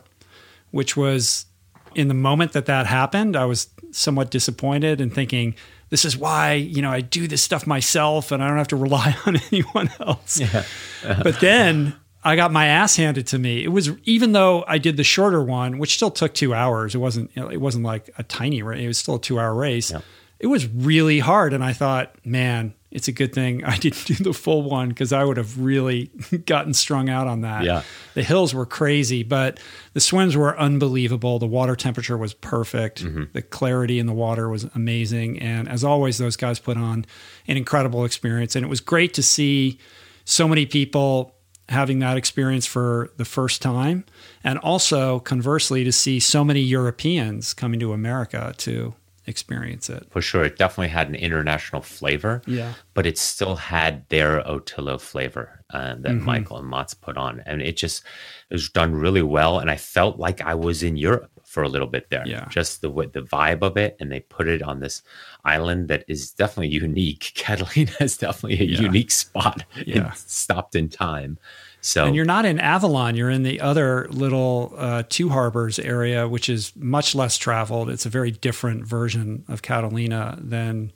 [0.70, 1.46] which was
[1.94, 5.54] in the moment that that happened, I was somewhat disappointed and thinking,
[5.90, 8.76] this is why, you know, I do this stuff myself and I don't have to
[8.76, 10.40] rely on anyone else.
[10.40, 11.22] Uh-huh.
[11.22, 13.64] but then I got my ass handed to me.
[13.64, 16.94] It was even though I did the shorter one, which still took two hours.
[16.94, 17.30] It wasn't.
[17.34, 18.82] It wasn't like a tiny race.
[18.82, 19.90] It was still a two-hour race.
[19.90, 20.00] Yeah.
[20.38, 24.14] It was really hard, and I thought, man, it's a good thing I didn't do
[24.14, 26.10] the full one because I would have really
[26.46, 27.64] gotten strung out on that.
[27.64, 27.82] Yeah.
[28.14, 29.60] the hills were crazy, but
[29.92, 31.38] the swims were unbelievable.
[31.38, 33.04] The water temperature was perfect.
[33.04, 33.24] Mm-hmm.
[33.32, 37.06] The clarity in the water was amazing, and as always, those guys put on
[37.46, 38.56] an incredible experience.
[38.56, 39.78] And it was great to see
[40.24, 41.34] so many people
[41.70, 44.04] having that experience for the first time
[44.42, 48.92] and also conversely to see so many Europeans coming to America to
[49.30, 50.06] experience it.
[50.10, 50.44] For sure.
[50.44, 52.42] It definitely had an international flavor.
[52.46, 52.74] Yeah.
[52.92, 56.24] But it still had their Otillo flavor uh, that Mm-hmm.
[56.26, 57.42] Michael and Mats put on.
[57.46, 58.02] And it just
[58.50, 59.58] it was done really well.
[59.60, 62.24] And I felt like I was in Europe for a little bit there.
[62.26, 62.46] Yeah.
[62.50, 63.96] Just the the vibe of it.
[64.00, 65.02] And they put it on this
[65.44, 67.32] island that is definitely unique.
[67.36, 68.80] Catalina is definitely a Yeah.
[68.82, 69.64] unique spot.
[69.86, 70.12] Yeah.
[70.12, 71.38] stopped in time.
[71.80, 76.28] So And you're not in Avalon, you're in the other little uh, Two Harbors area,
[76.28, 77.88] which is much less traveled.
[77.88, 80.92] It's a very different version of Catalina than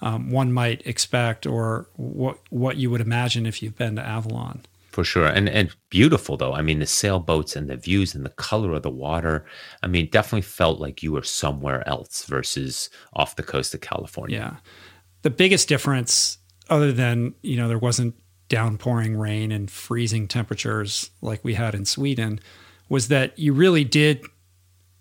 [0.00, 4.62] um, one might expect or what what you would imagine if you've been to Avalon.
[4.90, 5.26] For sure.
[5.26, 6.54] And and beautiful though.
[6.54, 9.44] I mean the sailboats and the views and the color of the water.
[9.82, 14.38] I mean, definitely felt like you were somewhere else versus off the coast of California.
[14.38, 14.70] Yeah.
[15.22, 16.38] The biggest difference
[16.68, 18.14] other than, you know, there wasn't
[18.48, 22.40] downpouring rain and freezing temperatures like we had in Sweden
[22.88, 24.24] was that you really did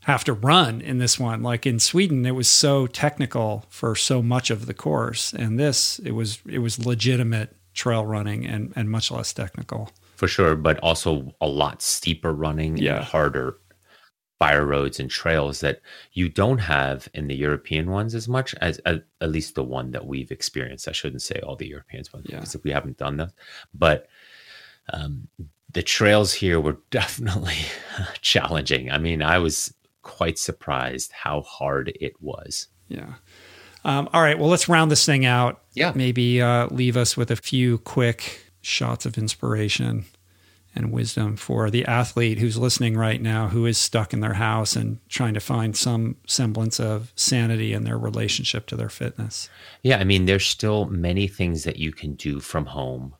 [0.02, 1.42] have to run in this one.
[1.44, 6.00] Like in Sweden, it was so technical for so much of the course, and this
[6.00, 9.90] it was it was legitimate trail running and and much less technical.
[10.16, 12.98] For sure, but also a lot steeper running Yeah.
[12.98, 13.58] and harder
[14.40, 15.82] fire roads and trails that
[16.14, 19.92] you don't have in the European ones as much as at, at least the one
[19.92, 20.88] that we've experienced.
[20.88, 22.40] I shouldn't say all the Europeans ones Yeah.
[22.40, 23.32] because we haven't done those,
[23.74, 24.08] but
[24.92, 25.28] um,
[25.72, 27.56] the trails here were definitely
[28.22, 28.92] challenging.
[28.92, 32.68] I mean, I was quite surprised how hard it was.
[32.88, 33.14] Yeah.
[33.84, 34.38] Um, all right.
[34.38, 35.62] Well, let's round this thing out.
[35.74, 35.92] Yeah.
[35.96, 40.06] Maybe uh, leave us with a few quick shots of inspiration
[40.76, 44.76] and wisdom for the athlete who's listening right now, who is stuck in their house
[44.76, 49.50] and trying to find some semblance of sanity in their relationship to their fitness.
[49.84, 53.16] Yeah, I mean, there's still many things that you can do from home.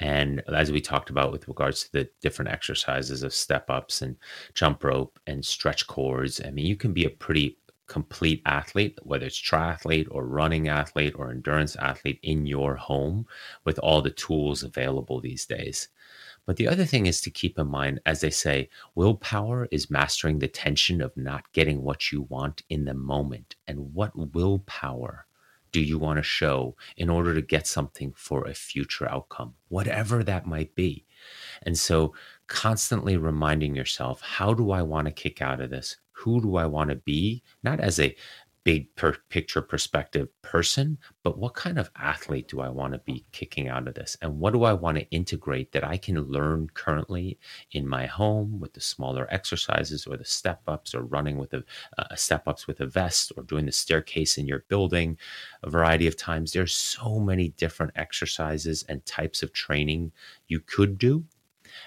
[0.00, 4.16] And as we talked about with regards to the different exercises of step ups and
[4.54, 7.58] jump rope and stretch cords, I mean, you can be a pretty
[7.88, 13.26] complete athlete, whether it's triathlete or running athlete or endurance athlete in your home
[13.64, 15.88] with all the tools available these days.
[16.48, 20.38] But the other thing is to keep in mind, as they say, willpower is mastering
[20.38, 23.56] the tension of not getting what you want in the moment.
[23.66, 25.26] And what willpower
[25.72, 30.24] do you want to show in order to get something for a future outcome, whatever
[30.24, 31.04] that might be?
[31.64, 32.14] And so,
[32.46, 35.98] constantly reminding yourself, how do I want to kick out of this?
[36.12, 37.42] Who do I want to be?
[37.62, 38.16] Not as a
[38.68, 43.24] big per- picture perspective person, but what kind of athlete do I want to be
[43.32, 44.14] kicking out of this?
[44.20, 47.38] And what do I want to integrate that I can learn currently
[47.72, 51.64] in my home with the smaller exercises or the step ups or running with a,
[51.96, 55.16] uh, step ups with a vest or doing the staircase in your building
[55.62, 56.52] a variety of times?
[56.52, 60.12] There's so many different exercises and types of training
[60.46, 61.24] you could do.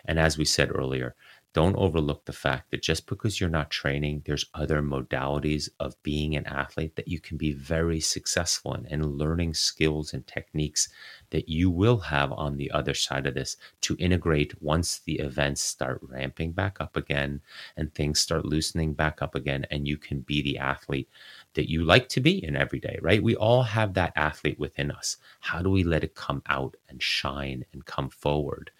[0.05, 1.15] And as we said earlier,
[1.53, 6.35] don't overlook the fact that just because you're not training, there's other modalities of being
[6.35, 10.87] an athlete that you can be very successful in and learning skills and techniques
[11.31, 15.61] that you will have on the other side of this to integrate once the events
[15.61, 17.41] start ramping back up again
[17.75, 21.09] and things start loosening back up again and you can be the athlete
[21.53, 23.21] that you like to be in every day, right?
[23.21, 25.17] We all have that athlete within us.
[25.41, 28.71] How do we let it come out and shine and come forward?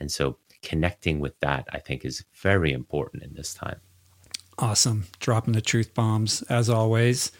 [0.00, 3.80] And so connecting with that, I think, is very important in this time.
[4.58, 5.06] Awesome.
[5.20, 7.30] Dropping the truth bombs as always.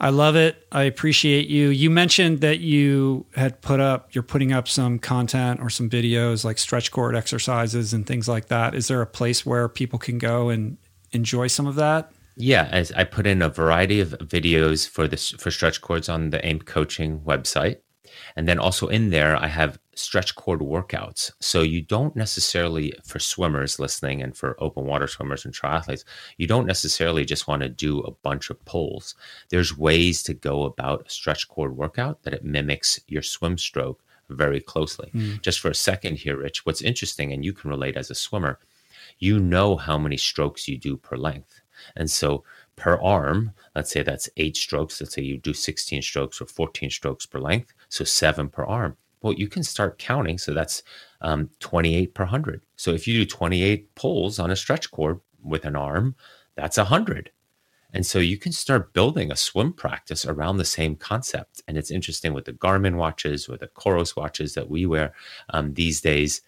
[0.00, 0.64] I love it.
[0.70, 1.70] I appreciate you.
[1.70, 6.44] You mentioned that you had put up, you're putting up some content or some videos
[6.44, 8.76] like stretch cord exercises and things like that.
[8.76, 10.78] Is there a place where people can go and
[11.10, 12.12] enjoy some of that?
[12.36, 16.30] Yeah, as I put in a variety of videos for this for stretch cords on
[16.30, 17.78] the AIM coaching website.
[18.36, 21.32] And then also in there, I have stretch cord workouts.
[21.40, 26.04] So you don't necessarily, for swimmers listening and for open water swimmers and triathletes,
[26.36, 29.14] you don't necessarily just want to do a bunch of pulls.
[29.50, 34.02] There's ways to go about a stretch cord workout that it mimics your swim stroke
[34.28, 35.10] very closely.
[35.14, 35.40] Mm.
[35.42, 38.58] Just for a second here, Rich, what's interesting, and you can relate as a swimmer,
[39.18, 41.60] you know how many strokes you do per length.
[41.96, 42.44] And so
[42.76, 45.00] per arm, let's say that's eight strokes.
[45.00, 47.72] Let's say you do 16 strokes or 14 strokes per length.
[47.88, 48.96] So seven per arm.
[49.22, 50.38] Well, you can start counting.
[50.38, 50.82] So that's
[51.20, 52.62] um, 28 per 100.
[52.76, 56.14] So if you do 28 pulls on a stretch cord with an arm,
[56.54, 57.30] that's 100.
[57.94, 61.62] And so you can start building a swim practice around the same concept.
[61.66, 65.14] And it's interesting with the Garmin watches or the Coros watches that we wear
[65.50, 66.42] um, these days,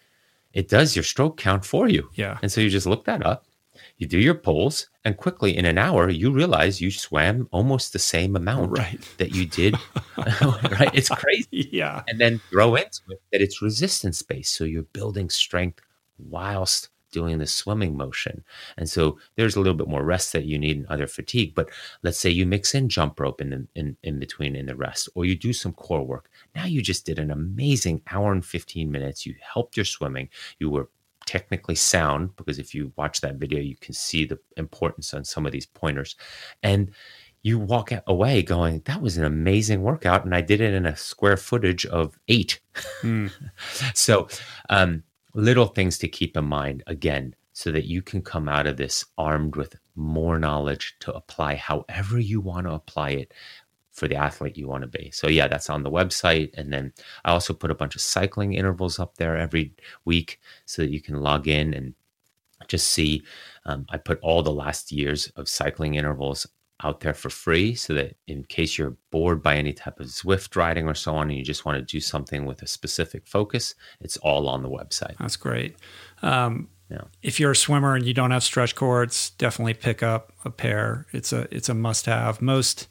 [0.53, 2.09] it does your stroke count for you.
[2.13, 2.37] Yeah.
[2.41, 3.45] And so you just look that up,
[4.01, 7.99] you do your pulls, and quickly in an hour, you realize you swam almost the
[7.99, 8.99] same amount Right.
[9.19, 9.75] that you did.
[10.17, 10.89] right?
[10.93, 11.69] It's crazy.
[11.71, 12.01] Yeah.
[12.07, 14.55] And then throw into it that it's resistance based.
[14.55, 15.81] So you're building strength
[16.17, 18.43] whilst doing the swimming motion.
[18.77, 21.53] And so there's a little bit more rest that you need and other fatigue.
[21.53, 21.69] But
[22.01, 25.09] let's say you mix in jump rope in, the, in, in between in the rest,
[25.13, 26.29] or you do some core work.
[26.55, 29.27] Now you just did an amazing hour and 15 minutes.
[29.27, 30.29] You helped your swimming.
[30.57, 30.89] You were
[31.31, 35.45] technically sound because if you watch that video, you can see the importance on some
[35.45, 36.17] of these pointers.
[36.61, 36.91] And
[37.41, 40.25] you walk away going, that was an amazing workout.
[40.25, 42.59] And I did it in a square footage of eight.
[43.93, 44.27] so,
[44.69, 45.03] um,
[45.33, 49.05] little things to keep in mind again, so that you can come out of this
[49.17, 53.33] armed with more knowledge to apply however you want to apply it
[53.91, 55.11] for the athlete you want to be.
[55.11, 56.51] So yeah, that's on the website.
[56.55, 56.93] And then
[57.25, 59.73] I also put a bunch of cycling intervals up there every
[60.05, 61.93] week so that you can log in and
[62.67, 63.23] just see.
[63.65, 66.47] Um, I put all the last years of cycling intervals
[66.83, 70.55] out there for free so that in case you're bored by any type of Zwift
[70.55, 73.75] riding or so on and you just want to do something with a specific focus,
[73.99, 75.15] it's all on the website.
[75.19, 75.75] That's great.
[76.21, 77.03] Um, yeah.
[77.21, 81.05] If you're a swimmer and you don't have stretch cords, definitely pick up a pair.
[81.13, 82.41] It's a it's a must have.
[82.41, 82.87] Most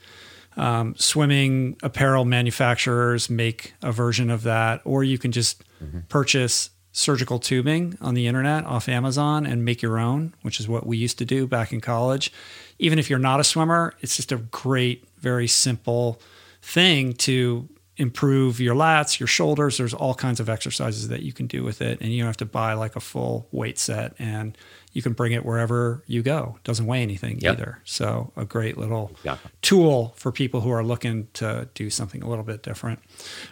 [0.60, 6.00] um, swimming apparel manufacturers make a version of that, or you can just mm-hmm.
[6.10, 10.86] purchase surgical tubing on the internet off Amazon and make your own, which is what
[10.86, 12.30] we used to do back in college.
[12.78, 16.20] Even if you're not a swimmer, it's just a great, very simple
[16.60, 17.66] thing to
[17.96, 19.78] improve your lats, your shoulders.
[19.78, 22.36] There's all kinds of exercises that you can do with it, and you don't have
[22.38, 24.14] to buy like a full weight set.
[24.18, 24.58] And
[24.92, 26.54] you can bring it wherever you go.
[26.58, 27.54] It doesn't weigh anything yep.
[27.54, 27.80] either.
[27.84, 29.36] So a great little yeah.
[29.62, 33.00] tool for people who are looking to do something a little bit different.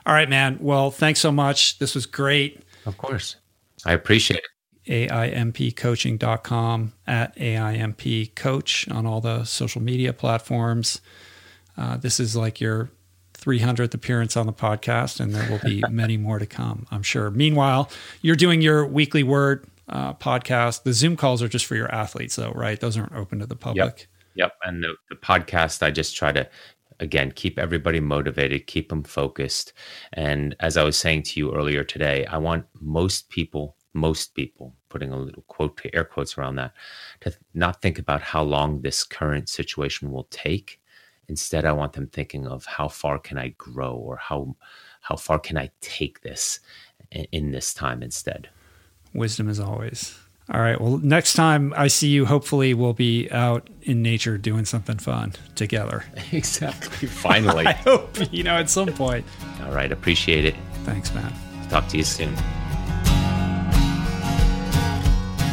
[0.05, 0.59] All right, man.
[0.61, 1.79] Well, thanks so much.
[1.79, 2.63] This was great.
[2.87, 3.37] Of course.
[3.85, 4.45] I appreciate it.
[5.11, 11.01] AIMPcoaching.com at AIMP coach on all the social media platforms.
[11.77, 12.91] Uh, this is like your
[13.35, 17.31] 300th appearance on the podcast, and there will be many more to come, I'm sure.
[17.31, 17.91] Meanwhile,
[18.23, 20.83] you're doing your weekly word uh, podcast.
[20.83, 22.79] The Zoom calls are just for your athletes, though, right?
[22.79, 23.99] Those aren't open to the public.
[23.99, 24.09] Yep.
[24.35, 24.53] Yep.
[24.65, 26.49] And the, the podcast, I just try to
[27.01, 29.73] again keep everybody motivated keep them focused
[30.15, 34.75] and as i was saying to you earlier today i want most people most people
[34.89, 36.73] putting a little quote to air quotes around that
[37.21, 40.81] to not think about how long this current situation will take
[41.29, 44.55] instead i want them thinking of how far can i grow or how
[45.01, 46.61] how far can i take this
[47.13, 48.49] in, in this time instead
[49.15, 50.19] wisdom as always.
[50.51, 50.81] All right.
[50.81, 55.35] Well, next time I see you, hopefully we'll be out in nature doing something fun
[55.55, 56.05] together.
[56.33, 57.09] Exactly.
[57.09, 57.67] Finally.
[57.67, 59.27] I hope, you know, at some point.
[59.65, 59.91] All right.
[59.93, 60.55] Appreciate it.
[60.85, 61.33] Thanks, man.
[61.69, 62.35] Talk to you soon.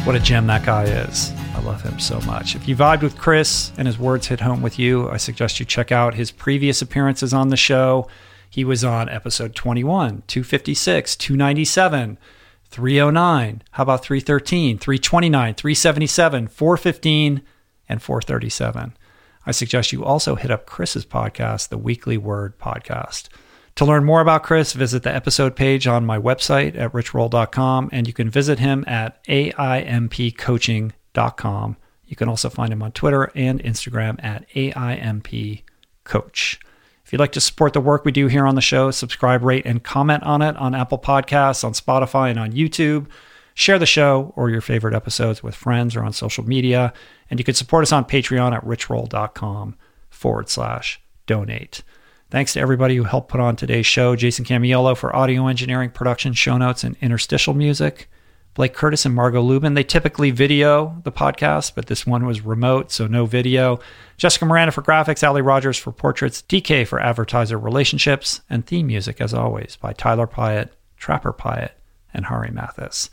[0.04, 1.32] What a gem that guy is.
[1.54, 2.54] I love him so much.
[2.54, 5.66] If you vibed with Chris and his words hit home with you, I suggest you
[5.66, 8.06] check out his previous appearances on the show.
[8.48, 12.18] He was on episode 21, 256, 297.
[12.76, 13.62] 309.
[13.70, 17.42] How about 313, 329, 377, 415,
[17.88, 18.94] and 437?
[19.46, 23.30] I suggest you also hit up Chris's podcast, the Weekly Word Podcast.
[23.76, 28.06] To learn more about Chris, visit the episode page on my website at richroll.com, and
[28.06, 31.76] you can visit him at aimpcoaching.com.
[32.04, 36.58] You can also find him on Twitter and Instagram at aimpcoach.
[37.06, 39.64] If you'd like to support the work we do here on the show, subscribe, rate,
[39.64, 43.06] and comment on it on Apple Podcasts, on Spotify, and on YouTube.
[43.54, 46.92] Share the show or your favorite episodes with friends or on social media.
[47.30, 49.76] And you can support us on Patreon at richroll.com
[50.10, 51.84] forward slash donate.
[52.28, 56.32] Thanks to everybody who helped put on today's show Jason Camiolo for audio engineering, production,
[56.32, 58.10] show notes, and interstitial music.
[58.56, 59.74] Blake Curtis and Margot Lubin.
[59.74, 63.78] They typically video the podcast, but this one was remote, so no video.
[64.16, 69.20] Jessica Miranda for graphics, Ali Rogers for portraits, DK for advertiser relationships, and theme music,
[69.20, 71.72] as always, by Tyler Pyatt, Trapper Pyatt,
[72.14, 73.10] and Hari Mathis.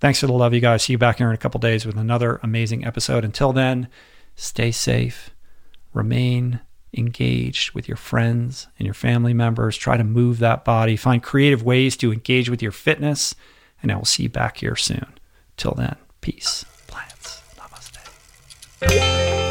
[0.00, 0.82] Thanks for the love, you guys.
[0.82, 3.24] See you back here in a couple days with another amazing episode.
[3.24, 3.86] Until then,
[4.34, 5.30] stay safe,
[5.94, 6.58] remain
[6.92, 9.76] engaged with your friends and your family members.
[9.76, 13.36] Try to move that body, find creative ways to engage with your fitness
[13.82, 15.06] and I will see you back here soon.
[15.56, 19.49] Till then, peace, plants, namaste.